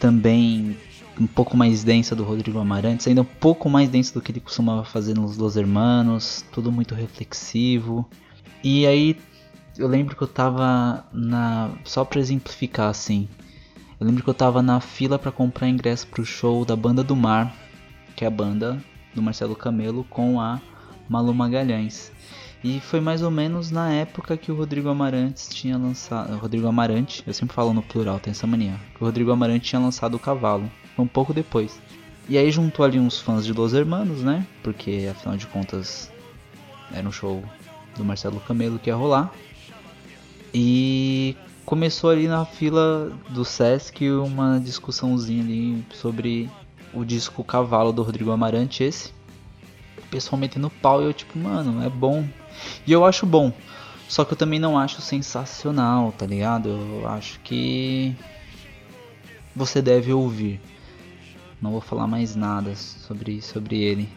também 0.00 0.76
um 1.20 1.26
pouco 1.26 1.56
mais 1.56 1.84
densa 1.84 2.16
do 2.16 2.24
Rodrigo 2.24 2.58
Amarantes, 2.58 3.06
ainda 3.06 3.22
um 3.22 3.26
pouco 3.26 3.68
mais 3.68 3.88
densa 3.88 4.14
do 4.14 4.20
que 4.20 4.32
ele 4.32 4.40
costumava 4.40 4.84
fazer 4.84 5.14
nos 5.14 5.36
Los 5.36 5.56
Hermanos, 5.56 6.44
tudo 6.50 6.72
muito 6.72 6.94
reflexivo. 6.94 8.08
E 8.64 8.86
aí 8.86 9.16
eu 9.78 9.86
lembro 9.86 10.16
que 10.16 10.22
eu 10.22 10.28
tava 10.28 11.04
na 11.12 11.70
só 11.84 12.04
para 12.04 12.20
exemplificar 12.20 12.88
assim, 12.88 13.28
eu 14.02 14.06
lembro 14.06 14.24
que 14.24 14.28
eu 14.28 14.34
tava 14.34 14.60
na 14.60 14.80
fila 14.80 15.16
para 15.16 15.30
comprar 15.30 15.68
ingresso 15.68 16.08
pro 16.08 16.26
show 16.26 16.64
da 16.64 16.74
Banda 16.74 17.04
do 17.04 17.14
Mar, 17.14 17.54
que 18.16 18.24
é 18.24 18.26
a 18.26 18.30
banda 18.30 18.82
do 19.14 19.22
Marcelo 19.22 19.54
Camelo 19.54 20.02
com 20.10 20.40
a 20.40 20.60
Malu 21.08 21.32
Magalhães. 21.32 22.10
E 22.64 22.80
foi 22.80 23.00
mais 23.00 23.22
ou 23.22 23.30
menos 23.30 23.70
na 23.70 23.92
época 23.92 24.36
que 24.36 24.50
o 24.50 24.56
Rodrigo 24.56 24.88
Amarantes 24.88 25.48
tinha 25.50 25.78
lançado. 25.78 26.36
Rodrigo 26.36 26.66
Amarante, 26.66 27.22
eu 27.24 27.32
sempre 27.32 27.54
falo 27.54 27.72
no 27.72 27.80
plural, 27.80 28.18
tem 28.18 28.32
essa 28.32 28.44
mania. 28.44 28.74
Que 28.92 29.04
o 29.04 29.06
Rodrigo 29.06 29.30
Amarante 29.30 29.66
tinha 29.66 29.80
lançado 29.80 30.16
o 30.16 30.18
Cavalo, 30.18 30.68
um 30.98 31.06
pouco 31.06 31.32
depois. 31.32 31.80
E 32.28 32.36
aí 32.36 32.50
juntou 32.50 32.84
ali 32.84 32.98
uns 32.98 33.20
fãs 33.20 33.46
de 33.46 33.52
Los 33.52 33.72
Hermanos, 33.72 34.20
né? 34.20 34.44
Porque 34.64 35.08
afinal 35.12 35.36
de 35.36 35.46
contas 35.46 36.10
era 36.92 37.08
um 37.08 37.12
show 37.12 37.40
do 37.96 38.04
Marcelo 38.04 38.40
Camelo 38.40 38.80
que 38.80 38.90
ia 38.90 38.96
rolar. 38.96 39.32
E 40.52 41.36
começou 41.64 42.10
ali 42.10 42.28
na 42.28 42.44
fila 42.44 43.12
do 43.30 43.44
Sesc 43.44 44.08
uma 44.10 44.58
discussãozinha 44.58 45.42
ali 45.42 45.84
sobre 45.92 46.50
o 46.92 47.04
disco 47.04 47.42
Cavalo 47.42 47.92
do 47.92 48.02
Rodrigo 48.02 48.30
Amarante 48.30 48.84
esse. 48.84 49.12
O 49.98 50.06
pessoal 50.10 50.38
metendo 50.38 50.68
pau 50.68 51.02
e 51.02 51.06
eu 51.06 51.12
tipo, 51.12 51.38
mano, 51.38 51.82
é 51.82 51.88
bom. 51.88 52.26
E 52.86 52.92
eu 52.92 53.04
acho 53.04 53.24
bom. 53.24 53.52
Só 54.08 54.24
que 54.24 54.34
eu 54.34 54.36
também 54.36 54.58
não 54.58 54.76
acho 54.76 55.00
sensacional, 55.00 56.12
tá 56.12 56.26
ligado? 56.26 56.68
Eu 56.68 57.08
acho 57.08 57.40
que 57.40 58.14
você 59.56 59.80
deve 59.80 60.12
ouvir. 60.12 60.60
Não 61.60 61.70
vou 61.70 61.80
falar 61.80 62.06
mais 62.06 62.36
nada 62.36 62.74
sobre, 62.76 63.40
sobre 63.40 63.80
ele. 63.80 64.08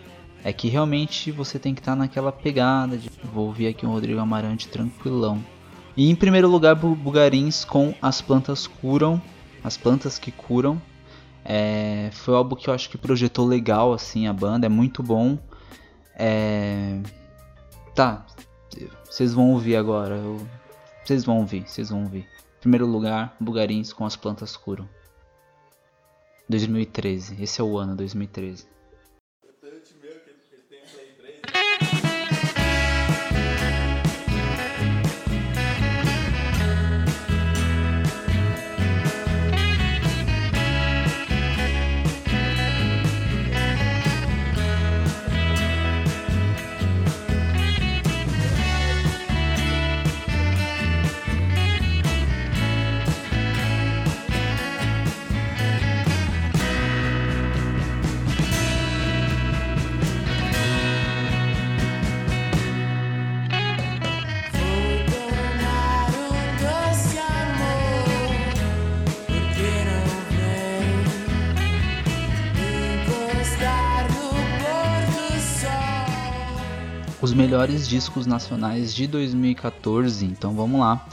É 0.44 0.52
que 0.52 0.68
realmente 0.68 1.32
você 1.32 1.58
tem 1.58 1.74
que 1.74 1.80
estar 1.80 1.94
tá 1.94 1.96
naquela 1.96 2.32
pegada 2.32 2.98
de 2.98 3.10
vou 3.24 3.48
ouvir 3.48 3.68
aqui 3.68 3.86
um 3.86 3.92
Rodrigo 3.92 4.20
Amarante 4.20 4.68
tranquilão. 4.68 5.42
E 5.98 6.10
em 6.10 6.16
primeiro 6.16 6.50
lugar, 6.50 6.76
Bugarins 6.76 7.64
com 7.64 7.94
As 8.02 8.22
Plantas 8.22 8.68
Curam, 8.68 9.22
As 9.64 9.78
Plantas 9.78 10.20
que 10.20 10.32
Curam. 10.32 10.82
É, 11.44 12.10
foi 12.12 12.34
um 12.34 12.38
álbum 12.38 12.56
que 12.56 12.70
eu 12.70 12.74
acho 12.74 12.90
que 12.90 12.98
projetou 12.98 13.46
legal 13.46 13.94
assim 13.94 14.28
a 14.28 14.34
banda, 14.34 14.66
é 14.66 14.70
muito 14.70 15.02
bom. 15.02 15.38
É, 16.16 17.00
tá, 17.94 18.26
vocês 19.04 19.34
vão 19.34 19.52
ouvir 19.52 19.76
agora. 19.76 20.20
Vocês 21.04 21.24
vão 21.24 21.40
ouvir, 21.40 21.68
vocês 21.68 21.90
vão 21.90 22.04
ouvir. 22.04 22.28
Em 22.58 22.62
primeiro 22.62 22.86
lugar, 22.86 23.36
Bugarins 23.40 23.94
com 23.94 24.06
As 24.06 24.16
Plantas 24.16 24.58
Curam. 24.58 24.90
2013, 26.50 27.42
esse 27.42 27.62
é 27.62 27.64
o 27.64 27.78
ano 27.78 27.96
2013. 27.96 28.75
Os 77.26 77.34
melhores 77.34 77.88
discos 77.88 78.28
nacionais 78.28 78.94
de 78.94 79.08
2014. 79.08 80.26
Então 80.26 80.56
vamos 80.56 80.80
lá. 80.80 81.08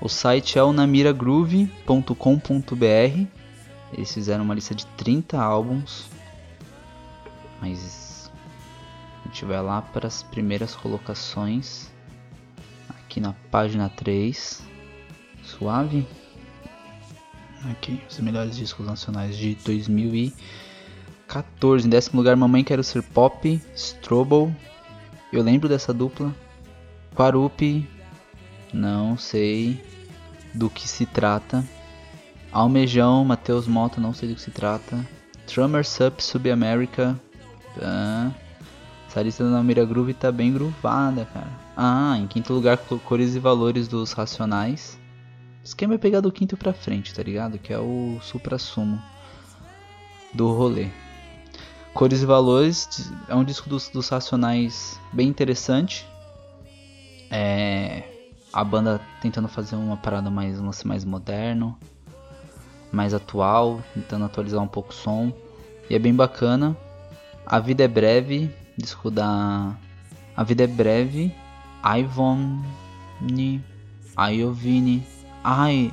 O 0.00 0.08
site 0.08 0.58
é 0.58 0.62
o 0.62 0.72
namiragroove.com.br. 0.72 3.26
Eles 3.92 4.12
fizeram 4.12 4.42
uma 4.42 4.56
lista 4.56 4.74
de 4.74 4.84
30 4.86 5.40
álbuns. 5.40 6.06
Mas 7.60 8.28
a 9.24 9.28
gente 9.28 9.44
vai 9.44 9.62
lá 9.62 9.80
para 9.80 10.08
as 10.08 10.24
primeiras 10.24 10.74
colocações. 10.74 11.88
Aqui 12.88 13.20
na 13.20 13.32
página 13.52 13.88
3. 13.88 14.64
Suave. 15.44 16.08
Aqui, 17.70 18.02
os 18.10 18.18
melhores 18.18 18.56
discos 18.56 18.84
nacionais 18.84 19.38
de 19.38 19.54
2014. 19.64 21.86
Em 21.86 21.90
décimo 21.90 22.18
lugar, 22.18 22.34
Mamãe 22.34 22.64
Quero 22.64 22.82
Ser 22.82 23.04
Pop, 23.04 23.62
Strobel, 23.76 24.52
eu 25.32 25.42
lembro 25.42 25.68
dessa 25.68 25.92
dupla. 25.92 26.34
Quarupi, 27.14 27.88
não 28.72 29.16
sei 29.16 29.82
do 30.54 30.70
que 30.70 30.88
se 30.88 31.06
trata. 31.06 31.64
Almejão, 32.52 33.24
Matheus 33.24 33.66
Mota, 33.66 34.00
não 34.00 34.12
sei 34.12 34.28
do 34.28 34.34
que 34.34 34.40
se 34.40 34.50
trata. 34.50 35.06
Trummer 35.46 35.84
Sup, 35.86 36.20
Sub-America. 36.20 37.18
Ah, 37.80 38.30
essa 39.08 39.22
lista 39.22 39.48
da 39.48 39.62
Mira 39.62 39.84
Groove 39.84 40.14
tá 40.14 40.30
bem 40.30 40.52
groovada, 40.52 41.24
cara. 41.26 41.50
Ah, 41.76 42.16
em 42.18 42.26
quinto 42.26 42.52
lugar, 42.52 42.76
Cores 42.76 43.34
e 43.34 43.38
Valores 43.38 43.88
dos 43.88 44.12
Racionais. 44.12 44.98
O 45.62 45.64
esquema 45.64 45.94
é 45.94 45.98
pegar 45.98 46.20
do 46.20 46.32
quinto 46.32 46.56
pra 46.56 46.72
frente, 46.72 47.14
tá 47.14 47.22
ligado? 47.22 47.58
Que 47.58 47.72
é 47.72 47.78
o 47.78 48.18
supra-sumo 48.22 49.00
do 50.32 50.52
rolê. 50.52 50.88
Cores 51.92 52.22
e 52.22 52.26
Valores 52.26 53.12
é 53.28 53.34
um 53.34 53.44
disco 53.44 53.68
dos, 53.68 53.88
dos 53.88 54.08
Racionais 54.08 54.98
bem 55.12 55.28
interessante. 55.28 56.06
É, 57.30 58.04
a 58.52 58.64
banda 58.64 59.00
tentando 59.20 59.48
fazer 59.48 59.76
uma 59.76 59.96
parada 59.96 60.30
mais, 60.30 60.60
um 60.60 60.66
lance 60.66 60.86
mais 60.86 61.04
moderno, 61.04 61.76
mais 62.92 63.12
atual, 63.12 63.80
tentando 63.94 64.24
atualizar 64.24 64.62
um 64.62 64.68
pouco 64.68 64.90
o 64.90 64.94
som. 64.94 65.32
E 65.88 65.94
é 65.94 65.98
bem 65.98 66.14
bacana. 66.14 66.76
A 67.44 67.58
Vida 67.58 67.84
é 67.84 67.88
Breve, 67.88 68.54
disco 68.76 69.10
da. 69.10 69.76
A 70.36 70.44
Vida 70.44 70.64
é 70.64 70.66
Breve, 70.68 71.34
Ivone, 71.84 72.64
Iovine, 74.32 75.04
Ai. 75.42 75.92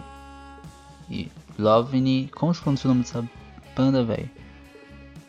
e 1.09 1.31
Lovini. 1.57 2.29
Como 2.35 2.53
se 2.53 2.61
pronuncia 2.61 2.87
o 2.89 2.93
nome 2.93 3.03
dessa 3.03 3.27
banda, 3.75 4.03
velho? 4.03 4.36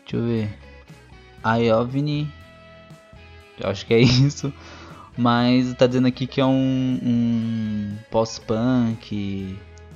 Deixa 0.09 0.17
eu 0.17 0.23
ver. 0.23 0.49
Iovine. 1.45 2.27
Eu 3.59 3.69
acho 3.69 3.85
que 3.85 3.93
é 3.93 3.99
isso. 4.01 4.51
Mas 5.15 5.71
tá 5.75 5.85
dizendo 5.85 6.07
aqui 6.07 6.25
que 6.25 6.41
é 6.41 6.45
um, 6.45 6.99
um 7.03 7.95
post-punk, 8.09 9.55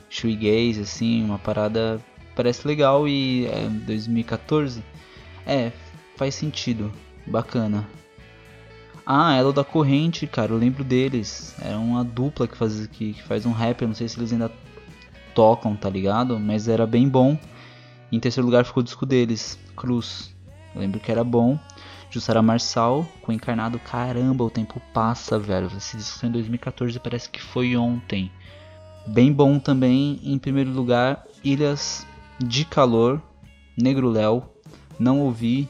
shoegaze, 0.10 0.82
assim, 0.82 1.24
uma 1.24 1.40
parada 1.40 2.00
parece 2.36 2.68
legal 2.68 3.08
e 3.08 3.48
é 3.48 3.68
2014. 3.70 4.84
É, 5.48 5.72
faz 6.16 6.36
sentido, 6.36 6.92
bacana. 7.26 7.88
Ah, 9.06 9.34
Elo 9.36 9.52
da 9.52 9.64
Corrente, 9.64 10.28
cara, 10.28 10.52
eu 10.52 10.58
lembro 10.58 10.84
deles. 10.84 11.56
Era 11.60 11.80
uma 11.80 12.04
dupla 12.04 12.48
que 12.48 12.56
faz, 12.56 12.86
que, 12.88 13.14
que 13.14 13.24
faz 13.24 13.46
um 13.46 13.52
rap, 13.52 13.82
eu 13.82 13.88
não 13.88 13.96
sei 13.96 14.08
se 14.08 14.20
eles 14.20 14.32
ainda 14.32 14.52
tocam, 15.34 15.76
tá 15.76 15.90
ligado? 15.90 16.40
Mas 16.40 16.68
era 16.68 16.86
bem 16.86 17.08
bom. 17.10 17.38
Em 18.14 18.20
terceiro 18.20 18.46
lugar 18.46 18.64
ficou 18.64 18.82
o 18.82 18.84
disco 18.84 19.08
deles, 19.08 19.58
Cruz. 19.76 20.32
Eu 20.76 20.82
lembro 20.82 21.00
que 21.00 21.12
era 21.12 21.24
bom. 21.24 21.58
Jussara 22.12 22.44
Marçal 22.44 23.08
com 23.24 23.32
Encarnado. 23.32 23.80
Caramba, 23.80 24.44
o 24.44 24.52
tempo 24.52 24.80
passa, 24.94 25.40
velho. 25.40 25.66
Esse 25.76 25.98
disco 25.98 26.20
saiu 26.20 26.30
em 26.30 26.34
2014 26.34 27.00
parece 27.00 27.28
que 27.28 27.42
foi 27.42 27.76
ontem. 27.76 28.32
Bem 29.08 29.34
bom 29.34 29.58
também, 29.58 30.20
em 30.24 30.38
primeiro 30.38 30.70
lugar, 30.70 31.26
Ilhas 31.44 32.06
de 32.38 32.64
Calor, 32.66 33.20
Negro 33.76 34.12
Léo. 34.12 34.44
Não 35.00 35.22
ouvi. 35.22 35.68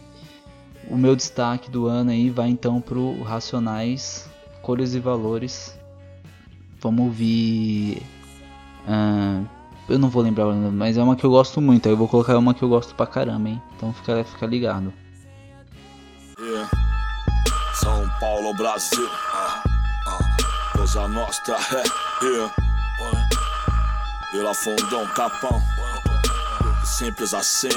O 0.89 0.97
meu 0.97 1.15
destaque 1.15 1.71
do 1.71 1.87
ano 1.87 2.11
aí 2.11 2.29
vai 2.29 2.49
então 2.49 2.81
pro 2.81 3.23
Racionais, 3.23 4.29
Cores 4.61 4.93
e 4.95 4.99
Valores. 4.99 5.79
Vamos 6.81 7.05
ouvir. 7.05 8.03
Uh, 8.85 9.47
eu 9.89 9.99
não 9.99 10.09
vou 10.09 10.23
lembrar, 10.23 10.45
mas 10.45 10.97
é 10.97 11.03
uma 11.03 11.15
que 11.15 11.25
eu 11.25 11.29
gosto 11.29 11.59
muito. 11.61 11.87
Eu 11.87 11.97
vou 11.97 12.07
colocar 12.07 12.37
uma 12.37 12.53
que 12.53 12.63
eu 12.63 12.69
gosto 12.69 12.95
pra 12.95 13.05
caramba, 13.05 13.49
hein? 13.49 13.61
Então 13.75 13.93
fica, 13.93 14.23
fica 14.23 14.45
ligado. 14.45 14.93
Yeah. 16.39 16.69
São 17.75 18.09
Paulo, 18.19 18.53
Brasil. 18.55 19.09
Ah, 19.33 19.63
ah. 20.07 20.77
Coisa 20.77 21.07
Nostra, 21.07 21.55
é. 21.55 22.25
Yeah. 22.25 22.53
Vila 24.31 24.53
Fundão, 24.53 25.05
Capão. 25.07 25.61
Simples 26.83 27.33
assim. 27.33 27.69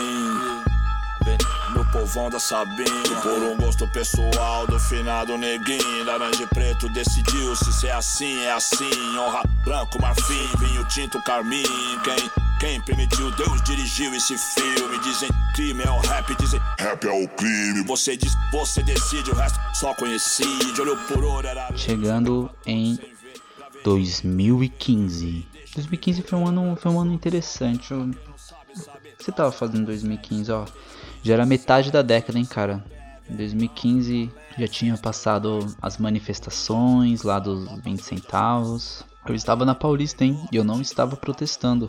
Povão 1.96 2.28
da 2.28 2.38
Sabina 2.38 3.20
Por 3.22 3.42
um 3.42 3.56
gosto 3.56 3.88
pessoal 3.88 4.66
do 4.66 4.78
finado 4.78 5.38
neguinho 5.38 6.04
Laranja 6.04 6.42
e 6.42 6.46
preto 6.46 6.90
decidiu 6.90 7.56
se 7.56 7.72
ser 7.72 7.90
assim 7.90 8.38
é 8.40 8.52
assim 8.52 9.18
Honra 9.18 9.42
branco, 9.64 10.00
marfim, 10.00 10.46
vinho 10.58 10.86
tinto, 10.88 11.22
carmim 11.22 11.64
Quem 12.04 12.46
quem 12.58 12.80
permitiu, 12.80 13.30
Deus 13.32 13.62
dirigiu 13.64 14.14
esse 14.14 14.34
filme. 14.38 14.98
Dizem 15.00 15.28
crime 15.54 15.82
é 15.82 15.90
o 15.90 16.00
rap, 16.00 16.34
dizem 16.36 16.58
rap 16.78 17.06
é 17.06 17.10
o 17.10 17.28
crime. 17.28 17.84
Você 17.84 18.16
diz, 18.16 18.32
você 18.50 18.82
decide, 18.82 19.30
o 19.30 19.34
resto 19.34 19.58
só 19.74 19.92
conheci. 19.92 20.72
De 20.72 20.80
olho 20.80 20.96
por 21.06 21.22
olho 21.22 21.46
era. 21.46 21.70
Chegando 21.76 22.50
em 22.64 22.98
2015. 23.84 25.46
2015 25.74 26.22
foi 26.22 26.38
um 26.38 26.48
ano, 26.48 26.78
foi 26.80 26.90
um 26.90 26.98
ano 26.98 27.12
interessante. 27.12 27.92
O 27.92 28.10
que 29.18 29.24
você 29.24 29.32
tava 29.32 29.52
fazendo 29.52 29.80
em 29.80 29.84
2015, 29.84 30.50
ó? 30.50 30.64
Já 31.26 31.34
era 31.34 31.44
metade 31.44 31.90
da 31.90 32.02
década, 32.02 32.38
hein, 32.38 32.44
cara? 32.44 32.84
Em 33.28 33.34
2015 33.34 34.30
já 34.56 34.68
tinha 34.68 34.96
passado 34.96 35.58
as 35.82 35.98
manifestações 35.98 37.24
lá 37.24 37.40
dos 37.40 37.68
20 37.82 38.00
centavos. 38.00 39.04
Eu 39.26 39.34
estava 39.34 39.64
na 39.64 39.74
Paulista, 39.74 40.24
hein? 40.24 40.40
E 40.52 40.56
eu 40.56 40.62
não 40.62 40.80
estava 40.80 41.16
protestando. 41.16 41.88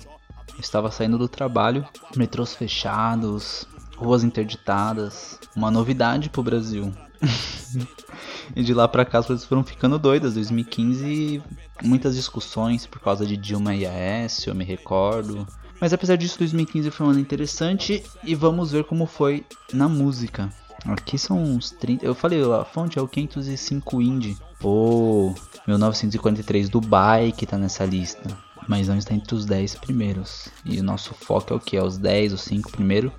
Estava 0.58 0.90
saindo 0.90 1.20
do 1.20 1.28
trabalho, 1.28 1.88
metrôs 2.16 2.56
fechados, 2.56 3.68
ruas 3.96 4.24
interditadas, 4.24 5.40
uma 5.56 5.70
novidade 5.70 6.32
pro 6.32 6.42
Brasil. 6.42 6.92
e 8.56 8.64
de 8.64 8.74
lá 8.74 8.88
pra 8.88 9.06
cá 9.06 9.20
as 9.20 9.28
coisas 9.28 9.46
foram 9.46 9.64
ficando 9.64 10.00
doidas. 10.00 10.34
2015, 10.34 11.44
muitas 11.84 12.16
discussões 12.16 12.88
por 12.88 13.00
causa 13.00 13.24
de 13.24 13.38
Dilma 13.38 13.76
e 13.76 13.86
Aécio, 13.86 14.50
eu 14.50 14.56
me 14.56 14.64
recordo. 14.64 15.46
Mas 15.80 15.94
apesar 15.94 16.16
disso, 16.16 16.40
2015 16.40 16.92
foi 16.92 17.06
um 17.06 17.10
ano 17.12 17.20
interessante 17.20 18.04
e 18.24 18.34
vamos 18.34 18.72
ver 18.72 18.84
como 18.84 19.06
foi 19.06 19.46
na 19.74 19.88
música. 19.88 20.52
Aqui 20.86 21.18
são 21.18 21.42
uns 21.42 21.72
30. 21.72 22.06
Eu 22.06 22.16
falei, 22.16 22.42
a 22.44 22.64
fonte 22.64 22.98
é 22.98 23.02
o 23.02 23.08
505 23.08 24.02
Indie. 24.02 24.38
Pô, 24.60 25.34
1943 25.68 26.70
Dubai 26.70 27.32
que 27.32 27.46
tá 27.46 27.58
nessa 27.58 27.86
lista 27.86 28.48
mas 28.68 28.88
não 28.88 28.98
está 28.98 29.14
entre 29.14 29.34
os 29.34 29.46
10 29.46 29.76
primeiros. 29.76 30.50
E 30.66 30.80
o 30.80 30.84
nosso 30.84 31.14
foco 31.14 31.54
é 31.54 31.56
o 31.56 31.60
que? 31.60 31.78
É 31.78 31.84
os 31.84 31.98
10, 31.98 32.34
os 32.34 32.42
5 32.42 32.72
primeiros. 32.72 33.12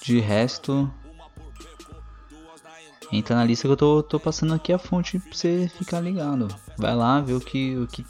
De 0.00 0.20
resto, 0.20 0.90
entra 3.12 3.36
na 3.36 3.44
lista 3.44 3.68
que 3.68 3.72
eu 3.72 3.76
tô, 3.76 4.02
tô 4.02 4.18
passando 4.18 4.54
aqui 4.54 4.72
a 4.72 4.78
fonte 4.78 5.18
pra 5.18 5.32
você 5.32 5.70
ficar 5.78 6.00
ligado. 6.00 6.48
Vai 6.78 6.94
lá, 6.94 7.20
ver 7.20 7.34
o 7.34 7.40
que, 7.40 7.76
o 7.76 7.86
que 7.86 8.04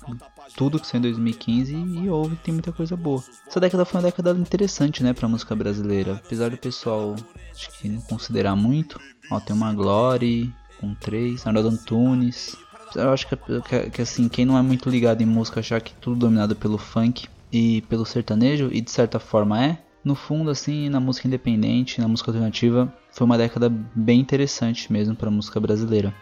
tudo 0.56 0.78
que 0.78 0.86
saiu 0.86 1.00
em 1.00 1.02
2015 1.02 1.74
e 1.74 2.08
ouve, 2.08 2.36
tem 2.36 2.54
muita 2.54 2.72
coisa 2.72 2.96
boa. 2.96 3.22
Essa 3.46 3.60
década 3.60 3.84
foi 3.84 4.00
uma 4.00 4.06
década 4.06 4.30
interessante, 4.32 5.02
né, 5.02 5.12
pra 5.12 5.28
música 5.28 5.54
brasileira. 5.54 6.20
Apesar 6.24 6.50
do 6.50 6.56
pessoal, 6.56 7.16
acho 7.54 7.70
que 7.78 7.88
não 7.88 8.00
considerar 8.02 8.54
muito. 8.54 9.00
Ó, 9.30 9.40
tem 9.40 9.54
uma 9.54 9.72
Glory 9.72 10.52
com 10.80 10.94
3, 10.94 11.46
Arnaldo 11.46 11.68
Antunes, 11.68 12.56
eu 12.96 13.10
acho 13.10 13.26
que, 13.26 13.36
que, 13.36 13.90
que, 13.90 14.02
assim, 14.02 14.28
quem 14.28 14.44
não 14.44 14.58
é 14.58 14.62
muito 14.62 14.88
ligado 14.90 15.22
em 15.22 15.26
música 15.26 15.60
achar 15.60 15.80
que 15.80 15.94
tudo 15.94 16.16
dominado 16.16 16.54
pelo 16.54 16.76
funk 16.78 17.28
e 17.50 17.82
pelo 17.82 18.04
sertanejo, 18.04 18.70
e 18.72 18.80
de 18.80 18.90
certa 18.90 19.18
forma 19.18 19.62
é, 19.62 19.78
no 20.04 20.14
fundo, 20.14 20.50
assim, 20.50 20.88
na 20.88 21.00
música 21.00 21.28
independente, 21.28 22.00
na 22.00 22.08
música 22.08 22.30
alternativa, 22.30 22.92
foi 23.12 23.24
uma 23.24 23.38
década 23.38 23.68
bem 23.94 24.20
interessante 24.20 24.92
mesmo 24.92 25.14
para 25.14 25.28
a 25.28 25.32
música 25.32 25.60
brasileira. 25.60 26.12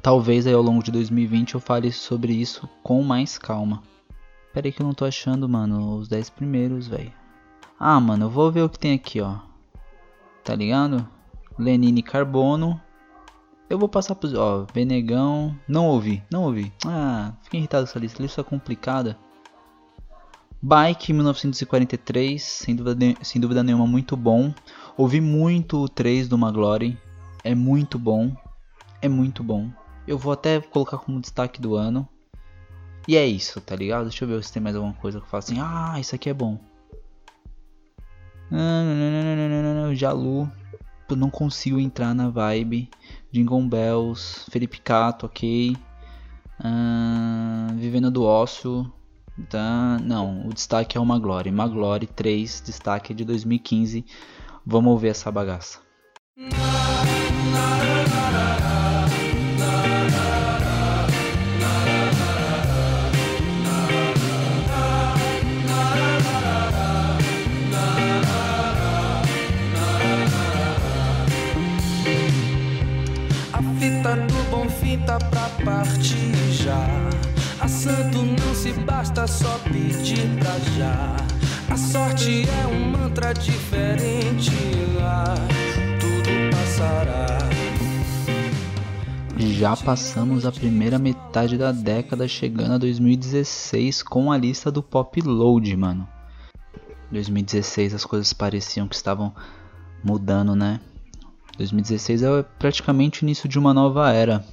Talvez 0.00 0.46
aí 0.46 0.54
ao 0.54 0.62
longo 0.62 0.82
de 0.82 0.90
2020 0.90 1.54
eu 1.54 1.60
fale 1.60 1.92
sobre 1.92 2.32
isso 2.32 2.68
com 2.82 3.02
mais 3.02 3.36
calma. 3.36 3.82
Pera 4.54 4.66
aí 4.66 4.72
que 4.72 4.80
eu 4.80 4.86
não 4.86 4.94
tô 4.94 5.04
achando, 5.04 5.48
mano, 5.48 5.96
os 5.96 6.08
10 6.08 6.30
primeiros, 6.30 6.88
velho. 6.88 7.12
Ah, 7.78 8.00
mano, 8.00 8.26
eu 8.26 8.30
vou 8.30 8.50
ver 8.50 8.62
o 8.62 8.68
que 8.68 8.78
tem 8.78 8.94
aqui, 8.94 9.20
ó. 9.20 9.38
Tá 10.42 10.54
ligado? 10.54 11.06
Lenine 11.58 12.02
Carbono, 12.02 12.80
eu 13.70 13.78
vou 13.78 13.88
passar 13.88 14.16
pros. 14.16 14.34
Ó, 14.34 14.66
Benegão. 14.74 15.56
Não 15.68 15.86
ouvi, 15.86 16.20
não 16.28 16.42
ouvi. 16.42 16.72
Ah, 16.84 17.32
fiquei 17.42 17.60
irritado 17.60 17.84
com 17.84 17.90
essa 17.90 17.98
lista. 18.00 18.20
Lista 18.20 18.42
complicada. 18.42 19.16
Bike 20.60 21.12
1943, 21.12 22.42
sem 22.42 22.74
dúvida, 22.74 23.16
sem 23.22 23.40
dúvida 23.40 23.62
nenhuma, 23.62 23.86
muito 23.86 24.16
bom. 24.16 24.52
Ouvi 25.00 25.18
muito 25.18 25.78
o 25.78 25.88
3 25.88 26.28
do 26.28 26.36
Maglory. 26.36 26.94
É 27.42 27.54
muito 27.54 27.98
bom. 27.98 28.36
É 29.00 29.08
muito 29.08 29.42
bom. 29.42 29.70
Eu 30.06 30.18
vou 30.18 30.30
até 30.30 30.60
colocar 30.60 30.98
como 30.98 31.18
destaque 31.18 31.58
do 31.58 31.74
ano. 31.74 32.06
E 33.08 33.16
é 33.16 33.26
isso, 33.26 33.62
tá 33.62 33.74
ligado? 33.74 34.02
Deixa 34.10 34.26
eu 34.26 34.28
ver 34.28 34.44
se 34.44 34.52
tem 34.52 34.62
mais 34.62 34.76
alguma 34.76 34.92
coisa 34.92 35.18
que 35.18 35.24
eu 35.24 35.30
falo 35.30 35.38
assim. 35.38 35.56
Ah, 35.58 35.98
isso 35.98 36.14
aqui 36.14 36.28
é 36.28 36.34
bom. 36.34 36.60
Jalu. 39.94 40.52
Não 41.16 41.30
consigo 41.30 41.80
entrar 41.80 42.14
na 42.14 42.28
vibe. 42.28 42.90
Jingle 43.32 43.62
Bells, 43.62 44.50
Felipe 44.50 44.82
Cato, 44.82 45.24
ok. 45.24 45.78
Vivendo 47.76 48.10
do 48.10 48.22
Ócio. 48.22 48.92
Tá, 49.48 49.98
não, 50.02 50.46
o 50.46 50.52
destaque 50.52 50.98
é 50.98 51.00
uma 51.00 51.18
Glória. 51.18 51.50
Maglory 51.50 52.06
3, 52.06 52.62
destaque 52.66 53.14
de 53.14 53.24
2015. 53.24 54.04
Vamos 54.64 55.00
ver 55.00 55.08
essa 55.08 55.30
bagaça. 55.30 55.80
tá 75.10 75.18
pra 75.18 75.48
partir 75.64 76.32
já. 76.52 76.86
Assando 77.60 78.24
não 78.24 78.54
se 78.54 78.72
basta 78.72 79.26
só 79.26 79.58
pedir 79.64 80.28
pra 80.38 80.56
já. 80.76 81.29
A 81.70 81.76
sorte 81.76 82.48
é 82.48 82.66
um 82.66 82.90
mantra 82.90 83.32
diferente 83.32 84.50
lá, 85.00 85.34
tudo 86.00 86.50
passará. 86.50 87.38
já 89.60 89.76
passamos 89.76 90.44
a 90.44 90.50
primeira 90.50 90.98
metade 90.98 91.56
da 91.56 91.70
década, 91.70 92.26
chegando 92.26 92.72
a 92.72 92.78
2016 92.78 94.02
com 94.02 94.32
a 94.32 94.36
lista 94.36 94.70
do 94.70 94.82
Pop 94.82 95.20
Load, 95.20 95.76
mano. 95.76 96.08
2016 97.12 97.94
as 97.94 98.04
coisas 98.04 98.32
pareciam 98.32 98.88
que 98.88 98.96
estavam 98.96 99.32
mudando, 100.02 100.56
né? 100.56 100.80
2016 101.56 102.22
é 102.22 102.42
praticamente 102.58 103.22
o 103.22 103.24
início 103.24 103.48
de 103.48 103.58
uma 103.58 103.72
nova 103.72 104.10
era. 104.10 104.44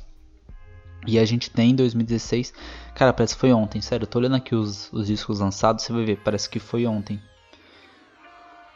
E 1.07 1.17
a 1.17 1.25
gente 1.25 1.49
tem 1.49 1.73
2016. 1.73 2.53
Cara, 2.93 3.13
parece 3.13 3.33
que 3.33 3.39
foi 3.39 3.53
ontem, 3.53 3.81
sério. 3.81 4.03
Eu 4.03 4.07
tô 4.07 4.19
olhando 4.19 4.35
aqui 4.35 4.53
os, 4.53 4.91
os 4.91 5.07
discos 5.07 5.39
lançados, 5.39 5.85
você 5.85 5.93
vai 5.93 6.03
ver, 6.03 6.17
parece 6.17 6.49
que 6.49 6.59
foi 6.59 6.85
ontem. 6.85 7.19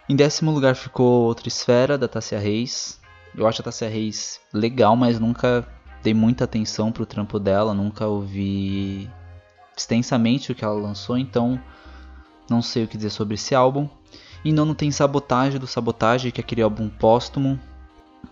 Em 0.07 0.15
décimo 0.15 0.51
lugar 0.51 0.75
ficou 0.75 1.23
Outra 1.23 1.49
Esfera, 1.49 1.97
da 1.97 2.07
Tassia 2.07 2.39
Reis. 2.39 2.99
Eu 3.35 3.45
acho 3.47 3.61
a 3.61 3.65
Tassia 3.65 3.89
Reis 3.89 4.39
legal, 4.53 4.95
mas 4.95 5.19
nunca 5.19 5.67
dei 6.01 6.13
muita 6.13 6.45
atenção 6.45 6.91
pro 6.91 7.05
trampo 7.05 7.37
dela. 7.37 7.73
Nunca 7.73 8.07
ouvi 8.07 9.09
extensamente 9.77 10.51
o 10.51 10.55
que 10.55 10.63
ela 10.63 10.73
lançou, 10.73 11.17
então 11.17 11.61
não 12.49 12.61
sei 12.61 12.85
o 12.85 12.87
que 12.87 12.97
dizer 12.97 13.09
sobre 13.09 13.35
esse 13.35 13.53
álbum. 13.53 13.89
Em 14.43 14.53
nono 14.53 14.73
tem 14.73 14.89
Sabotage, 14.89 15.59
do 15.59 15.67
Sabotage, 15.67 16.31
que 16.31 16.41
é 16.41 16.43
aquele 16.43 16.61
álbum 16.61 16.89
póstumo 16.89 17.59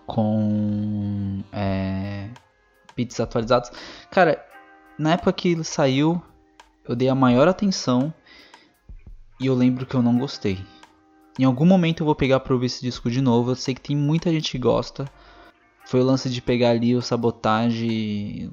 com 0.06 1.42
é, 1.52 2.28
beats 2.96 3.18
atualizados. 3.20 3.70
Cara, 4.10 4.44
na 4.98 5.12
época 5.12 5.32
que 5.32 5.50
ele 5.50 5.64
saiu, 5.64 6.22
eu 6.86 6.94
dei 6.94 7.08
a 7.08 7.14
maior 7.14 7.48
atenção 7.48 8.12
e 9.40 9.46
eu 9.46 9.54
lembro 9.54 9.86
que 9.86 9.94
eu 9.94 10.02
não 10.02 10.18
gostei. 10.18 10.58
Em 11.38 11.44
algum 11.44 11.64
momento 11.64 12.00
eu 12.00 12.06
vou 12.06 12.14
pegar 12.14 12.40
pra 12.40 12.52
ouvir 12.52 12.66
esse 12.66 12.82
disco 12.82 13.10
de 13.10 13.20
novo. 13.20 13.52
Eu 13.52 13.56
sei 13.56 13.74
que 13.74 13.80
tem 13.80 13.96
muita 13.96 14.30
gente 14.30 14.50
que 14.50 14.58
gosta. 14.58 15.10
Foi 15.86 16.00
o 16.00 16.04
lance 16.04 16.28
de 16.28 16.42
pegar 16.42 16.70
ali 16.70 16.94
o 16.94 17.02
sabotagem 17.02 17.90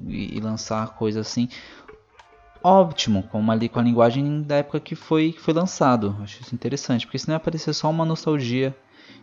e, 0.08 0.36
e 0.36 0.40
lançar 0.40 0.94
coisa 0.94 1.20
assim. 1.20 1.48
Ótimo, 2.62 3.22
com, 3.24 3.50
ali 3.50 3.68
com 3.68 3.78
a 3.78 3.82
linguagem 3.82 4.42
da 4.42 4.56
época 4.56 4.80
que 4.80 4.94
foi, 4.94 5.32
que 5.32 5.40
foi 5.40 5.54
lançado. 5.54 6.16
Acho 6.22 6.42
isso 6.42 6.54
interessante, 6.54 7.06
porque 7.06 7.18
senão 7.18 7.36
ia 7.36 7.40
parecer 7.40 7.72
só 7.72 7.90
uma 7.90 8.04
nostalgia. 8.04 8.76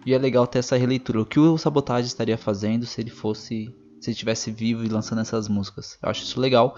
E 0.06 0.14
é 0.14 0.18
legal 0.18 0.46
ter 0.46 0.60
essa 0.60 0.78
releitura. 0.78 1.22
O 1.22 1.26
que 1.26 1.40
o 1.40 1.58
Sabotagem 1.58 2.06
estaria 2.06 2.38
fazendo 2.38 2.86
se 2.86 3.02
ele 3.02 3.10
fosse. 3.10 3.74
Se 4.00 4.12
estivesse 4.12 4.52
vivo 4.52 4.84
e 4.84 4.90
lançando 4.90 5.22
essas 5.22 5.48
músicas. 5.48 5.98
Eu 6.02 6.10
acho 6.10 6.24
isso 6.24 6.40
legal. 6.40 6.76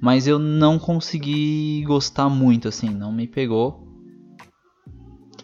Mas 0.00 0.26
eu 0.26 0.38
não 0.38 0.78
consegui 0.78 1.84
gostar 1.86 2.28
muito, 2.28 2.66
assim, 2.66 2.88
não 2.88 3.12
me 3.12 3.26
pegou. 3.26 3.86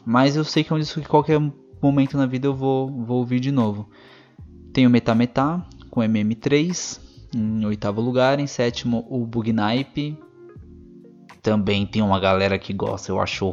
Mas 0.04 0.36
eu 0.36 0.42
sei 0.42 0.64
que 0.64 0.72
é 0.72 0.76
um 0.76 0.78
disco 0.78 1.00
que 1.00 1.06
qualquer 1.06 1.38
momento 1.82 2.16
na 2.16 2.26
vida 2.26 2.46
eu 2.46 2.54
vou, 2.54 2.90
vou 3.04 3.18
ouvir 3.18 3.40
de 3.40 3.52
novo. 3.52 3.88
Tem 4.72 4.86
o 4.86 4.90
Metá 4.90 5.14
Metá 5.14 5.64
com 5.90 6.00
MM3 6.00 7.00
em 7.34 7.64
oitavo 7.66 8.00
lugar. 8.00 8.40
Em 8.40 8.46
sétimo, 8.46 9.06
o 9.08 9.26
Bugnipe. 9.26 10.18
Também 11.42 11.86
tem 11.86 12.02
uma 12.02 12.18
galera 12.18 12.58
que 12.58 12.72
gosta, 12.72 13.12
eu 13.12 13.20
acho 13.20 13.52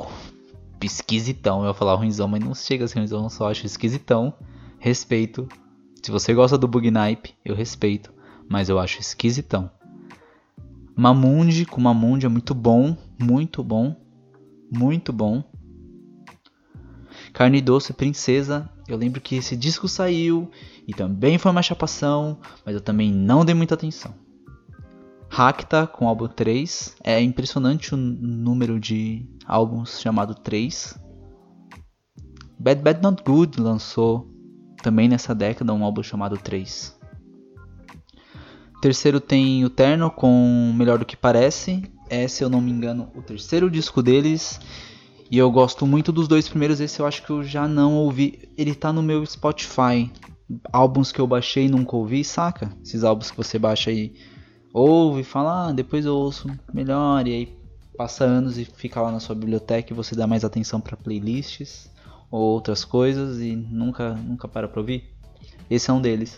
esquisitão. 0.82 1.62
Eu 1.62 1.67
ia 1.67 1.73
falar 1.73 1.95
ruimzão, 1.95 2.28
mas 2.28 2.43
não 2.43 2.54
chega 2.56 2.86
a 2.86 2.88
ser 2.88 2.99
ruimzão, 2.99 3.23
eu 3.23 3.30
só 3.30 3.49
acho 3.49 3.65
esquisitão. 3.65 4.34
Respeito. 4.80 5.47
Se 6.06 6.12
você 6.12 6.36
gosta 6.36 6.56
do 6.56 6.68
Bugnipe, 6.68 7.34
eu 7.44 7.56
respeito. 7.56 8.13
Mas 8.48 8.70
eu 8.70 8.78
acho 8.78 9.00
esquisitão. 9.00 9.72
Mamundi 10.96 11.65
com 11.65 11.82
Mamundi 11.82 12.28
é 12.28 12.30
muito 12.30 12.54
bom. 12.54 12.96
Muito 13.20 13.63
bom. 13.63 13.96
Muito 14.72 15.12
bom. 15.12 15.44
Carne 17.34 17.60
Doce 17.60 17.91
Princesa. 17.91 18.70
Eu 18.88 18.98
lembro 18.98 19.20
que 19.20 19.38
esse 19.38 19.58
disco 19.58 19.88
saiu 19.88 20.52
e 20.88 20.94
também 20.94 21.39
foi 21.39 21.52
uma 21.52 21.63
chapação, 21.63 22.38
mas 22.63 22.76
eu 22.76 22.82
também 22.82 23.12
não 23.12 23.44
dei 23.44 23.56
muita 23.56 23.74
atenção. 23.74 24.13
Racta 25.28 25.88
com 25.88 26.08
álbum 26.08 26.28
3. 26.28 26.98
É 27.04 27.20
impressionante 27.20 27.96
o 27.96 27.98
número 27.98 28.80
de 28.80 29.28
álbuns 29.44 30.00
chamado 30.00 30.36
3. 30.36 31.00
Bad 32.60 32.84
Bad 32.84 33.02
Not 33.02 33.24
Good 33.24 33.60
lançou 33.60 34.35
também 34.86 35.10
nessa 35.10 35.34
década 35.34 35.74
um 35.74 35.84
álbum 35.84 36.04
chamado 36.04 36.38
3. 36.38 36.95
Terceiro 38.80 39.19
tem 39.19 39.65
o 39.65 39.69
Terno 39.69 40.12
com 40.12 40.71
Melhor 40.78 41.00
do 41.00 41.06
que 41.06 41.17
Parece. 41.17 41.91
É, 42.08 42.28
se 42.28 42.43
eu 42.43 42.50
não 42.50 42.62
me 42.62 42.69
engano, 42.69 43.10
o 43.15 43.21
terceiro 43.24 43.67
disco 43.71 44.04
deles. 44.04 44.60
E 45.32 45.39
eu 45.39 45.50
gosto 45.50 45.88
muito 45.88 46.12
dos 46.12 46.28
dois 46.28 46.48
primeiros, 46.48 46.80
esse 46.80 47.00
eu 47.00 47.08
acho 47.08 47.24
que 47.24 47.32
eu 47.32 47.43
já 47.43 47.67
não 47.67 47.95
ouvi. 47.95 48.48
Ele 48.56 48.76
tá 48.76 48.93
no 48.93 49.02
meu 49.02 49.26
Spotify. 49.26 50.12
Álbuns 50.71 51.12
que 51.12 51.19
eu 51.19 51.26
baixei 51.26 51.65
e 51.65 51.69
nunca 51.69 51.95
ouvi, 51.95 52.24
saca? 52.24 52.71
Esses 52.84 53.04
álbuns 53.04 53.32
que 53.32 53.38
você 53.38 53.58
baixa 53.58 53.89
aí, 53.89 54.13
ouve, 54.71 55.24
fala, 55.24 55.69
ah, 55.69 55.71
depois 55.71 56.06
eu 56.06 56.13
ouço 56.15 56.48
melhor, 56.71 57.28
e 57.28 57.34
aí 57.34 57.58
passa 57.98 58.24
anos 58.24 58.60
e 58.60 58.65
fica 58.65 59.02
lá 59.02 59.12
na 59.12 59.19
sua 59.19 59.34
biblioteca 59.34 59.91
e 59.91 59.95
você 59.95 60.15
dá 60.15 60.28
mais 60.28 60.45
atenção 60.45 60.80
para 60.80 60.95
playlists 60.95 61.89
ou 62.36 62.41
outras 62.52 62.84
coisas 62.84 63.39
e 63.39 63.56
nunca, 63.56 64.13
nunca 64.13 64.45
para 64.45 64.67
pra 64.67 64.82
ouvir. 64.82 65.10
Esse 65.69 65.89
é 65.89 65.93
um 65.93 66.02
deles. 66.02 66.38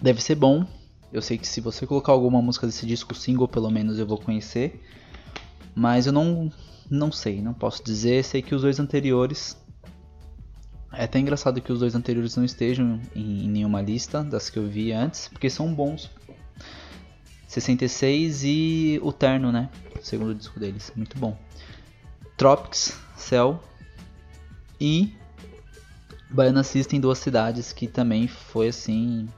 Deve 0.00 0.22
ser 0.22 0.34
bom. 0.34 0.66
Eu 1.10 1.22
sei 1.22 1.38
que 1.38 1.48
se 1.48 1.58
você 1.58 1.86
colocar 1.86 2.12
alguma 2.12 2.42
música 2.42 2.66
desse 2.66 2.84
disco 2.84 3.14
single, 3.14 3.48
pelo 3.48 3.70
menos 3.70 3.98
eu 3.98 4.06
vou 4.06 4.18
conhecer. 4.18 4.84
Mas 5.74 6.06
eu 6.06 6.12
não 6.12 6.52
não 6.90 7.10
sei, 7.10 7.40
não 7.40 7.54
posso 7.54 7.82
dizer. 7.82 8.22
Sei 8.24 8.42
que 8.42 8.54
os 8.54 8.60
dois 8.60 8.78
anteriores. 8.78 9.56
É 10.92 11.04
até 11.04 11.18
engraçado 11.18 11.62
que 11.62 11.72
os 11.72 11.80
dois 11.80 11.94
anteriores 11.94 12.36
não 12.36 12.44
estejam 12.44 13.00
em, 13.16 13.48
nenhuma 13.48 13.80
lista 13.80 14.22
das 14.22 14.50
que 14.50 14.58
eu 14.58 14.68
vi 14.68 14.92
antes, 14.92 15.28
porque 15.28 15.48
são 15.48 15.72
bons. 15.72 16.10
66 17.48 18.44
e 18.44 19.00
o 19.02 19.10
Terno, 19.10 19.50
né? 19.50 19.70
O 19.98 20.04
segundo 20.04 20.34
disco 20.34 20.60
deles, 20.60 20.92
muito 20.94 21.16
bom. 21.18 21.38
Tropics, 22.36 23.00
Cell 23.16 23.58
e 24.78 25.14
Baiana 26.32 26.62
System 26.62 27.00
Duas 27.00 27.18
Cidades, 27.18 27.72
que 27.72 27.86
também 27.86 28.26
foi 28.26 28.68
assim. 28.68 29.28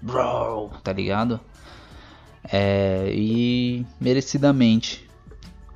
Bro, 0.00 0.70
tá 0.82 0.92
ligado? 0.92 1.40
É, 2.50 3.12
e 3.12 3.84
merecidamente 4.00 5.08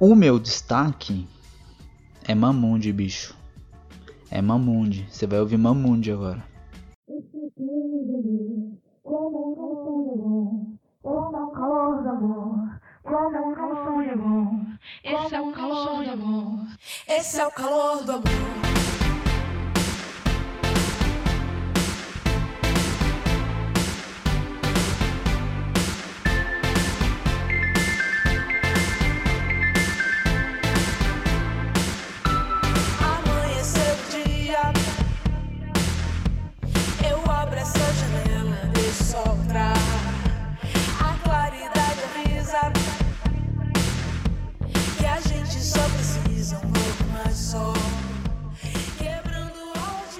o 0.00 0.14
meu 0.14 0.38
destaque 0.38 1.28
é 2.26 2.34
Mamundi, 2.34 2.92
bicho. 2.92 3.36
É 4.30 4.40
Mamundi. 4.40 5.06
Você 5.10 5.26
vai 5.26 5.40
ouvir 5.40 5.58
Mamundi 5.58 6.10
agora. 6.10 6.42
Esse 15.04 15.34
é 15.34 15.40
o 15.40 15.52
calor 15.52 16.04
do 16.04 16.10
amor. 16.10 16.66
Esse 17.06 17.40
é 17.40 17.46
o 17.46 17.50
calor 17.50 18.04
do 18.04 18.12
amor. 18.12 18.71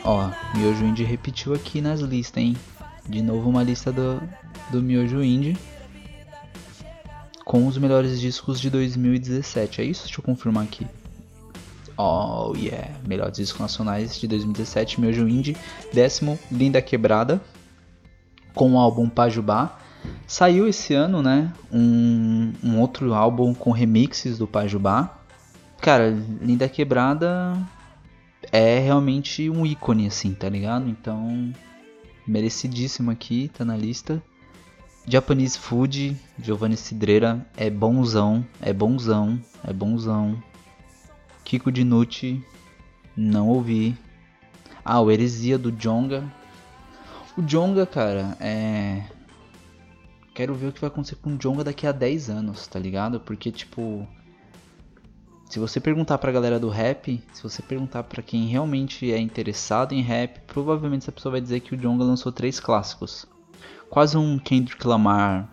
Ó, 0.05 0.31
Miojo 0.55 0.85
Indie 0.85 1.05
repetiu 1.05 1.55
aqui 1.55 1.81
nas 1.81 2.01
listas, 2.01 2.43
hein? 2.43 2.57
De 3.09 3.23
novo 3.23 3.49
uma 3.49 3.63
lista 3.63 3.93
do, 3.93 4.21
do 4.71 4.83
Miojo 4.83 5.23
Indie 5.23 5.57
com 7.45 7.67
os 7.67 7.77
melhores 7.77 8.21
discos 8.21 8.61
de 8.61 8.71
2017. 8.71 9.81
É 9.81 9.85
isso? 9.85 10.05
Deixa 10.05 10.21
eu 10.21 10.25
confirmar 10.25 10.65
aqui. 10.65 10.87
Oh 11.97 12.55
yeah, 12.57 12.91
melhores 13.07 13.37
discos 13.37 13.61
nacionais 13.61 14.19
de 14.19 14.27
2017, 14.27 15.01
Miojo 15.01 15.29
Indie. 15.29 15.57
Décimo, 15.93 16.39
Linda 16.51 16.81
Quebrada, 16.81 17.41
com 18.55 18.73
o 18.73 18.79
álbum 18.79 19.09
Pajubá. 19.09 19.79
Saiu 20.27 20.67
esse 20.67 20.95
ano, 20.95 21.23
né? 21.23 21.53
Um, 21.71 22.53
um 22.65 22.81
outro 22.81 23.13
álbum 23.13 23.53
com 23.55 23.71
remixes 23.71 24.39
do 24.39 24.47
Pajubá. 24.47 25.22
Cara, 25.83 26.11
Linda 26.41 26.69
Quebrada 26.69 27.61
é 28.53 28.79
realmente 28.79 29.51
um 29.51 29.67
ícone, 29.67 30.07
assim, 30.07 30.33
tá 30.33 30.49
ligado? 30.49 30.89
Então, 30.89 31.53
merecidíssimo 32.25 33.11
aqui, 33.11 33.51
tá 33.53 33.65
na 33.65 33.77
lista. 33.77 34.23
Japanese 35.09 35.59
Food, 35.59 36.17
Giovanni 36.41 36.77
Cidreira, 36.77 37.45
é 37.57 37.69
bonzão, 37.69 38.47
é 38.61 38.73
bonzão, 38.73 39.43
é 39.65 39.73
bonzão. 39.73 40.41
Kiko 41.43 41.73
Dinucci, 41.73 42.41
não 43.17 43.49
ouvi. 43.49 43.99
Ah, 44.85 45.01
o 45.01 45.11
Heresia 45.11 45.59
do 45.59 45.73
Jonga. 45.73 46.23
O 47.37 47.43
Jonga, 47.43 47.85
cara, 47.87 48.37
é. 48.39 49.03
quero 50.33 50.55
ver 50.55 50.69
o 50.69 50.73
que 50.73 50.81
vai 50.81 50.87
acontecer 50.87 51.17
com 51.17 51.31
o 51.31 51.37
Jonga 51.37 51.65
daqui 51.65 51.89
a 51.89 51.93
10 51.93 52.31
anos, 52.31 52.69
tá 52.69 52.79
ligado? 52.79 53.19
Porque, 53.19 53.51
tipo. 53.51 54.07
Se 55.53 55.59
você 55.59 55.79
perguntar 55.79 56.17
pra 56.17 56.33
galera 56.33 56.59
do 56.59 56.71
rap, 56.71 57.23
se 57.31 57.43
você 57.43 57.61
perguntar 57.61 58.05
pra 58.05 58.23
quem 58.23 58.47
realmente 58.47 59.13
é 59.13 59.19
interessado 59.19 59.93
em 59.93 60.01
rap, 60.01 60.41
provavelmente 60.47 61.03
essa 61.03 61.13
pessoa 61.13 61.33
vai 61.33 61.43
dizer 61.43 61.61
que 61.61 61.75
o 61.75 61.77
Jonga 61.77 62.03
lançou 62.03 62.33
três 62.33 62.59
clássicos. 62.59 63.27
Quase 63.91 64.17
um 64.17 64.39
Kendrick 64.39 64.87
Lamar 64.87 65.47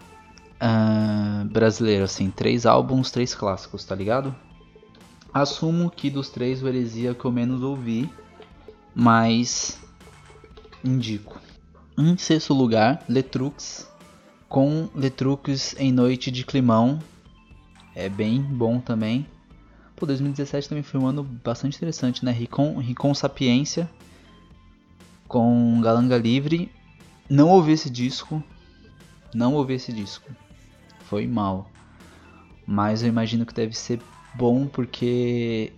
uh, 0.55 1.43
brasileiro, 1.49 2.05
assim. 2.05 2.31
Três 2.31 2.65
álbuns, 2.65 3.11
três 3.11 3.35
clássicos, 3.35 3.83
tá 3.83 3.93
ligado? 3.93 4.33
Assumo 5.33 5.91
que 5.91 6.09
dos 6.09 6.29
três 6.29 6.63
o 6.63 6.67
Heresia 6.69 7.13
que 7.13 7.25
eu 7.25 7.31
menos 7.33 7.61
ouvi, 7.61 8.09
mas 8.95 9.81
indico. 10.81 11.41
Em 11.97 12.17
sexto 12.17 12.53
lugar, 12.53 13.03
Letrux, 13.09 13.91
com 14.47 14.87
Letrux 14.95 15.75
em 15.77 15.91
Noite 15.91 16.31
de 16.31 16.45
Climão. 16.45 16.99
É 17.93 18.07
bem 18.07 18.41
bom 18.41 18.79
também. 18.79 19.27
Pô, 19.99 20.05
2017 20.05 20.69
também 20.69 20.83
foi 20.83 20.97
um 20.97 21.07
ano 21.07 21.23
bastante 21.23 21.75
interessante, 21.75 22.23
né? 22.23 22.31
Ricon, 22.31 22.77
Ricon 22.77 23.13
Sapiência, 23.13 23.89
com 25.27 25.81
Galanga 25.81 26.17
Livre. 26.17 26.71
Não 27.29 27.49
ouvi 27.49 27.73
esse 27.73 27.89
disco, 27.89 28.41
não 29.35 29.53
ouvi 29.55 29.73
esse 29.73 29.91
disco. 29.91 30.31
Foi 31.01 31.27
mal. 31.27 31.69
Mas 32.65 33.03
eu 33.03 33.09
imagino 33.09 33.45
que 33.45 33.53
deve 33.53 33.75
ser 33.77 33.99
bom 34.35 34.67
porque 34.67 35.73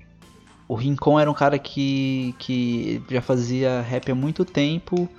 o 0.68 0.76
Rincon 0.76 1.20
era 1.20 1.32
um 1.32 1.34
cara 1.34 1.58
que, 1.58 2.36
que 2.38 3.02
já 3.10 3.22
fazia 3.24 3.82
rap 3.82 4.12
há 4.12 4.16
muito 4.16 4.46
tempo, 4.46 5.10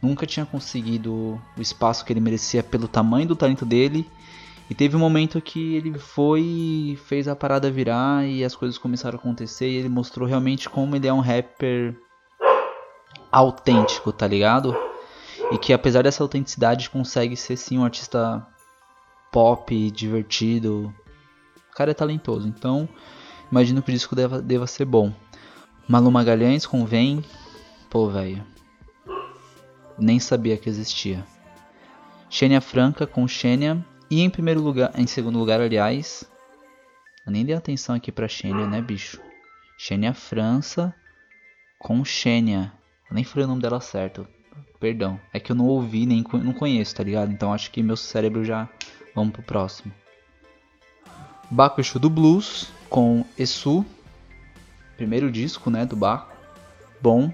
nunca 0.00 0.24
tinha 0.24 0.46
conseguido 0.46 1.38
o 1.56 1.60
espaço 1.60 2.06
que 2.06 2.12
ele 2.12 2.20
merecia 2.20 2.62
pelo 2.62 2.88
tamanho 2.88 3.28
do 3.28 3.36
talento 3.36 3.66
dele. 3.66 4.08
E 4.68 4.74
teve 4.74 4.96
um 4.96 5.00
momento 5.00 5.40
que 5.40 5.76
ele 5.76 5.96
foi, 5.98 6.98
fez 7.04 7.28
a 7.28 7.36
parada 7.36 7.70
virar 7.70 8.26
e 8.26 8.44
as 8.44 8.56
coisas 8.56 8.76
começaram 8.76 9.16
a 9.16 9.20
acontecer 9.20 9.68
e 9.68 9.76
ele 9.76 9.88
mostrou 9.88 10.26
realmente 10.26 10.68
como 10.68 10.96
ele 10.96 11.06
é 11.06 11.12
um 11.12 11.20
rapper 11.20 11.96
autêntico, 13.30 14.12
tá 14.12 14.26
ligado? 14.26 14.76
E 15.52 15.58
que 15.58 15.72
apesar 15.72 16.02
dessa 16.02 16.22
autenticidade 16.22 16.90
consegue 16.90 17.36
ser 17.36 17.56
sim 17.56 17.78
um 17.78 17.84
artista 17.84 18.44
pop, 19.30 19.90
divertido, 19.90 20.92
cara 21.76 21.90
é 21.90 21.94
talentoso, 21.94 22.48
então 22.48 22.88
imagino 23.52 23.82
que 23.82 23.90
o 23.90 23.92
disco 23.92 24.16
deva, 24.16 24.40
deva 24.40 24.66
ser 24.66 24.86
bom. 24.86 25.12
Malu 25.86 26.10
Magalhães 26.10 26.66
convém. 26.66 27.22
Pô, 27.88 28.08
velho. 28.08 28.44
Nem 29.96 30.18
sabia 30.18 30.56
que 30.56 30.68
existia. 30.68 31.24
Xênia 32.28 32.60
Franca 32.60 33.06
com 33.06 33.28
Xênia. 33.28 33.84
E 34.10 34.22
em 34.22 34.30
primeiro 34.30 34.60
lugar, 34.60 34.92
em 34.96 35.06
segundo 35.06 35.38
lugar, 35.38 35.60
aliás, 35.60 36.24
eu 37.26 37.32
nem 37.32 37.44
dei 37.44 37.54
atenção 37.54 37.96
aqui 37.96 38.12
pra 38.12 38.28
Xênia, 38.28 38.66
né, 38.66 38.80
bicho? 38.80 39.20
Xênia 39.76 40.14
França 40.14 40.94
com 41.78 42.04
Xênia. 42.04 42.72
Eu 43.10 43.14
nem 43.14 43.24
falei 43.24 43.44
o 43.44 43.48
nome 43.48 43.62
dela 43.62 43.80
certo. 43.80 44.26
Perdão. 44.78 45.20
É 45.32 45.40
que 45.40 45.50
eu 45.52 45.56
não 45.56 45.66
ouvi, 45.66 46.06
nem 46.06 46.24
não 46.32 46.52
conheço, 46.52 46.94
tá 46.94 47.02
ligado? 47.02 47.32
Então 47.32 47.52
acho 47.52 47.70
que 47.70 47.82
meu 47.82 47.96
cérebro 47.96 48.44
já. 48.44 48.68
Vamos 49.14 49.32
pro 49.32 49.42
próximo. 49.42 49.92
Baco 51.50 51.80
do 51.98 52.10
Blues 52.10 52.70
com 52.88 53.24
Esu, 53.38 53.84
primeiro 54.96 55.30
disco, 55.30 55.70
né, 55.70 55.84
do 55.84 55.96
Baco. 55.96 56.34
Bom. 57.00 57.32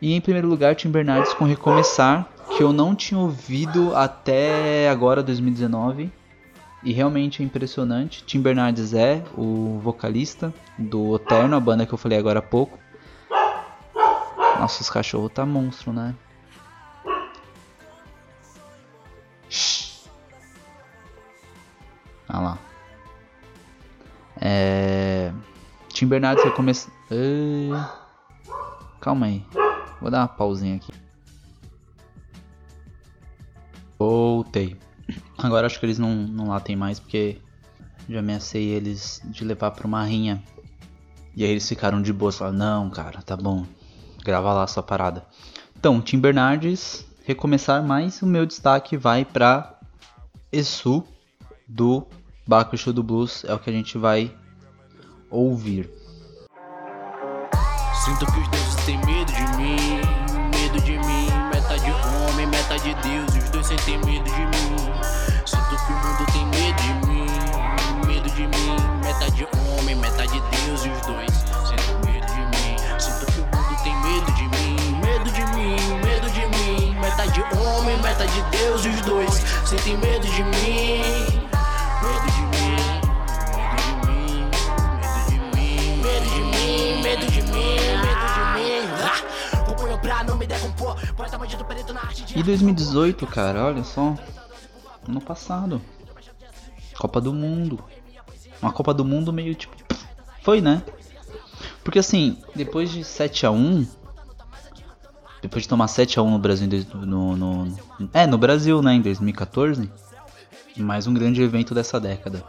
E 0.00 0.12
em 0.12 0.20
primeiro 0.20 0.48
lugar 0.48 0.74
Tim 0.74 0.90
Bernardes 0.90 1.32
com 1.34 1.44
Recomeçar, 1.44 2.28
que 2.54 2.62
eu 2.62 2.72
não 2.72 2.94
tinha 2.94 3.18
ouvido 3.18 3.94
até 3.94 4.88
agora 4.88 5.22
2019. 5.22 6.12
E 6.82 6.92
realmente 6.92 7.42
é 7.42 7.44
impressionante. 7.44 8.22
Tim 8.24 8.40
Bernardes 8.40 8.94
é 8.94 9.24
o 9.36 9.80
vocalista 9.82 10.54
do 10.78 11.16
Eterno, 11.16 11.56
a 11.56 11.60
banda 11.60 11.84
que 11.84 11.92
eu 11.92 11.98
falei 11.98 12.18
agora 12.18 12.38
há 12.38 12.42
pouco. 12.42 12.78
Nossa, 14.58 14.82
os 14.82 14.90
cachorros 14.90 15.32
tá 15.32 15.44
monstro, 15.44 15.92
né? 15.92 16.14
Olha 22.28 22.40
lá. 22.40 22.58
É... 24.40 25.32
Tim 25.88 26.06
Bernardes 26.06 26.44
vai 26.44 26.54
começar. 26.54 26.92
Calma 29.00 29.26
aí. 29.26 29.44
Vou 30.00 30.10
dar 30.10 30.20
uma 30.20 30.28
pausinha 30.28 30.76
aqui. 30.76 30.92
Voltei. 33.98 34.76
Agora 35.38 35.66
acho 35.66 35.78
que 35.78 35.86
eles 35.86 35.98
não, 35.98 36.14
não 36.14 36.48
latem 36.48 36.76
mais 36.76 36.98
porque 36.98 37.38
já 38.08 38.18
ameacei 38.18 38.64
eles 38.68 39.20
de 39.24 39.44
levar 39.44 39.70
pra 39.70 39.86
uma 39.86 40.04
rinha. 40.04 40.42
E 41.34 41.44
aí 41.44 41.50
eles 41.50 41.68
ficaram 41.68 42.00
de 42.00 42.12
boa. 42.12 42.32
Falaram, 42.32 42.56
não, 42.56 42.90
cara, 42.90 43.22
tá 43.22 43.36
bom. 43.36 43.66
Grava 44.24 44.52
lá 44.52 44.64
a 44.64 44.66
sua 44.66 44.82
parada. 44.82 45.24
Então, 45.78 46.00
Tim 46.00 46.18
Bernardes, 46.18 47.06
recomeçar 47.24 47.82
mais. 47.82 48.22
O 48.22 48.26
meu 48.26 48.46
destaque 48.46 48.96
vai 48.96 49.24
pra 49.24 49.78
Esu 50.50 51.04
do 51.68 52.06
Baco 52.46 52.76
Show 52.76 52.92
do 52.92 53.02
Blues 53.02 53.44
é 53.44 53.52
o 53.52 53.58
que 53.58 53.68
a 53.68 53.72
gente 53.72 53.98
vai 53.98 54.32
ouvir. 55.28 55.90
Sinto 58.04 58.24
que 58.26 58.38
os 58.38 58.48
deuses 58.48 58.84
têm 58.86 58.98
medo 58.98 59.32
de 59.32 59.56
mim, 59.56 59.95
sentem 63.86 63.98
medo 63.98 64.24
de 64.24 64.40
mim. 64.40 64.76
Sinto 65.46 65.76
que 65.86 65.92
o 65.92 65.96
mundo 65.96 66.26
tem 66.32 66.44
medo 66.46 66.82
de 66.82 67.06
mim, 67.06 67.26
medo 68.06 68.30
de 68.30 68.46
mim, 68.48 68.76
metade 69.04 69.48
homem, 69.56 69.94
metade 69.94 70.42
Deus, 70.50 70.84
e 70.84 70.88
os 70.88 71.00
dois 71.02 71.32
sentem 71.68 71.94
medo 72.04 72.26
de 72.26 72.40
mim. 72.40 72.76
Sinto 72.98 73.26
que 73.26 73.40
o 73.40 73.44
mundo 73.44 73.82
tem 73.84 73.96
medo 74.02 74.32
de 74.32 74.42
mim, 74.42 74.76
medo 75.04 75.30
de 75.30 75.44
mim, 75.54 75.76
medo 76.04 76.30
de 76.30 76.46
mim, 76.46 76.98
metade 77.00 77.44
homem, 77.54 77.96
metade 77.98 78.44
Deus, 78.50 78.84
e 78.84 78.88
os 78.88 79.00
dois 79.02 79.44
sentem 79.64 79.96
medo 79.96 80.26
de 80.26 80.42
mim. 80.42 81.45
E 92.34 92.42
2018, 92.42 93.26
cara, 93.26 93.64
olha 93.64 93.84
só. 93.84 94.14
Ano 95.08 95.20
passado. 95.20 95.80
Copa 96.98 97.20
do 97.20 97.32
Mundo. 97.32 97.82
Uma 98.60 98.72
Copa 98.72 98.92
do 98.92 99.04
Mundo 99.04 99.32
meio 99.32 99.54
tipo. 99.54 99.76
Foi, 100.42 100.60
né? 100.60 100.82
Porque 101.82 101.98
assim, 101.98 102.38
depois 102.54 102.90
de 102.90 103.04
7 103.04 103.46
a 103.46 103.50
1 103.50 103.86
Depois 105.42 105.62
de 105.62 105.68
tomar 105.68 105.88
7 105.88 106.18
a 106.18 106.22
1 106.22 106.30
no 106.30 106.38
Brasil. 106.38 106.68
No, 106.94 107.36
no, 107.36 107.64
no, 107.64 108.10
é, 108.12 108.26
no 108.26 108.38
Brasil, 108.38 108.82
né? 108.82 108.94
Em 108.94 109.00
2014. 109.00 109.90
Mais 110.76 111.06
um 111.06 111.14
grande 111.14 111.40
evento 111.42 111.74
dessa 111.74 111.98
década. 111.98 112.44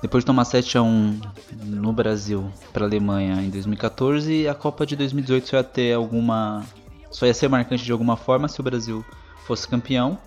Depois 0.00 0.22
de 0.22 0.26
tomar 0.26 0.44
7 0.44 0.78
a 0.78 0.82
1 0.82 1.20
no 1.64 1.92
Brasil 1.92 2.50
para 2.72 2.84
a 2.84 2.88
Alemanha 2.88 3.42
em 3.42 3.50
2014, 3.50 4.48
a 4.48 4.54
Copa 4.54 4.86
de 4.86 4.96
2018 4.96 5.48
só 5.48 5.56
ia 5.58 5.64
ter 5.64 5.92
alguma 5.92 6.64
só 7.10 7.26
ia 7.26 7.34
ser 7.34 7.48
marcante 7.48 7.84
de 7.84 7.92
alguma 7.92 8.16
forma 8.16 8.48
se 8.48 8.60
o 8.60 8.62
Brasil 8.62 9.04
fosse 9.44 9.66
campeão 9.66 10.18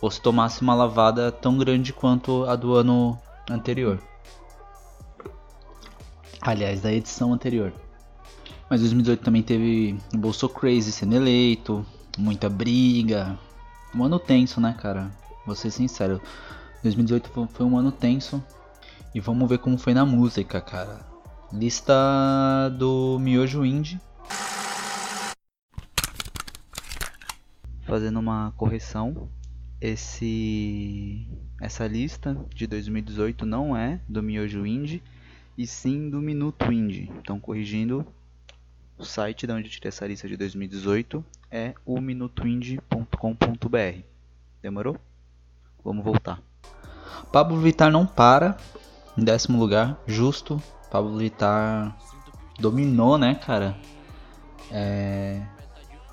ou 0.00 0.10
se 0.10 0.20
tomasse 0.20 0.62
uma 0.62 0.74
lavada 0.74 1.32
tão 1.32 1.58
grande 1.58 1.92
quanto 1.92 2.44
a 2.44 2.54
do 2.54 2.74
ano 2.74 3.18
anterior. 3.50 4.00
Aliás, 6.40 6.80
da 6.80 6.92
edição 6.92 7.32
anterior. 7.32 7.72
Mas 8.70 8.80
2018 8.80 9.24
também 9.24 9.42
teve 9.42 9.98
o 10.14 10.18
Bolso 10.18 10.48
Crazy 10.48 10.92
sendo 10.92 11.16
eleito, 11.16 11.84
muita 12.16 12.48
briga. 12.48 13.36
Um 13.92 14.04
ano 14.04 14.20
tenso, 14.20 14.60
né, 14.60 14.76
cara? 14.80 15.10
Vou 15.44 15.56
ser 15.56 15.70
sincero. 15.70 16.20
2018 16.82 17.48
foi 17.52 17.66
um 17.66 17.76
ano 17.76 17.90
tenso. 17.90 18.42
E 19.12 19.20
vamos 19.20 19.48
ver 19.48 19.58
como 19.58 19.76
foi 19.78 19.94
na 19.94 20.06
música, 20.06 20.60
cara. 20.60 21.00
Lista 21.52 21.94
do 22.78 23.18
Miojo 23.18 23.64
Indie 23.64 24.00
fazendo 27.88 28.20
uma 28.20 28.52
correção. 28.56 29.28
Esse 29.80 31.26
essa 31.60 31.86
lista 31.86 32.36
de 32.54 32.66
2018 32.66 33.46
não 33.46 33.76
é 33.76 34.00
do 34.08 34.22
Miojo 34.22 34.66
Indie 34.66 35.02
e 35.56 35.66
sim 35.66 36.10
do 36.10 36.20
Minuto 36.20 36.70
Indie. 36.70 37.10
Então, 37.18 37.40
corrigindo, 37.40 38.06
o 38.96 39.04
site 39.04 39.46
de 39.46 39.52
onde 39.52 39.68
eu 39.68 39.70
tirei 39.70 39.88
essa 39.88 40.06
lista 40.06 40.28
de 40.28 40.36
2018 40.36 41.24
é 41.50 41.74
o 41.86 42.00
minutoindie.com.br. 42.00 44.02
Demorou? 44.60 44.96
Vamos 45.82 46.04
voltar. 46.04 46.42
Pablo 47.32 47.60
Vittar 47.60 47.90
não 47.90 48.06
para 48.06 48.56
em 49.16 49.24
décimo 49.24 49.58
lugar, 49.58 49.98
justo. 50.06 50.62
Pablo 50.90 51.16
Vittar 51.16 51.96
dominou, 52.58 53.16
né, 53.16 53.36
cara? 53.36 53.76
É... 54.70 55.40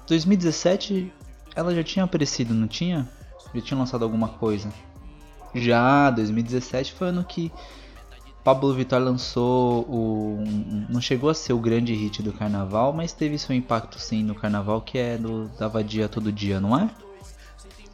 2017 0.07 1.11
ela 1.55 1.73
já 1.73 1.83
tinha 1.83 2.05
aparecido, 2.05 2.53
não 2.53 2.67
tinha? 2.67 3.09
Já 3.53 3.61
tinha 3.61 3.77
lançado 3.77 4.03
alguma 4.03 4.27
coisa? 4.27 4.71
Já, 5.53 6.09
2017 6.11 6.93
foi 6.93 7.07
ano 7.07 7.23
que 7.23 7.51
Pablo 8.43 8.73
Vittar 8.73 9.01
lançou 9.01 9.81
o. 9.89 10.43
Não 10.89 11.01
chegou 11.01 11.29
a 11.29 11.33
ser 11.33 11.53
o 11.53 11.57
grande 11.57 11.93
hit 11.93 12.21
do 12.21 12.31
carnaval, 12.31 12.93
mas 12.93 13.11
teve 13.13 13.39
seu 13.39 13.55
impacto 13.55 13.97
sim 13.97 14.23
no 14.23 14.35
carnaval, 14.35 14.81
que 14.81 14.97
é 14.97 15.17
do 15.17 15.47
da 15.57 15.67
Vadia 15.67 16.07
Todo 16.07 16.31
Dia, 16.31 16.59
não 16.59 16.77
é? 16.77 16.89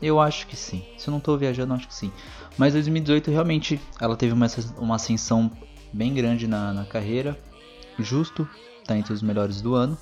Eu 0.02 0.20
acho 0.20 0.48
que 0.48 0.56
sim. 0.58 0.84
Se 0.98 1.08
eu 1.08 1.12
não 1.14 1.20
tô 1.20 1.38
viajando, 1.38 1.74
acho 1.74 1.88
que 1.88 1.94
sim. 1.94 2.12
Mas 2.58 2.74
2018 2.74 3.32
realmente 3.32 3.80
ela 4.00 4.18
teve 4.18 4.34
uma, 4.34 4.48
uma 4.78 4.96
ascensão 4.96 5.50
bem 5.94 6.14
grande 6.14 6.48
na, 6.48 6.74
na 6.74 6.84
carreira. 6.84 7.38
Justo, 8.00 8.46
tá 8.86 8.98
entre 8.98 9.14
os 9.14 9.22
melhores 9.22 9.62
do 9.62 9.76
ano. 9.76 9.98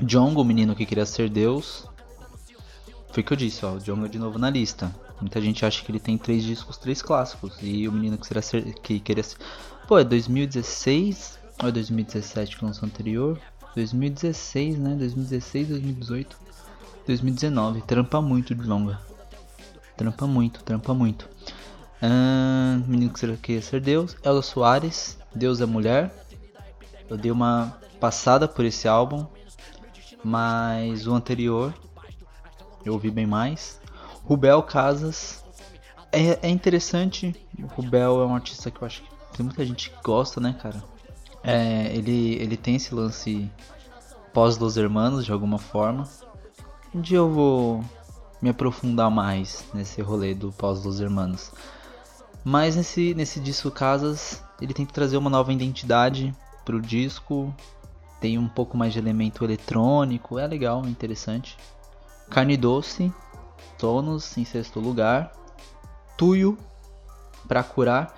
Jongo, 0.00 0.42
o 0.42 0.44
menino 0.44 0.76
que 0.76 0.86
queria 0.86 1.06
ser 1.06 1.28
Deus. 1.28 1.88
Foi 3.10 3.22
o 3.22 3.26
que 3.26 3.32
eu 3.32 3.36
disse, 3.36 3.64
ó. 3.64 3.72
O 3.72 3.80
Jongo 3.80 4.06
é 4.06 4.08
de 4.08 4.18
novo 4.18 4.38
na 4.38 4.50
lista. 4.50 4.94
Muita 5.20 5.40
gente 5.40 5.64
acha 5.64 5.84
que 5.84 5.90
ele 5.90 5.98
tem 5.98 6.16
três 6.16 6.44
discos, 6.44 6.76
três 6.76 7.02
clássicos. 7.02 7.56
E 7.62 7.88
o 7.88 7.92
menino 7.92 8.18
que, 8.18 8.26
será 8.26 8.40
ser, 8.42 8.74
que 8.74 9.00
queria 9.00 9.22
ser. 9.22 9.36
Pô, 9.86 9.98
é 9.98 10.04
2016 10.04 11.38
ou 11.62 11.68
é 11.68 11.72
2017 11.72 12.56
que 12.56 12.64
lançou 12.64 12.86
anterior? 12.86 13.40
2016, 13.74 14.78
né? 14.78 14.94
2016, 14.96 15.68
2018. 15.68 16.36
2019. 17.06 17.82
Trampa 17.82 18.20
muito 18.20 18.54
de 18.54 18.62
longa. 18.62 19.00
Trampa 19.96 20.26
muito, 20.26 20.62
trampa 20.62 20.94
muito. 20.94 21.28
Uh, 22.00 22.84
menino 22.86 23.12
que 23.12 23.36
queria 23.38 23.62
ser 23.62 23.80
Deus. 23.80 24.16
Ela 24.22 24.42
Soares, 24.42 25.18
Deus 25.34 25.60
é 25.60 25.66
Mulher. 25.66 26.12
Eu 27.08 27.16
dei 27.16 27.30
uma 27.32 27.76
passada 27.98 28.46
por 28.46 28.64
esse 28.64 28.86
álbum. 28.86 29.26
Mas 30.22 31.06
o 31.06 31.14
anterior 31.14 31.72
eu 32.88 32.94
ouvi 32.94 33.10
bem 33.10 33.26
mais. 33.26 33.80
Rubel 34.24 34.62
Casas. 34.62 35.44
É, 36.10 36.46
é 36.46 36.48
interessante. 36.48 37.34
O 37.58 37.66
Rubel 37.66 38.22
é 38.22 38.26
um 38.26 38.34
artista 38.34 38.70
que 38.70 38.82
eu 38.82 38.86
acho 38.86 39.02
que 39.02 39.36
tem 39.36 39.44
muita 39.44 39.64
gente 39.64 39.90
que 39.90 40.02
gosta, 40.02 40.40
né, 40.40 40.56
cara? 40.60 40.82
É, 41.42 41.94
ele, 41.94 42.34
ele 42.34 42.56
tem 42.56 42.76
esse 42.76 42.94
lance 42.94 43.50
pós 44.32 44.58
Los 44.58 44.76
Hermanos 44.76 45.24
de 45.24 45.32
alguma 45.32 45.58
forma. 45.58 46.08
Um 46.94 47.00
dia 47.00 47.18
eu 47.18 47.30
vou 47.30 47.84
me 48.40 48.50
aprofundar 48.50 49.10
mais 49.10 49.64
nesse 49.74 50.00
rolê 50.00 50.34
do 50.34 50.50
pós 50.52 50.84
Los 50.84 51.00
Hermanos. 51.00 51.52
Mas 52.44 52.76
nesse, 52.76 53.14
nesse 53.14 53.40
disco 53.40 53.70
Casas, 53.70 54.42
ele 54.60 54.72
tenta 54.72 54.92
trazer 54.92 55.16
uma 55.16 55.30
nova 55.30 55.52
identidade 55.52 56.34
pro 56.64 56.80
disco. 56.80 57.54
Tem 58.20 58.38
um 58.38 58.48
pouco 58.48 58.76
mais 58.76 58.92
de 58.92 58.98
elemento 58.98 59.44
eletrônico, 59.44 60.38
é 60.38 60.46
legal, 60.46 60.84
interessante. 60.86 61.56
Carne 62.30 62.56
Doce, 62.56 63.12
Tonos 63.78 64.36
em 64.36 64.44
sexto 64.44 64.80
lugar. 64.80 65.32
Tuyo, 66.16 66.58
pra 67.46 67.62
curar. 67.62 68.14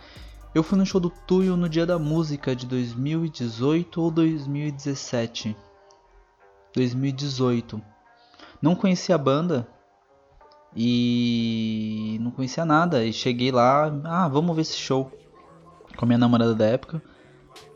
Eu 0.54 0.62
fui 0.62 0.76
no 0.76 0.84
show 0.84 1.00
do 1.00 1.10
Tuyo 1.10 1.56
no 1.56 1.68
dia 1.68 1.86
da 1.86 1.98
música 1.98 2.56
de 2.56 2.66
2018 2.66 4.02
ou 4.02 4.10
2017. 4.10 5.56
2018. 6.74 7.80
Não 8.60 8.74
conhecia 8.74 9.14
a 9.14 9.18
banda 9.18 9.68
e 10.74 12.18
não 12.20 12.30
conhecia 12.30 12.64
nada. 12.64 13.04
E 13.04 13.12
cheguei 13.12 13.52
lá, 13.52 13.92
ah, 14.04 14.28
vamos 14.28 14.54
ver 14.56 14.62
esse 14.62 14.76
show 14.76 15.12
com 15.96 16.04
a 16.04 16.06
minha 16.06 16.18
namorada 16.18 16.54
da 16.54 16.66
época. 16.66 17.02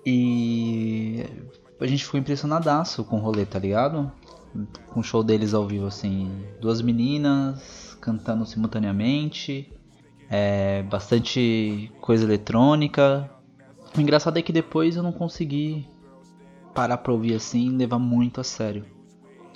E 0.05 1.25
a 1.81 1.87
gente 1.87 2.05
ficou 2.05 2.19
impressionadaço 2.19 3.05
com 3.05 3.17
o 3.17 3.21
rolê, 3.21 3.47
tá 3.47 3.59
ligado? 3.59 4.11
Com 4.89 5.01
o 5.01 5.03
show 5.03 5.23
deles 5.23 5.55
ao 5.55 5.67
vivo, 5.67 5.87
assim. 5.87 6.45
Duas 6.61 6.81
meninas 6.81 7.97
cantando 8.01 8.47
simultaneamente. 8.47 9.73
É, 10.31 10.83
bastante 10.85 11.93
coisa 12.01 12.25
eletrônica. 12.25 13.31
O 13.97 14.01
engraçado 14.01 14.39
é 14.39 14.43
que 14.43 14.53
depois 14.53 14.97
eu 14.97 15.03
não 15.03 15.13
consegui 15.13 15.89
parar 16.75 16.99
pra 16.99 17.13
ouvir 17.13 17.35
assim 17.35 17.67
e 17.67 17.71
levar 17.71 17.99
muito 17.99 18.41
a 18.41 18.45
sério 18.45 18.85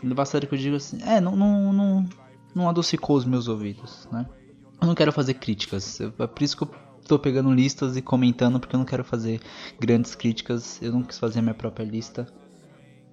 levar 0.02 0.22
a 0.22 0.26
sério 0.26 0.48
que 0.48 0.54
eu 0.54 0.58
digo 0.58 0.76
assim, 0.76 1.02
é, 1.02 1.20
não, 1.20 1.34
não, 1.34 1.72
não, 1.72 2.08
não 2.54 2.68
adocicou 2.68 3.16
os 3.16 3.24
meus 3.24 3.48
ouvidos, 3.48 4.08
né? 4.12 4.26
Eu 4.80 4.86
não 4.86 4.94
quero 4.94 5.12
fazer 5.12 5.34
críticas, 5.34 6.00
é 6.00 6.26
por 6.26 6.42
isso 6.42 6.56
que 6.56 6.62
eu 6.62 6.70
tô 7.06 7.18
pegando 7.18 7.52
listas 7.52 7.96
e 7.96 8.02
comentando, 8.02 8.60
porque 8.60 8.76
eu 8.76 8.78
não 8.78 8.86
quero 8.86 9.02
fazer 9.02 9.40
grandes 9.80 10.14
críticas, 10.14 10.80
eu 10.80 10.92
não 10.92 11.02
quis 11.02 11.18
fazer 11.18 11.40
a 11.40 11.42
minha 11.42 11.54
própria 11.54 11.84
lista. 11.84 12.26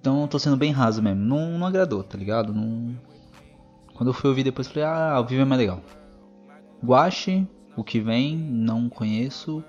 Então 0.00 0.26
tô 0.28 0.38
sendo 0.38 0.56
bem 0.56 0.72
raso 0.72 1.02
mesmo, 1.02 1.20
não, 1.22 1.58
não 1.58 1.66
agradou, 1.66 2.02
tá 2.02 2.16
ligado? 2.16 2.52
Não... 2.52 2.96
Quando 3.94 4.10
eu 4.10 4.14
fui 4.14 4.28
ouvir 4.28 4.44
depois, 4.44 4.68
falei, 4.68 4.84
ah, 4.84 5.12
ao 5.12 5.26
vivo 5.26 5.42
é 5.42 5.44
mais 5.44 5.60
legal. 5.60 5.82
Guache, 6.84 7.46
o 7.76 7.82
que 7.82 8.00
vem, 8.00 8.36
não 8.36 8.88
conheço. 8.88 9.64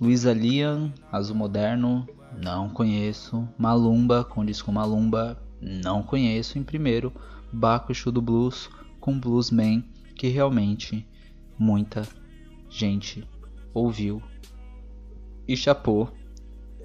Luísa 0.00 0.32
Lian, 0.32 0.92
Azul 1.10 1.36
Moderno, 1.36 2.06
não 2.42 2.68
conheço. 2.68 3.48
Malumba, 3.58 4.24
com 4.24 4.44
disco 4.44 4.70
Malumba, 4.70 5.42
não 5.60 6.02
conheço 6.02 6.58
em 6.58 6.62
primeiro 6.62 7.12
Bakushu 7.52 8.12
do 8.12 8.22
Blues 8.22 8.68
com 9.00 9.18
Bluesman 9.18 9.84
que 10.16 10.28
realmente 10.28 11.06
muita 11.58 12.02
gente 12.68 13.26
ouviu 13.72 14.22
e 15.46 15.56
chapou. 15.56 16.10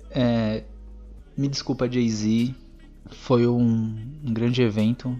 É, 0.10 0.66
me 1.38 1.48
desculpa 1.48 1.90
Jay-Z, 1.90 2.54
foi 3.10 3.48
um, 3.48 3.96
um, 4.24 4.34
grande 4.34 4.62
evento 4.62 5.18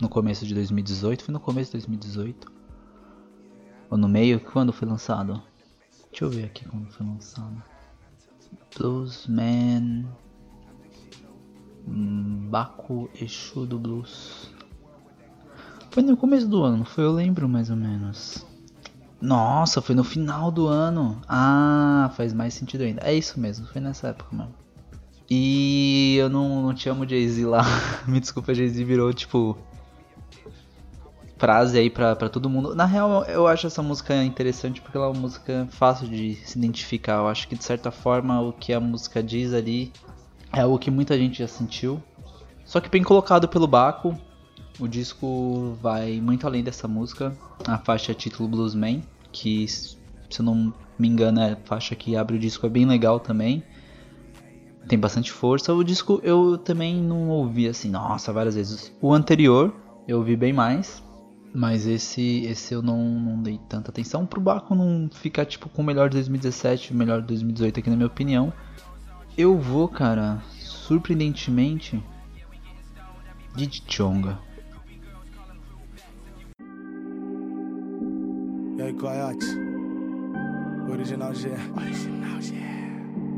no 0.00 0.08
começo 0.08 0.46
de 0.46 0.54
2018, 0.54 1.24
foi 1.24 1.32
no 1.32 1.40
começo 1.40 1.70
de 1.70 1.78
2018 1.78 2.52
ou 3.90 3.98
no 3.98 4.08
meio, 4.08 4.40
quando 4.40 4.72
foi 4.72 4.88
lançado? 4.88 5.42
Deixa 6.10 6.24
eu 6.24 6.30
ver 6.30 6.44
aqui 6.44 6.64
quando 6.68 6.90
foi 6.90 7.06
lançado. 7.06 7.62
Bluesman 8.76 10.06
Baku 11.86 13.10
Exu 13.20 13.66
do 13.66 13.78
Blues. 13.78 14.50
Foi 15.90 16.02
no 16.02 16.16
começo 16.16 16.48
do 16.48 16.62
ano, 16.62 16.84
foi? 16.84 17.04
Eu 17.04 17.12
lembro 17.12 17.48
mais 17.48 17.70
ou 17.70 17.76
menos. 17.76 18.46
Nossa, 19.20 19.80
foi 19.80 19.94
no 19.94 20.02
final 20.02 20.50
do 20.50 20.66
ano. 20.66 21.20
Ah, 21.28 22.10
faz 22.16 22.32
mais 22.32 22.54
sentido 22.54 22.82
ainda. 22.82 23.02
É 23.02 23.14
isso 23.14 23.38
mesmo, 23.38 23.66
foi 23.66 23.80
nessa 23.80 24.08
época 24.08 24.34
mesmo. 24.34 24.61
E 25.30 26.16
eu 26.18 26.28
não, 26.28 26.62
não 26.62 26.74
te 26.74 26.88
amo 26.88 27.08
Jay-Z 27.08 27.46
lá. 27.46 27.62
Me 28.06 28.20
desculpa, 28.20 28.54
Jay-Z 28.54 28.84
virou 28.84 29.12
tipo. 29.12 29.56
Frase 31.38 31.76
aí 31.76 31.90
pra, 31.90 32.14
pra 32.14 32.28
todo 32.28 32.48
mundo. 32.48 32.72
Na 32.74 32.84
real, 32.84 33.24
eu 33.24 33.48
acho 33.48 33.66
essa 33.66 33.82
música 33.82 34.22
interessante 34.22 34.80
porque 34.80 34.96
ela 34.96 35.06
é 35.06 35.10
uma 35.10 35.20
música 35.20 35.66
fácil 35.72 36.06
de 36.06 36.36
se 36.36 36.56
identificar. 36.56 37.14
Eu 37.14 37.26
acho 37.26 37.48
que 37.48 37.56
de 37.56 37.64
certa 37.64 37.90
forma 37.90 38.40
o 38.40 38.52
que 38.52 38.72
a 38.72 38.78
música 38.78 39.20
diz 39.20 39.52
ali 39.52 39.92
é 40.52 40.60
algo 40.60 40.78
que 40.78 40.90
muita 40.90 41.18
gente 41.18 41.40
já 41.40 41.48
sentiu. 41.48 42.00
Só 42.64 42.80
que 42.80 42.88
bem 42.88 43.02
colocado 43.02 43.48
pelo 43.48 43.66
Baco. 43.66 44.16
O 44.78 44.86
disco 44.86 45.76
vai 45.82 46.20
muito 46.20 46.46
além 46.46 46.62
dessa 46.62 46.86
música. 46.86 47.36
A 47.66 47.76
faixa 47.76 48.14
título 48.14 48.48
Bluesman, 48.48 49.02
que 49.32 49.66
se 49.68 49.96
eu 50.38 50.44
não 50.44 50.72
me 50.98 51.08
engano 51.08 51.40
é 51.40 51.52
a 51.52 51.56
faixa 51.64 51.94
que 51.94 52.16
abre 52.16 52.36
o 52.36 52.38
disco, 52.38 52.66
é 52.66 52.70
bem 52.70 52.86
legal 52.86 53.18
também. 53.18 53.64
Tem 54.88 54.98
bastante 54.98 55.30
força. 55.32 55.72
O 55.72 55.84
disco 55.84 56.20
eu 56.22 56.58
também 56.58 57.02
não 57.02 57.28
ouvi 57.28 57.68
assim, 57.68 57.90
nossa, 57.90 58.32
várias 58.32 58.54
vezes. 58.54 58.92
O 59.00 59.12
anterior 59.12 59.74
eu 60.06 60.18
ouvi 60.18 60.36
bem 60.36 60.52
mais. 60.52 61.02
Mas 61.54 61.86
esse 61.86 62.46
esse 62.46 62.72
eu 62.72 62.80
não, 62.80 62.98
não 62.98 63.42
dei 63.42 63.60
tanta 63.68 63.90
atenção. 63.90 64.24
Pro 64.24 64.40
Baco 64.40 64.74
não 64.74 65.10
ficar 65.12 65.44
tipo 65.44 65.68
com 65.68 65.82
o 65.82 65.84
melhor 65.84 66.08
de 66.08 66.16
2017 66.16 66.92
o 66.92 66.96
melhor 66.96 67.20
de 67.20 67.26
2018 67.26 67.80
aqui 67.80 67.90
na 67.90 67.96
minha 67.96 68.06
opinião. 68.06 68.52
Eu 69.36 69.58
vou, 69.58 69.86
cara, 69.88 70.42
surpreendentemente, 70.58 72.02
de 73.54 73.66
Tchonga. 73.66 74.38
E 78.76 78.82
aí, 78.82 78.92
Coyote? 78.94 79.46
Original 80.90 81.34
G. 81.34 81.50
Original 81.76 82.40
G. 82.40 82.71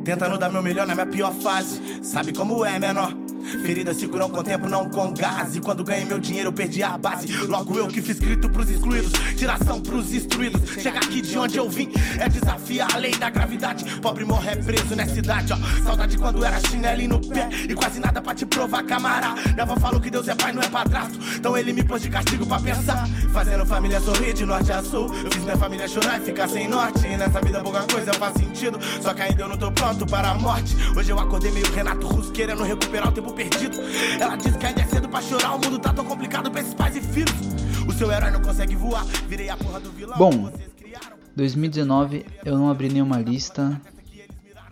Tentando 0.05 0.37
dar 0.37 0.51
meu 0.51 0.63
melhor 0.63 0.87
na 0.87 0.95
minha 0.95 1.07
pior 1.07 1.33
fase. 1.33 1.81
Sabe 2.03 2.33
como 2.33 2.65
é, 2.65 2.79
menor? 2.79 3.15
Feridas 3.63 3.99
se 3.99 4.09
curam 4.09 4.29
com 4.29 4.43
tempo, 4.43 4.69
não 4.69 4.89
com 4.89 5.13
gás. 5.13 5.55
E 5.55 5.61
quando 5.61 5.85
ganhei 5.85 6.05
meu 6.05 6.19
dinheiro, 6.19 6.49
eu 6.49 6.53
perdi 6.53 6.83
a 6.83 6.97
base. 6.97 7.31
Logo 7.47 7.79
eu 7.79 7.87
que 7.89 8.01
fiz 8.01 8.19
grito 8.19 8.49
pros 8.49 8.71
excluídos, 8.71 9.13
tiração 9.37 9.81
pros 9.81 10.13
instruídos. 10.13 10.61
Chegar 10.83 11.03
aqui 11.03 11.21
de 11.21 11.39
onde 11.39 11.57
eu 11.57 11.69
vim 11.69 11.91
é 12.19 12.29
desafiar 12.29 12.95
a 12.95 12.99
lei 12.99 13.13
da 13.13 13.31
gravidade. 13.31 13.85
Pobre 14.01 14.25
morre 14.25 14.57
preso 14.57 14.97
nessa 14.97 15.19
idade, 15.19 15.53
ó. 15.53 15.85
Saudade 15.85 16.17
quando 16.17 16.45
era 16.45 16.59
chinelinho 16.61 17.11
no 17.11 17.29
pé 17.29 17.49
e 17.69 17.75
quase 17.75 18.01
nada 18.01 18.21
pra 18.21 18.35
te 18.35 18.47
provar, 18.47 18.83
camarada. 18.85 19.41
Minha 19.51 19.63
avó 19.63 19.77
falou 19.77 20.01
que 20.01 20.11
Deus 20.11 20.27
é 20.29 20.35
pai, 20.35 20.53
não 20.53 20.63
é 20.63 20.69
padrasto. 20.69 21.19
Então 21.37 21.57
ele 21.57 21.73
me 21.73 21.83
pôs 21.83 22.03
de 22.03 22.09
castigo 22.09 22.47
pra 22.47 22.59
pensar. 22.61 23.07
Fazendo 23.33 23.67
família 23.67 24.01
sorrir 24.01 24.33
de 24.33 24.45
norte 24.45 24.73
a 24.73 24.83
sul. 24.83 25.13
Eu 25.23 25.31
fiz 25.31 25.43
minha 25.43 25.57
família 25.57 25.87
chorar 25.87 26.21
e 26.21 26.25
ficar 26.25 26.49
sem 26.49 26.67
norte. 26.67 27.07
E 27.07 27.17
nessa 27.17 27.41
vida 27.41 27.61
pouca 27.61 27.83
coisa 27.83 28.13
faz 28.15 28.35
sentido. 28.35 28.79
Só 29.03 29.13
que 29.13 29.23
ainda 29.23 29.43
eu 29.43 29.49
não 29.49 29.57
tô 29.57 29.71
pronto 29.71 29.94
para 30.03 30.31
a 30.31 30.35
morte. 30.35 30.75
Hoje 30.97 31.11
eu 31.11 31.19
acordei 31.19 31.53
meio 31.53 31.71
Renato 31.73 32.09
Russo 32.09 32.33
querendo 32.33 32.65
recuperar 32.65 33.09
o 33.09 33.13
tempo 33.13 33.33
perdido. 33.33 33.77
Ela 34.21 34.35
diz 34.35 34.57
que 34.57 34.67
ainda 34.67 34.83
é 34.83 34.87
cedo 34.87 35.09
pra 35.09 35.23
chorar, 35.23 35.55
o 35.55 35.65
mundo 35.65 35.79
tá 35.79 35.93
tão 35.93 36.05
complicado 36.05 36.51
pra 36.51 36.61
esses 36.61 36.75
pais 36.75 36.97
e 36.97 37.01
filhos. 37.01 37.35
O 37.87 37.93
seu 37.93 38.11
herói 38.11 38.33
não 38.33 38.43
consegue 38.43 38.75
voar. 38.75 39.05
Virei 39.29 39.49
a 39.49 39.57
porra 39.57 39.79
do 39.79 39.91
vilão. 39.93 40.19
Bom, 40.19 40.53
2019 41.37 42.27
eu 42.45 42.59
não 42.59 42.69
abri 42.69 42.89
nenhuma 42.89 43.19
lista, 43.19 43.81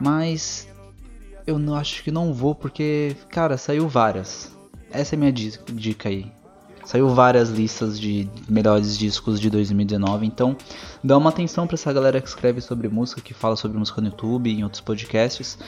mas 0.00 0.66
eu 1.46 1.58
não 1.58 1.76
acho 1.76 2.02
que 2.02 2.10
não 2.10 2.34
vou 2.34 2.54
porque, 2.54 3.16
cara, 3.30 3.56
saiu 3.56 3.88
várias. 3.88 4.50
Essa 4.90 5.14
é 5.14 5.16
a 5.16 5.18
minha 5.20 5.32
dica 5.32 6.08
aí. 6.08 6.30
Saiu 6.84 7.08
várias 7.08 7.48
listas 7.48 7.98
de 7.98 8.28
melhores 8.48 8.98
discos 8.98 9.40
de 9.40 9.48
2019, 9.48 10.26
então 10.26 10.56
dá 11.02 11.16
uma 11.16 11.30
atenção 11.30 11.66
para 11.66 11.74
essa 11.74 11.92
galera 11.92 12.20
que 12.20 12.28
escreve 12.28 12.60
sobre 12.60 12.88
música, 12.88 13.20
que 13.20 13.32
fala 13.32 13.56
sobre 13.56 13.78
música 13.78 14.00
no 14.00 14.08
YouTube 14.08 14.50
e 14.50 14.60
em 14.60 14.64
outros 14.64 14.80
podcasts. 14.80 15.58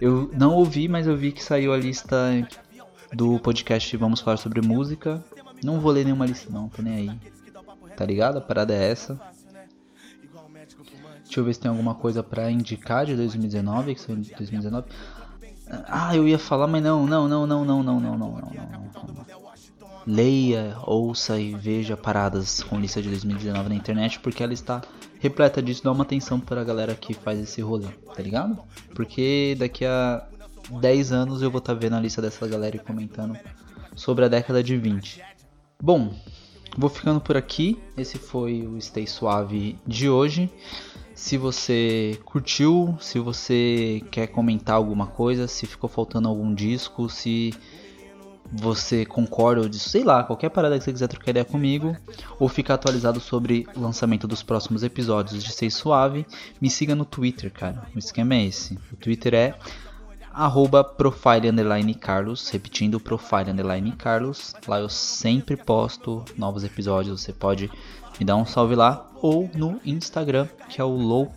Eu 0.00 0.30
não 0.32 0.54
ouvi, 0.54 0.88
mas 0.88 1.06
eu 1.06 1.16
vi 1.16 1.32
que 1.32 1.42
saiu 1.42 1.72
a 1.72 1.76
lista 1.76 2.16
do 3.12 3.38
podcast 3.38 3.96
Vamos 3.96 4.20
Falar 4.20 4.36
Sobre 4.36 4.60
Música. 4.60 5.24
Não 5.62 5.80
vou 5.80 5.92
ler 5.92 6.04
nenhuma 6.04 6.26
lista 6.26 6.50
não, 6.50 6.68
tô 6.68 6.82
nem 6.82 6.94
aí. 6.94 7.20
Tá 7.96 8.04
ligado? 8.04 8.38
A 8.38 8.40
parada 8.40 8.74
é 8.74 8.90
essa. 8.90 9.20
Deixa 11.24 11.40
eu 11.40 11.44
ver 11.44 11.54
se 11.54 11.60
tem 11.60 11.70
alguma 11.70 11.94
coisa 11.94 12.22
para 12.22 12.50
indicar 12.50 13.06
de 13.06 13.16
2019, 13.16 13.94
que 13.94 14.00
saiu 14.00 14.16
de 14.16 14.34
2019. 14.34 14.86
Ah, 15.86 16.14
eu 16.14 16.28
ia 16.28 16.38
falar, 16.38 16.66
mas 16.66 16.82
não, 16.82 17.06
não, 17.06 17.26
não, 17.26 17.46
não, 17.46 17.64
não, 17.64 17.82
não, 17.82 18.00
não, 18.00 18.18
não, 18.18 18.18
não, 18.18 18.50
não. 18.50 19.43
Leia, 20.06 20.76
ouça 20.82 21.38
e 21.38 21.54
veja 21.54 21.96
paradas 21.96 22.62
com 22.62 22.78
lista 22.78 23.00
de 23.00 23.08
2019 23.08 23.68
na 23.68 23.74
internet, 23.74 24.20
porque 24.20 24.42
ela 24.42 24.52
está 24.52 24.82
repleta 25.18 25.62
disso. 25.62 25.82
Dá 25.82 25.92
uma 25.92 26.04
atenção 26.04 26.38
para 26.38 26.60
a 26.60 26.64
galera 26.64 26.94
que 26.94 27.14
faz 27.14 27.38
esse 27.38 27.62
rolê, 27.62 27.88
tá 28.14 28.22
ligado? 28.22 28.58
Porque 28.94 29.56
daqui 29.58 29.84
a 29.84 30.26
10 30.70 31.12
anos 31.12 31.42
eu 31.42 31.50
vou 31.50 31.58
estar 31.58 31.74
tá 31.74 31.80
vendo 31.80 31.96
a 31.96 32.00
lista 32.00 32.20
dessa 32.20 32.46
galera 32.46 32.76
e 32.76 32.78
comentando 32.78 33.38
sobre 33.94 34.24
a 34.24 34.28
década 34.28 34.62
de 34.62 34.76
20. 34.76 35.22
Bom, 35.82 36.14
vou 36.76 36.90
ficando 36.90 37.20
por 37.20 37.36
aqui. 37.36 37.78
Esse 37.96 38.18
foi 38.18 38.66
o 38.66 38.80
Stay 38.80 39.06
Suave 39.06 39.78
de 39.86 40.08
hoje. 40.08 40.50
Se 41.14 41.38
você 41.38 42.18
curtiu, 42.24 42.96
se 43.00 43.18
você 43.18 44.02
quer 44.10 44.26
comentar 44.26 44.74
alguma 44.74 45.06
coisa, 45.06 45.46
se 45.46 45.64
ficou 45.64 45.88
faltando 45.88 46.28
algum 46.28 46.52
disco, 46.52 47.08
se 47.08 47.54
você 48.56 49.04
concorda 49.04 49.62
ou 49.62 49.68
diz, 49.68 49.82
sei 49.82 50.04
lá, 50.04 50.22
qualquer 50.22 50.48
parada 50.48 50.78
que 50.78 50.84
você 50.84 50.92
quiser 50.92 51.08
trocar 51.08 51.30
ideia 51.30 51.44
comigo, 51.44 51.96
ou 52.38 52.48
ficar 52.48 52.74
atualizado 52.74 53.20
sobre 53.20 53.66
o 53.74 53.80
lançamento 53.80 54.28
dos 54.28 54.42
próximos 54.42 54.82
episódios 54.82 55.42
de 55.42 55.52
Sei 55.52 55.70
Suave, 55.70 56.26
me 56.60 56.70
siga 56.70 56.94
no 56.94 57.04
Twitter, 57.04 57.52
cara. 57.52 57.86
O 57.94 57.98
esquema 57.98 58.34
é 58.34 58.44
esse. 58.44 58.78
O 58.92 58.96
Twitter 58.96 59.34
é 59.34 59.54
arroba 60.32 60.82
profile 60.82 61.48
underline 61.48 61.94
Carlos, 61.94 62.48
repetindo 62.48 63.00
profile 63.00 63.50
underline 63.50 63.92
Carlos. 63.92 64.54
Lá 64.66 64.80
eu 64.80 64.88
sempre 64.88 65.56
posto 65.56 66.24
novos 66.36 66.64
episódios, 66.64 67.22
você 67.22 67.32
pode 67.32 67.70
me 68.18 68.24
dar 68.24 68.36
um 68.36 68.46
salve 68.46 68.74
lá 68.74 69.10
ou 69.22 69.50
no 69.54 69.80
Instagram, 69.84 70.48
que 70.68 70.80
é 70.80 70.84
o 70.84 70.96
low 70.96 71.32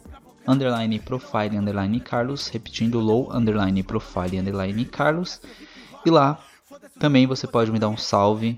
underline 0.47 0.99
profile 0.99 1.57
underline 1.57 1.99
Carlos, 1.99 2.47
repetindo 2.47 2.99
low 2.99 3.31
underline 3.31 3.81
profile 3.83 4.39
underline 4.39 4.85
Carlos. 4.85 5.41
E 6.05 6.09
lá 6.09 6.39
também 6.99 7.27
você 7.27 7.47
pode 7.47 7.71
me 7.71 7.79
dar 7.79 7.89
um 7.89 7.97
salve, 7.97 8.57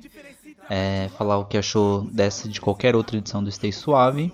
é, 0.69 1.09
falar 1.17 1.37
o 1.37 1.45
que 1.45 1.57
achou 1.57 2.03
dessa 2.11 2.47
de 2.47 2.61
qualquer 2.61 2.95
outra 2.95 3.17
edição 3.17 3.43
do 3.43 3.51
Stay 3.51 3.71
Suave. 3.71 4.31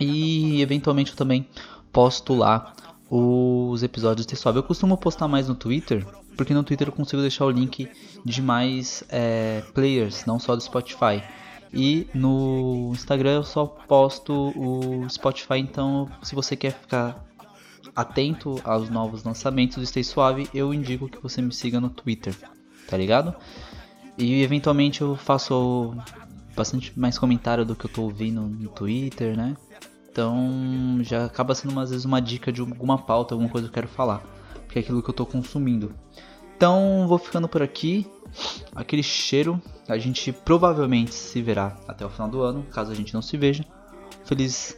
E 0.00 0.60
eventualmente 0.60 1.10
eu 1.10 1.16
também 1.16 1.48
posto 1.92 2.34
lá 2.34 2.74
os 3.10 3.82
episódios 3.82 4.26
do 4.26 4.30
Stay 4.30 4.40
Suave. 4.40 4.58
Eu 4.58 4.62
costumo 4.62 4.96
postar 4.96 5.28
mais 5.28 5.48
no 5.48 5.54
Twitter, 5.54 6.04
porque 6.36 6.54
no 6.54 6.64
Twitter 6.64 6.88
eu 6.88 6.92
consigo 6.92 7.22
deixar 7.22 7.44
o 7.44 7.50
link 7.50 7.88
de 8.24 8.42
mais 8.42 9.04
é, 9.08 9.62
players, 9.72 10.24
não 10.24 10.38
só 10.38 10.56
do 10.56 10.62
Spotify. 10.62 11.22
E 11.72 12.06
no 12.14 12.90
Instagram 12.92 13.36
eu 13.36 13.44
só 13.44 13.66
posto 13.66 14.52
o 14.56 15.08
Spotify, 15.08 15.58
então 15.58 16.08
se 16.22 16.34
você 16.34 16.56
quer 16.56 16.72
ficar 16.72 17.24
atento 17.94 18.60
aos 18.64 18.88
novos 18.88 19.22
lançamentos 19.24 19.76
do 19.76 19.86
Stay 19.86 20.04
Suave, 20.04 20.48
eu 20.54 20.72
indico 20.72 21.08
que 21.08 21.20
você 21.22 21.42
me 21.42 21.52
siga 21.52 21.80
no 21.80 21.90
Twitter, 21.90 22.34
tá 22.88 22.96
ligado? 22.96 23.34
E 24.16 24.42
eventualmente 24.42 25.02
eu 25.02 25.16
faço 25.16 25.94
bastante 26.54 26.92
mais 26.98 27.18
comentário 27.18 27.64
do 27.64 27.74
que 27.74 27.86
eu 27.86 27.90
tô 27.90 28.02
ouvindo 28.02 28.42
no 28.42 28.68
Twitter, 28.68 29.36
né? 29.36 29.56
Então 30.10 30.98
já 31.00 31.24
acaba 31.24 31.54
sendo 31.54 31.78
às 31.80 31.90
vezes 31.90 32.04
uma 32.04 32.20
dica 32.20 32.52
de 32.52 32.60
alguma 32.60 32.98
pauta, 32.98 33.34
alguma 33.34 33.50
coisa 33.50 33.66
que 33.66 33.70
eu 33.70 33.74
quero 33.74 33.88
falar, 33.88 34.22
porque 34.62 34.78
é 34.78 34.82
aquilo 34.82 35.02
que 35.02 35.10
eu 35.10 35.14
tô 35.14 35.26
consumindo. 35.26 35.92
Então 36.56 37.06
vou 37.08 37.18
ficando 37.18 37.48
por 37.48 37.62
aqui 37.62 38.06
aquele 38.74 39.02
cheiro. 39.02 39.60
A 39.88 39.98
gente 39.98 40.32
provavelmente 40.32 41.12
se 41.12 41.42
verá 41.42 41.76
até 41.86 42.06
o 42.06 42.10
final 42.10 42.28
do 42.28 42.42
ano, 42.42 42.62
caso 42.70 42.92
a 42.92 42.94
gente 42.94 43.12
não 43.12 43.20
se 43.20 43.36
veja. 43.36 43.64
Feliz 44.24 44.76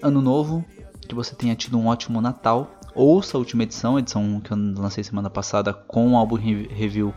ano 0.00 0.22
novo, 0.22 0.64
que 1.06 1.14
você 1.14 1.34
tenha 1.34 1.54
tido 1.54 1.78
um 1.78 1.88
ótimo 1.88 2.20
Natal. 2.20 2.70
Ouça 2.98 3.36
a 3.36 3.38
última 3.38 3.62
edição, 3.62 3.96
a 3.96 3.98
edição 3.98 4.40
que 4.40 4.50
eu 4.50 4.56
lancei 4.56 5.04
semana 5.04 5.28
passada 5.28 5.74
com 5.74 6.12
o 6.12 6.16
álbum 6.16 6.36
review 6.36 7.12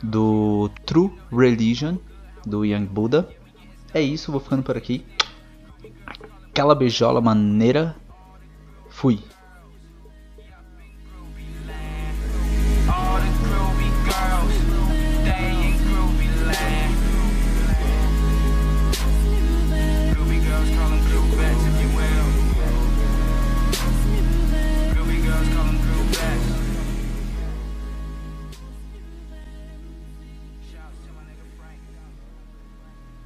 do 0.00 0.70
True 0.86 1.12
Religion 1.32 1.96
do 2.46 2.64
Young 2.64 2.86
Buddha. 2.86 3.28
É 3.92 4.00
isso, 4.00 4.30
vou 4.30 4.40
ficando 4.40 4.62
por 4.62 4.76
aqui. 4.76 5.04
Aquela 6.50 6.72
beijola 6.72 7.20
maneira. 7.20 7.96
Fui. 8.90 9.18